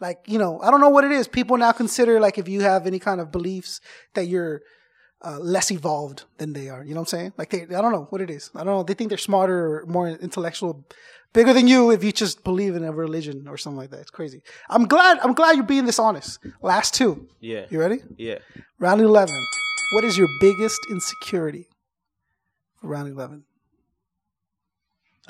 Like, 0.00 0.20
you 0.26 0.38
know, 0.38 0.60
I 0.60 0.70
don't 0.70 0.80
know 0.80 0.90
what 0.90 1.04
it 1.04 1.10
is. 1.12 1.26
People 1.26 1.56
now 1.56 1.72
consider 1.72 2.20
like 2.20 2.38
if 2.38 2.48
you 2.48 2.60
have 2.60 2.86
any 2.86 2.98
kind 2.98 3.20
of 3.20 3.32
beliefs 3.32 3.80
that 4.14 4.26
you're 4.26 4.62
uh, 5.24 5.38
less 5.40 5.70
evolved 5.70 6.24
than 6.36 6.52
they 6.52 6.68
are. 6.68 6.84
You 6.84 6.94
know 6.94 7.00
what 7.00 7.12
I'm 7.12 7.18
saying? 7.18 7.32
Like 7.36 7.50
they, 7.50 7.62
I 7.62 7.80
don't 7.80 7.92
know 7.92 8.06
what 8.10 8.20
it 8.20 8.30
is. 8.30 8.50
I 8.54 8.58
don't 8.58 8.74
know. 8.74 8.82
They 8.84 8.94
think 8.94 9.08
they're 9.08 9.18
smarter 9.18 9.80
or 9.80 9.86
more 9.86 10.08
intellectual, 10.08 10.86
bigger 11.32 11.52
than 11.52 11.66
you 11.66 11.90
if 11.90 12.04
you 12.04 12.12
just 12.12 12.44
believe 12.44 12.76
in 12.76 12.84
a 12.84 12.92
religion 12.92 13.46
or 13.48 13.56
something 13.56 13.78
like 13.78 13.90
that. 13.90 14.00
It's 14.00 14.10
crazy. 14.10 14.42
I'm 14.68 14.86
glad. 14.86 15.18
I'm 15.18 15.32
glad 15.32 15.56
you're 15.56 15.64
being 15.64 15.86
this 15.86 15.98
honest. 15.98 16.38
Last 16.62 16.94
two. 16.94 17.28
Yeah. 17.40 17.66
You 17.68 17.80
ready? 17.80 17.98
Yeah. 18.16 18.38
Round 18.78 19.00
eleven. 19.00 19.34
What 19.94 20.04
is 20.04 20.16
your 20.16 20.28
biggest 20.40 20.78
insecurity? 20.90 21.66
For 22.80 22.86
round 22.86 23.08
eleven. 23.08 23.44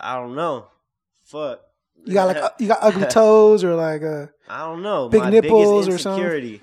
I 0.01 0.15
don't 0.15 0.35
know. 0.35 0.67
Fuck. 1.25 1.61
You 2.05 2.15
got 2.15 2.27
like 2.27 2.37
uh, 2.43 2.51
you 2.59 2.69
got 2.69 2.79
ugly 2.81 3.07
toes 3.07 3.65
or 3.65 3.75
like 3.75 4.03
uh 4.03 4.27
I 4.49 4.61
don't 4.61 4.83
know. 4.83 5.09
Big 5.09 5.25
nipples 5.25 5.89
or 5.89 5.99
something? 5.99 6.25
insecurity. 6.25 6.63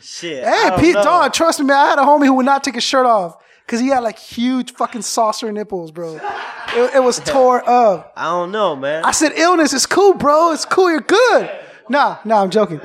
Shit. 0.00 0.44
Hey, 0.44 0.70
Pete, 0.78 0.94
know. 0.94 1.02
dog, 1.04 1.32
trust 1.32 1.60
me, 1.60 1.66
man. 1.66 1.76
I 1.76 1.88
had 1.90 1.98
a 1.98 2.02
homie 2.02 2.26
who 2.26 2.34
would 2.34 2.46
not 2.46 2.64
take 2.64 2.74
his 2.74 2.84
shirt 2.84 3.06
off 3.06 3.36
because 3.64 3.80
he 3.80 3.88
had 3.88 4.00
like 4.00 4.18
huge 4.18 4.72
fucking 4.72 5.02
saucer 5.02 5.50
nipples, 5.52 5.92
bro. 5.92 6.16
It, 6.74 6.96
it 6.96 7.02
was 7.02 7.20
tore 7.24 7.68
up. 7.68 8.12
I 8.16 8.24
don't 8.24 8.50
know, 8.50 8.74
man. 8.74 9.04
I 9.04 9.12
said, 9.12 9.32
illness 9.32 9.72
It's 9.72 9.86
cool, 9.86 10.14
bro. 10.14 10.52
It's 10.52 10.64
cool. 10.64 10.90
You're 10.90 11.00
good. 11.00 11.50
Nah, 11.88 12.18
nah, 12.24 12.42
I'm 12.42 12.50
joking. 12.50 12.80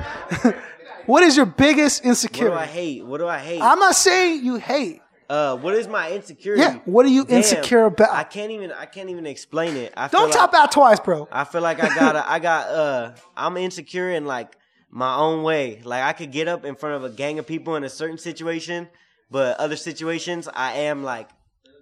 what 1.06 1.22
is 1.22 1.36
your 1.36 1.46
biggest 1.46 2.04
insecurity? 2.04 2.54
what 2.54 2.56
do 2.56 2.62
I 2.62 2.66
hate? 2.66 3.04
What 3.04 3.18
do 3.18 3.26
I 3.26 3.38
hate? 3.38 3.60
I'm 3.60 3.78
not 3.78 3.96
saying 3.96 4.44
you 4.44 4.56
hate. 4.56 5.00
Uh, 5.28 5.56
what 5.56 5.74
is 5.74 5.86
my 5.86 6.10
insecurity? 6.10 6.62
Yeah, 6.62 6.78
what 6.86 7.04
are 7.04 7.10
you 7.10 7.24
Damn, 7.24 7.38
insecure 7.38 7.84
about? 7.84 8.10
I 8.10 8.24
can't 8.24 8.50
even. 8.50 8.72
I 8.72 8.86
can't 8.86 9.10
even 9.10 9.26
explain 9.26 9.76
it. 9.76 9.92
I 9.96 10.08
Don't 10.08 10.24
like, 10.24 10.32
top 10.32 10.54
out 10.54 10.72
twice, 10.72 11.00
bro. 11.00 11.28
I 11.30 11.44
feel 11.44 11.60
like 11.60 11.82
I 11.82 11.94
got. 11.94 12.12
to 12.12 12.30
I 12.30 12.38
got. 12.38 12.68
Uh, 12.68 13.12
I'm 13.36 13.56
insecure 13.56 14.10
in 14.10 14.24
like 14.24 14.56
my 14.90 15.16
own 15.16 15.42
way. 15.42 15.82
Like 15.84 16.02
I 16.02 16.14
could 16.14 16.32
get 16.32 16.48
up 16.48 16.64
in 16.64 16.76
front 16.76 16.96
of 16.96 17.04
a 17.04 17.14
gang 17.14 17.38
of 17.38 17.46
people 17.46 17.76
in 17.76 17.84
a 17.84 17.90
certain 17.90 18.18
situation, 18.18 18.88
but 19.30 19.58
other 19.58 19.76
situations, 19.76 20.48
I 20.52 20.72
am 20.72 21.04
like. 21.04 21.28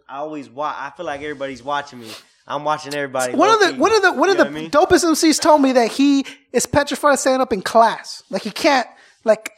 I 0.09 0.19
always 0.19 0.49
watch. 0.49 0.77
I 0.79 0.91
feel 0.91 1.05
like 1.07 1.21
everybody's 1.21 1.65
watching 1.65 1.99
me. 1.99 2.11
I'm 2.47 2.65
watching 2.65 2.95
everybody. 2.95 3.35
One 3.35 3.51
of 3.51 3.59
the 3.61 3.75
one 3.75 3.93
of 3.93 4.03
the 4.03 4.13
one 4.13 4.31
of 4.31 4.37
the 4.37 4.47
I 4.47 4.69
dopest 4.69 5.05
MCs 5.05 5.41
told 5.41 5.61
me 5.63 5.73
that 5.73 5.91
he 5.91 6.25
is 6.53 6.65
petrified 6.65 7.15
of 7.15 7.19
standing 7.19 7.41
up 7.41 7.53
in 7.53 7.61
class. 7.63 8.23
Like 8.31 8.43
he 8.43 8.51
can't 8.51 8.87
like 9.25 9.51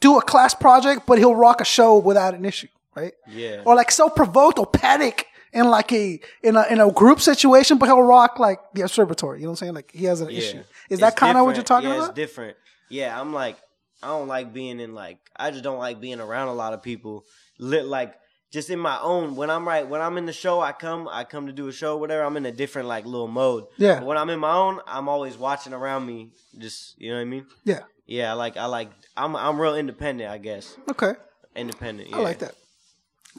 do 0.00 0.16
a 0.18 0.22
class 0.22 0.54
project, 0.54 1.02
but 1.06 1.18
he'll 1.18 1.34
rock 1.34 1.60
a 1.60 1.64
show 1.64 1.98
without 1.98 2.34
an 2.34 2.44
issue, 2.46 2.68
right? 2.94 3.12
Yeah. 3.28 3.62
Or 3.64 3.74
like 3.74 3.90
so 3.90 4.08
provoked 4.08 4.58
or 4.58 4.66
panic 4.66 5.26
in 5.52 5.68
like 5.68 5.92
a 5.92 6.20
in 6.42 6.56
a 6.56 6.64
in 6.70 6.80
a 6.80 6.90
group 6.90 7.20
situation, 7.20 7.78
but 7.78 7.86
he'll 7.86 8.02
rock 8.02 8.38
like 8.38 8.58
the 8.74 8.82
observatory. 8.82 9.38
You 9.40 9.44
know 9.46 9.50
what 9.50 9.60
I'm 9.62 9.66
saying? 9.66 9.74
Like 9.74 9.90
he 9.92 10.04
has 10.06 10.20
an 10.20 10.30
Yeah. 10.30 10.38
issue. 10.38 10.58
Is 10.58 10.64
It's 10.90 11.00
that 11.00 11.16
kind 11.16 11.36
of 11.38 11.44
what 11.44 11.56
you're 11.56 11.64
talking 11.64 11.88
yeah, 11.90 11.96
about? 11.96 12.08
It's 12.10 12.14
different. 12.16 12.56
Yeah, 12.88 13.18
I'm 13.18 13.32
like, 13.32 13.56
I 14.02 14.08
don't 14.08 14.28
like 14.28 14.52
being 14.52 14.80
in 14.80 14.94
like, 14.94 15.18
I 15.36 15.50
just 15.50 15.62
don't 15.64 15.78
like 15.78 16.00
being 16.00 16.20
around 16.20 16.48
a 16.48 16.54
lot 16.54 16.72
of 16.74 16.82
people. 16.82 17.24
Lit 17.58 17.86
like 17.86 18.14
just 18.50 18.68
in 18.70 18.78
my 18.78 18.98
own 19.00 19.34
when 19.36 19.48
I'm 19.50 19.66
right 19.66 19.86
when 19.88 20.00
I'm 20.02 20.18
in 20.18 20.26
the 20.26 20.32
show 20.32 20.60
I 20.60 20.72
come 20.72 21.08
I 21.10 21.24
come 21.24 21.46
to 21.46 21.52
do 21.54 21.68
a 21.68 21.72
show 21.72 21.96
whatever 21.96 22.22
I'm 22.24 22.36
in 22.36 22.44
a 22.44 22.52
different 22.52 22.86
like 22.88 23.06
little 23.06 23.28
mode 23.28 23.64
Yeah. 23.78 24.00
but 24.00 24.06
when 24.06 24.18
I'm 24.18 24.28
in 24.30 24.40
my 24.40 24.52
own 24.52 24.78
I'm 24.86 25.08
always 25.08 25.38
watching 25.38 25.72
around 25.72 26.04
me 26.06 26.32
just 26.58 27.00
you 27.00 27.08
know 27.10 27.16
what 27.16 27.22
I 27.22 27.24
mean 27.24 27.46
Yeah. 27.64 27.80
yeah 28.06 28.30
I 28.30 28.34
like 28.34 28.58
I 28.58 28.66
like 28.66 28.90
I'm 29.16 29.36
I'm 29.36 29.58
real 29.58 29.74
independent 29.74 30.30
I 30.30 30.36
guess 30.36 30.76
Okay. 30.90 31.14
independent 31.56 32.10
yeah. 32.10 32.16
I 32.16 32.20
like 32.20 32.40
that. 32.40 32.54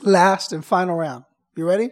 Last 0.01 0.51
and 0.53 0.63
final 0.65 0.95
round. 0.95 1.23
You 1.55 1.67
ready? 1.67 1.89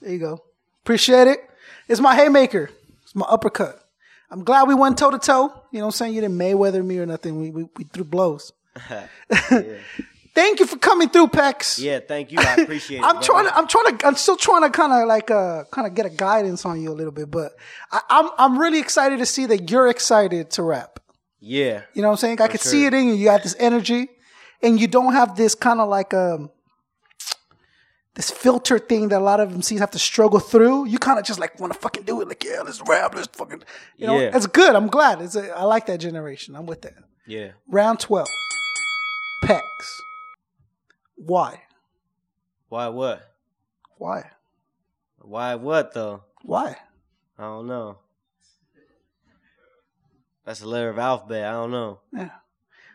There 0.00 0.12
you 0.12 0.18
go. 0.18 0.44
Appreciate 0.84 1.26
it. 1.28 1.40
It's 1.88 2.00
my 2.00 2.14
haymaker. 2.14 2.70
It's 3.02 3.14
my 3.14 3.26
uppercut. 3.28 3.82
I'm 4.30 4.44
glad 4.44 4.68
we 4.68 4.74
went 4.74 4.98
toe 4.98 5.10
to 5.10 5.18
toe. 5.18 5.52
You 5.72 5.80
know 5.80 5.86
what 5.86 5.88
I'm 5.88 5.92
saying? 5.92 6.14
You 6.14 6.20
didn't 6.20 6.38
Mayweather 6.38 6.84
me 6.84 6.98
or 6.98 7.06
nothing. 7.06 7.40
We 7.40 7.50
we, 7.50 7.64
we 7.76 7.84
threw 7.84 8.04
blows. 8.04 8.52
Thank 10.34 10.60
you 10.60 10.66
for 10.66 10.76
coming 10.78 11.08
through, 11.08 11.28
Pecks. 11.28 11.80
yeah 11.80 11.98
thank 12.06 12.30
you 12.30 12.38
I 12.38 12.54
appreciate 12.62 12.98
it 12.98 13.02
I'm 13.02 13.14
brother. 13.16 13.26
trying 13.26 13.46
to. 13.46 13.56
I'm 13.56 13.66
trying 13.66 13.96
to. 13.98 14.06
I'm 14.06 14.14
still 14.14 14.36
trying 14.36 14.62
to 14.62 14.70
kind 14.70 14.92
of 14.92 15.08
like 15.08 15.32
uh 15.32 15.64
kind 15.72 15.86
of 15.88 15.94
get 15.94 16.06
a 16.06 16.10
guidance 16.10 16.64
on 16.64 16.80
you 16.80 16.92
a 16.92 16.94
little 16.94 17.10
bit, 17.12 17.28
but 17.28 17.52
I, 17.90 18.00
I'm 18.08 18.30
I'm 18.38 18.58
really 18.58 18.78
excited 18.78 19.18
to 19.18 19.26
see 19.26 19.46
that 19.46 19.68
you're 19.68 19.88
excited 19.88 20.50
to 20.52 20.62
rap. 20.62 21.00
yeah 21.40 21.82
You 21.94 22.02
know 22.02 22.08
what 22.08 22.12
I'm 22.12 22.18
saying? 22.18 22.40
I 22.40 22.46
could 22.46 22.60
see 22.60 22.86
it 22.86 22.94
in 22.94 23.08
you. 23.08 23.14
You 23.14 23.24
got 23.24 23.42
this 23.42 23.56
energy, 23.58 24.10
and 24.62 24.80
you 24.80 24.86
don't 24.88 25.12
have 25.12 25.36
this 25.36 25.54
kind 25.54 25.80
of 25.80 25.88
like 25.88 26.12
um 26.14 26.50
this 28.14 28.30
filter 28.30 28.78
thing 28.80 29.08
that 29.10 29.18
a 29.20 29.24
lot 29.24 29.38
of 29.38 29.50
MCs 29.50 29.78
have 29.78 29.92
to 29.92 29.98
struggle 29.98 30.40
through. 30.40 30.86
You 30.86 30.98
kind 30.98 31.20
of 31.20 31.24
just 31.24 31.38
like 31.38 31.60
want 31.60 31.72
to 31.72 31.78
fucking 31.78 32.02
do 32.02 32.20
it. 32.20 32.26
Like 32.28 32.42
yeah, 32.44 32.62
let's 32.64 32.82
rap. 32.88 33.14
Let's 33.14 33.28
fucking. 33.28 33.62
You 33.96 34.06
know, 34.08 34.18
Yeah. 34.18 34.36
it's 34.36 34.46
good. 34.48 34.74
I'm 34.74 34.88
glad. 34.88 35.20
It's 35.22 35.36
a, 35.36 35.56
I 35.56 35.62
like 35.64 35.86
that 35.86 35.98
generation. 35.98 36.56
I'm 36.56 36.66
with 36.66 36.82
that. 36.82 36.94
yeah 37.26 37.50
Round 37.68 38.00
twelve. 38.00 38.26
Pecks. 39.44 40.00
Why? 41.16 41.62
why 42.68 42.88
what 42.88 43.22
Why? 43.96 44.30
why 45.20 45.54
what 45.54 45.94
though 45.94 46.22
Why? 46.42 46.76
I 47.38 47.42
don't 47.42 47.66
know 47.66 47.98
that's 50.44 50.60
a 50.62 50.66
letter 50.68 50.88
of 50.90 50.98
alphabet 50.98 51.44
I 51.46 51.52
don't 51.52 51.70
know 51.70 52.00
Yeah. 52.12 52.30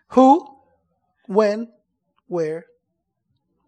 Who? 0.09 0.47
When? 1.27 1.69
Where? 2.27 2.65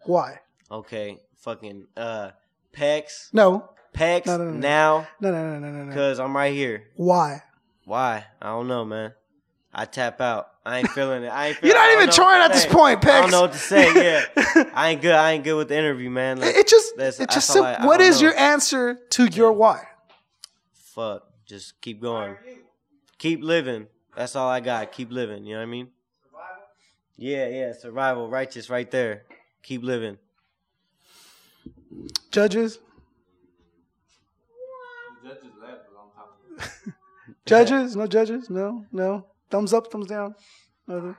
Why? 0.06 0.40
okay 0.72 1.20
fucking 1.38 1.86
uh 1.96 2.32
Pecks 2.72 3.30
No. 3.34 3.70
Pecks 3.94 4.26
No, 4.28 4.38
no, 4.38 4.46
no, 4.46 4.52
no. 4.52 4.58
now 4.60 5.08
No. 5.20 5.32
No. 5.32 5.44
No. 5.44 5.60
No. 5.60 5.72
No. 5.72 5.84
no. 5.86 5.94
cause 5.94 6.20
I'm 6.20 6.36
right 6.36 6.54
here 6.54 6.86
Why? 6.96 7.44
Why? 7.86 8.26
I 8.42 8.48
don't 8.48 8.68
know, 8.68 8.84
man. 8.84 9.14
I 9.72 9.86
tap 9.86 10.22
out. 10.22 10.48
I 10.66 10.80
ain't 10.80 10.90
feeling 10.90 11.24
it. 11.24 11.28
I 11.28 11.48
ain't. 11.50 11.58
You're 11.62 11.74
feeling, 11.74 11.76
not 11.76 11.84
I 11.84 11.94
don't 11.94 12.02
even 12.04 12.14
trying 12.16 12.42
at 12.44 12.54
this 12.54 12.66
point, 12.66 12.98
I 12.98 13.02
Pecks. 13.02 13.22
don't 13.22 13.32
know 13.32 13.42
what 13.42 13.52
to 13.52 13.58
say. 13.60 13.94
Yeah, 13.94 14.72
I 14.74 14.92
ain't 14.92 15.02
good. 15.02 15.12
I 15.14 15.34
ain't 15.34 15.44
good 15.44 15.56
with 15.56 15.68
the 15.68 15.78
interview, 15.78 16.10
man. 16.10 16.40
Like, 16.40 16.56
It 16.56 16.68
just. 16.68 16.96
that's- 16.96 17.20
It 17.20 17.30
just. 17.30 17.56
I- 17.56 17.74
I 17.74 17.86
what 17.86 18.00
is 18.02 18.22
know. 18.22 18.30
your 18.30 18.38
answer 18.38 18.98
to 19.12 19.26
your 19.26 19.52
why? 19.52 19.84
fuck? 20.74 21.24
Just 21.46 21.80
keep 21.82 22.02
going. 22.02 22.38
Keep 23.20 23.44
living. 23.44 23.88
That's 24.16 24.36
all 24.36 24.50
I 24.50 24.62
got. 24.62 24.92
Keep 24.94 25.12
living. 25.12 25.44
You 25.46 25.54
know 25.56 25.60
what 25.60 25.68
I 25.68 25.72
mean? 25.72 25.90
Yeah, 27.18 27.48
yeah. 27.48 27.74
Survival, 27.74 28.30
righteous, 28.30 28.70
right 28.70 28.90
there. 28.90 29.24
Keep 29.64 29.84
living. 29.84 30.18
Judges. 32.32 32.80
Judges? 37.46 37.96
No 37.96 38.08
judges? 38.08 38.50
No, 38.50 38.86
no. 38.92 39.26
Thumbs 39.50 39.74
up, 39.74 39.92
thumbs 39.92 40.08
down. 40.08 40.36
Nothing. 40.88 41.16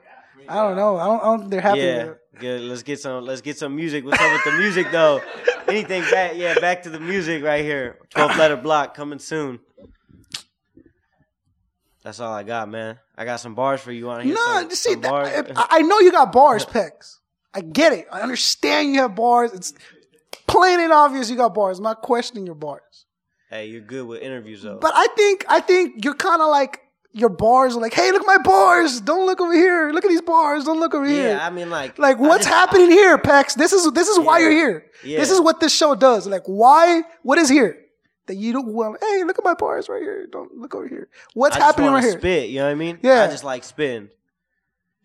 I 0.48 0.54
don't 0.62 0.76
know. 0.76 0.96
I 0.96 1.06
don't, 1.06 1.20
I 1.20 1.24
don't 1.24 1.38
think 1.40 1.50
they're 1.50 1.60
happy 1.60 1.80
yeah, 1.80 2.04
with 2.04 2.18
good. 2.38 2.60
Let's 2.62 2.82
get 2.82 3.00
some. 3.00 3.24
Let's 3.24 3.40
get 3.40 3.58
some 3.58 3.74
music. 3.74 4.04
What's 4.04 4.20
up 4.20 4.32
with 4.32 4.44
the 4.44 4.58
music 4.58 4.90
though? 4.92 5.20
Anything 5.68 6.02
back? 6.10 6.32
Yeah, 6.36 6.58
back 6.60 6.82
to 6.84 6.90
the 6.90 7.00
music 7.00 7.42
right 7.42 7.64
here. 7.64 7.98
Twelve 8.10 8.36
letter 8.36 8.56
block 8.56 8.94
coming 8.94 9.18
soon. 9.18 9.58
That's 12.06 12.20
all 12.20 12.32
I 12.32 12.44
got, 12.44 12.68
man. 12.68 13.00
I 13.18 13.24
got 13.24 13.40
some 13.40 13.56
bars 13.56 13.80
for 13.80 13.90
you 13.90 14.08
on 14.10 14.20
here. 14.24 14.32
No, 14.32 14.60
some, 14.60 14.70
see, 14.70 14.92
some 14.92 15.00
that. 15.00 15.52
I, 15.56 15.66
I 15.78 15.82
know 15.82 15.98
you 15.98 16.12
got 16.12 16.30
bars, 16.32 16.64
Pecks. 16.76 17.18
I 17.52 17.62
get 17.62 17.92
it. 17.92 18.06
I 18.12 18.20
understand 18.20 18.94
you 18.94 19.00
have 19.00 19.16
bars. 19.16 19.52
It's 19.52 19.74
plain 20.46 20.78
and 20.78 20.92
obvious 20.92 21.28
you 21.28 21.36
got 21.36 21.52
bars. 21.52 21.78
I'm 21.78 21.82
not 21.82 22.02
questioning 22.02 22.46
your 22.46 22.54
bars. 22.54 23.06
hey, 23.50 23.66
you're 23.66 23.80
good 23.80 24.06
with 24.06 24.22
interviews 24.22 24.62
though. 24.62 24.78
But 24.80 24.92
I 24.94 25.08
think 25.16 25.46
I 25.48 25.58
think 25.58 26.04
you're 26.04 26.14
kind 26.14 26.40
of 26.40 26.46
like 26.48 26.78
your 27.10 27.28
bars 27.28 27.74
are 27.74 27.80
like, 27.80 27.94
hey, 27.94 28.12
look 28.12 28.20
at 28.20 28.26
my 28.28 28.38
bars. 28.38 29.00
Don't 29.00 29.26
look 29.26 29.40
over 29.40 29.52
here. 29.52 29.90
Look 29.90 30.04
at 30.04 30.08
these 30.08 30.22
bars. 30.22 30.62
Don't 30.62 30.78
look 30.78 30.94
over 30.94 31.06
here. 31.06 31.30
yeah, 31.30 31.44
I 31.44 31.50
mean, 31.50 31.70
like, 31.70 31.98
like 31.98 32.20
what's 32.20 32.44
just- 32.44 32.54
happening 32.54 32.88
here, 32.92 33.18
Pecks? 33.18 33.56
This 33.56 33.72
is 33.72 33.90
this 33.94 34.06
is 34.06 34.20
why 34.20 34.38
you're 34.38 34.52
here. 34.52 34.86
Yeah. 35.02 35.18
This 35.18 35.32
is 35.32 35.40
what 35.40 35.58
this 35.58 35.74
show 35.74 35.96
does. 35.96 36.28
Like 36.28 36.44
why? 36.44 37.02
What 37.24 37.38
is 37.38 37.48
here? 37.48 37.82
That 38.26 38.36
you 38.36 38.52
don't 38.52 38.66
well, 38.68 38.96
hey, 39.00 39.22
look 39.24 39.38
at 39.38 39.44
my 39.44 39.54
bars 39.54 39.88
right 39.88 40.02
here. 40.02 40.26
Don't 40.26 40.52
look 40.56 40.74
over 40.74 40.88
here. 40.88 41.08
What's 41.34 41.56
I 41.56 41.60
happening 41.60 41.90
right 41.92 42.02
here? 42.02 42.18
Spit, 42.18 42.48
you 42.50 42.58
know 42.58 42.64
what 42.66 42.72
I 42.72 42.74
mean? 42.74 42.98
Yeah. 43.02 43.22
I 43.22 43.28
just 43.28 43.44
like 43.44 43.62
spitting. 43.62 44.08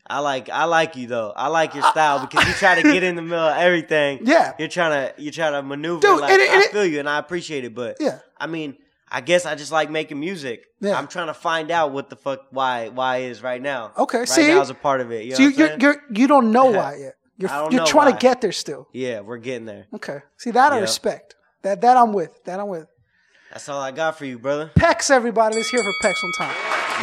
I 0.08 0.20
like 0.20 0.50
I 0.50 0.66
like 0.66 0.96
you 0.96 1.08
though. 1.08 1.32
I 1.36 1.48
like 1.48 1.74
your 1.76 1.84
style 1.84 2.20
because 2.26 2.48
you 2.48 2.54
try 2.56 2.76
to 2.76 2.84
get 2.84 3.04
in 3.04 3.16
the 3.16 3.22
middle 3.22 3.40
of 3.48 3.58
everything. 3.58 4.22
Yeah. 4.26 4.54
You're 4.58 4.68
trying 4.68 5.14
to 5.14 5.22
you 5.22 5.32
try 5.32 5.52
to 5.52 5.62
maneuver. 5.62 6.02
Dude, 6.02 6.20
like, 6.20 6.32
and 6.32 6.42
it- 6.42 6.50
and 6.50 6.64
I 6.64 6.68
feel 6.68 6.86
you 6.86 7.00
and 7.00 7.08
I 7.08 7.18
appreciate 7.20 7.64
it, 7.64 7.76
but 7.76 7.98
Yeah. 8.00 8.20
I 8.40 8.48
mean, 8.48 8.76
I 9.10 9.22
guess 9.22 9.46
I 9.46 9.56
just 9.56 9.72
like 9.72 9.92
making 9.92 10.20
music. 10.20 10.66
Yeah. 10.80 10.98
I'm 10.98 11.08
trying 11.08 11.28
to 11.28 11.34
find 11.34 11.70
out 11.70 11.92
what 11.92 12.10
the 12.10 12.16
fuck 12.16 12.48
why 12.50 12.90
why 12.90 13.18
is 13.18 13.44
right 13.44 13.62
now. 13.62 13.92
Okay, 13.98 14.20
right 14.20 14.28
see? 14.28 14.48
now 14.48 14.62
is 14.62 14.70
a 14.72 14.74
part 14.74 15.00
of 15.02 15.12
it. 15.12 15.26
You 15.26 15.32
know 15.32 15.36
So 15.38 15.44
you're, 15.48 15.78
you're 15.80 16.04
you 16.14 16.28
don't 16.28 16.52
know 16.52 16.66
why 16.72 16.96
yet. 17.00 17.16
You're 17.38 17.50
I 17.52 17.58
don't 17.60 17.72
you're 17.74 17.86
trying 17.86 18.08
why. 18.08 18.12
to 18.14 18.18
get 18.18 18.42
there 18.42 18.52
still. 18.52 18.88
yeah, 18.94 19.20
we're 19.22 19.38
getting 19.38 19.66
there. 19.66 19.86
Okay. 19.94 20.20
See 20.38 20.52
that 20.52 20.74
I 20.74 20.80
respect. 20.80 21.36
That 21.62 21.82
that 21.82 21.96
I'm 21.96 22.12
with. 22.12 22.44
That 22.46 22.60
I'm 22.60 22.68
with. 22.68 22.88
That's 23.52 23.68
all 23.68 23.82
I 23.82 23.92
got 23.92 24.18
for 24.18 24.26
you, 24.26 24.40
brother. 24.40 24.72
Pecks, 24.76 25.10
everybody. 25.10 25.56
Let's 25.58 25.70
hear 25.70 25.84
for 25.84 25.94
Pecks 26.02 26.24
one 26.24 26.32
time. 26.34 26.56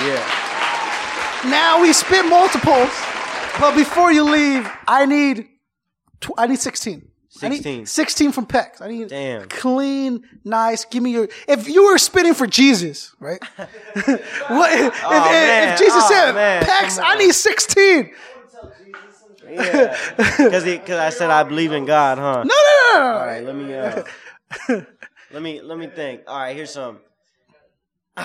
Yeah. 0.06 1.50
Now 1.50 1.80
we 1.82 1.92
spit 1.92 2.24
multiples, 2.26 2.90
but 3.60 3.74
before 3.76 4.10
you 4.12 4.24
leave, 4.24 4.68
I 4.88 5.06
need 5.06 5.46
tw- 6.20 6.32
I 6.38 6.46
need 6.46 6.58
sixteen. 6.58 7.04
I 7.40 7.48
need 7.50 7.56
16. 7.62 7.86
16 7.86 8.32
from 8.32 8.46
Pecks. 8.46 8.80
I 8.80 8.88
need 8.88 9.08
Damn. 9.10 9.48
clean, 9.48 10.24
nice. 10.42 10.84
Give 10.86 11.00
me 11.04 11.12
your. 11.12 11.28
If 11.46 11.68
you 11.68 11.84
were 11.84 11.98
spitting 11.98 12.34
for 12.34 12.48
Jesus, 12.48 13.14
right? 13.20 13.38
what, 13.56 13.68
if, 14.72 14.86
if, 14.86 15.02
Oh, 15.04 15.30
man. 15.30 15.72
if 15.74 15.78
Jesus 15.78 16.02
Oh, 16.04 16.08
said, 16.10 16.32
man. 16.34 16.64
Pecks, 16.64 16.98
I 16.98 17.14
need 17.16 17.32
16. 17.32 18.10
Yeah. 19.50 19.96
Because 20.36 20.90
I 20.98 21.10
said 21.10 21.30
I 21.30 21.44
believe 21.44 21.70
in 21.72 21.84
God, 21.84 22.18
huh? 22.18 22.42
No, 22.44 22.54
no, 22.54 22.94
no, 22.94 22.94
no, 22.94 23.00
no. 23.12 23.18
All 23.18 23.26
right, 23.26 23.44
let 23.44 23.54
me 23.54 23.74
uh, 23.74 24.02
let 25.32 25.42
me 25.42 25.60
let 25.60 25.78
me 25.78 25.86
think. 25.88 26.22
All 26.26 26.38
right, 26.38 26.54
here's 26.56 26.70
some. 26.70 26.98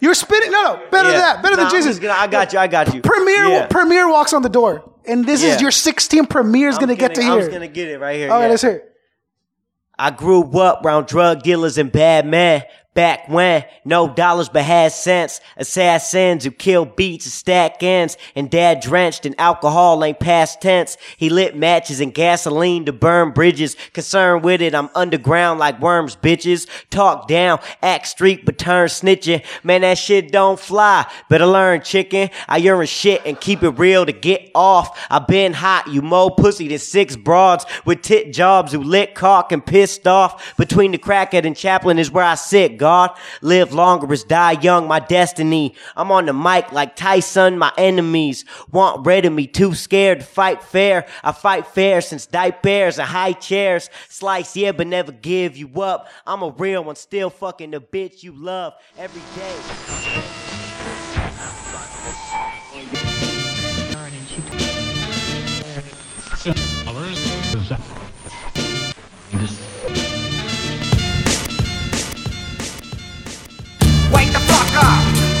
You're 0.00 0.14
spitting. 0.14 0.50
No, 0.50 0.62
no. 0.74 0.90
Better 0.90 1.10
than 1.10 1.18
that. 1.18 1.42
Better 1.42 1.56
Nah, 1.56 1.56
than 1.56 1.66
I'm 1.66 1.70
Jesus. 1.72 1.92
just 1.92 2.02
gonna- 2.02 2.18
I 2.18 2.26
got 2.26 2.52
you. 2.52 2.58
I 2.58 2.66
got 2.66 2.92
you. 2.92 3.00
Premier 3.02 3.46
Yeah. 3.46 3.66
Premier 3.68 4.08
walks 4.08 4.32
on 4.32 4.42
the 4.42 4.48
door, 4.48 4.82
and 5.06 5.24
this 5.24 5.42
Yeah. 5.44 5.54
is 5.54 5.60
your 5.62 5.70
16 5.70 6.26
Premier's 6.26 6.74
I'm 6.74 6.80
gonna 6.80 6.96
get 6.96 7.14
to 7.14 7.22
I 7.22 7.34
was 7.36 7.44
hear. 7.44 7.52
gonna 7.52 7.68
get 7.68 7.88
it 7.88 8.00
right 8.00 8.16
here. 8.16 8.30
All 8.30 8.38
right, 8.38 8.44
yeah. 8.46 8.50
let's 8.50 8.62
hear. 8.62 8.70
it. 8.72 8.88
I 9.98 10.10
grew 10.10 10.42
up 10.58 10.84
around 10.84 11.06
drug 11.06 11.42
dealers 11.42 11.78
and 11.78 11.92
bad 11.92 12.26
men. 12.26 12.62
Back 12.94 13.26
when 13.26 13.64
no 13.86 14.06
dollars 14.06 14.50
but 14.50 14.64
had 14.64 14.92
cents, 14.92 15.40
assassins 15.56 16.44
who 16.44 16.50
kill 16.50 16.84
beats 16.84 17.24
and 17.24 17.32
stack 17.32 17.82
ends, 17.82 18.18
and 18.34 18.50
dad 18.50 18.80
drenched 18.80 19.24
in 19.24 19.34
alcohol 19.38 20.04
ain't 20.04 20.20
past 20.20 20.60
tense. 20.60 20.98
He 21.16 21.30
lit 21.30 21.56
matches 21.56 22.00
and 22.00 22.12
gasoline 22.12 22.84
to 22.84 22.92
burn 22.92 23.30
bridges. 23.30 23.78
Concerned 23.94 24.44
with 24.44 24.60
it, 24.60 24.74
I'm 24.74 24.90
underground 24.94 25.58
like 25.58 25.80
worms, 25.80 26.16
bitches. 26.16 26.68
Talk 26.90 27.28
down, 27.28 27.60
act 27.80 28.08
street 28.08 28.44
but 28.44 28.58
turn 28.58 28.88
snitching. 28.88 29.42
Man, 29.64 29.80
that 29.80 29.96
shit 29.96 30.30
don't 30.30 30.60
fly. 30.60 31.10
Better 31.30 31.46
learn, 31.46 31.80
chicken. 31.80 32.28
I 32.46 32.58
urine 32.58 32.86
shit 32.86 33.22
and 33.24 33.40
keep 33.40 33.62
it 33.62 33.70
real 33.70 34.04
to 34.04 34.12
get 34.12 34.50
off. 34.54 35.06
I 35.08 35.18
been 35.18 35.54
hot, 35.54 35.88
you 35.88 36.02
more 36.02 36.34
pussy 36.34 36.68
than 36.68 36.78
six 36.78 37.16
broads 37.16 37.64
with 37.86 38.02
tit 38.02 38.34
jobs 38.34 38.70
who 38.70 38.82
lit 38.82 39.14
cock 39.14 39.50
and 39.50 39.64
pissed 39.64 40.06
off. 40.06 40.58
Between 40.58 40.92
the 40.92 40.98
crackhead 40.98 41.46
and 41.46 41.56
chaplain 41.56 41.98
is 41.98 42.10
where 42.10 42.24
I 42.24 42.34
sit, 42.34 42.81
God. 42.82 43.16
Live 43.42 43.72
longer 43.72 44.12
is 44.12 44.24
die 44.24 44.58
young, 44.60 44.88
my 44.88 44.98
destiny. 44.98 45.76
I'm 45.94 46.10
on 46.10 46.26
the 46.26 46.32
mic 46.32 46.72
like 46.72 46.96
Tyson, 46.96 47.56
my 47.56 47.72
enemies 47.78 48.44
want 48.72 49.06
rid 49.06 49.24
of 49.24 49.32
me, 49.32 49.46
too 49.46 49.76
scared 49.76 50.18
to 50.18 50.26
fight 50.26 50.64
fair. 50.64 51.06
I 51.22 51.30
fight 51.30 51.68
fair 51.68 52.00
since 52.00 52.26
diapers 52.26 52.98
and 52.98 53.06
high 53.06 53.34
chairs. 53.34 53.88
Slice, 54.08 54.56
yeah, 54.56 54.72
but 54.72 54.88
never 54.88 55.12
give 55.12 55.56
you 55.56 55.80
up. 55.80 56.08
I'm 56.26 56.42
a 56.42 56.50
real 56.50 56.82
one, 56.82 56.96
still 56.96 57.30
fucking 57.30 57.70
the 57.70 57.80
bitch 57.80 58.24
you 58.24 58.32
love 58.32 58.74
every 58.98 59.22
day. 59.36 59.56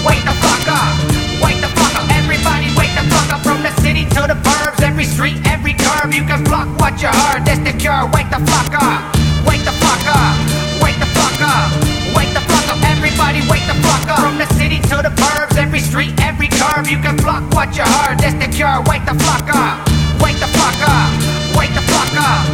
wake 0.04 0.24
the 0.24 0.34
fuck 0.42 0.66
up. 0.68 0.94
Wake 1.42 1.60
the 1.60 1.70
fuck 1.74 1.94
up. 1.98 2.06
Everybody 2.10 2.68
wake 2.76 2.94
the 2.94 3.04
fuck 3.10 3.32
up. 3.34 3.42
From 3.42 3.62
the 3.62 3.72
city 3.82 4.04
to 4.14 4.26
the 4.26 4.38
burbs, 4.42 4.82
every 4.82 5.04
street, 5.04 5.38
every 5.46 5.74
curve. 5.74 6.14
You 6.14 6.24
can 6.24 6.44
block 6.44 6.68
what 6.78 7.00
you 7.02 7.08
heard. 7.08 7.44
That's 7.46 7.62
the 7.62 7.72
cure. 7.72 8.06
Wake 8.14 8.30
the 8.30 8.42
fuck 8.42 8.74
up. 8.74 9.14
Wake 9.46 9.64
the 9.64 9.74
fuck 9.82 10.06
up. 10.06 10.34
Wake 10.82 10.98
the 10.98 11.08
fuck 11.14 11.40
up. 11.40 11.70
Wake 12.16 12.32
the 12.34 12.42
fuck 12.42 12.66
up. 12.70 12.78
Everybody 12.82 13.40
wake 13.48 13.66
the 13.66 13.78
fuck 13.82 14.06
up. 14.10 14.20
From 14.20 14.38
the 14.38 14.46
city 14.58 14.78
to 14.90 15.02
the 15.02 15.12
burbs, 15.14 15.56
every 15.56 15.80
street, 15.80 16.14
every 16.20 16.48
curve. 16.48 16.88
You 16.88 16.98
can 16.98 17.16
block 17.16 17.42
what 17.54 17.76
you 17.76 17.84
heard. 17.84 18.18
That's 18.18 18.36
the 18.38 18.50
cure. 18.50 18.82
Wake 18.90 19.04
the 19.06 19.16
fuck 19.26 19.48
up. 19.54 19.86
Wake 20.22 20.38
the 20.38 20.50
fuck 20.50 20.80
up. 20.86 21.10
Wake 21.56 21.74
the 21.74 21.82
fuck 21.82 22.14
up. 22.18 22.51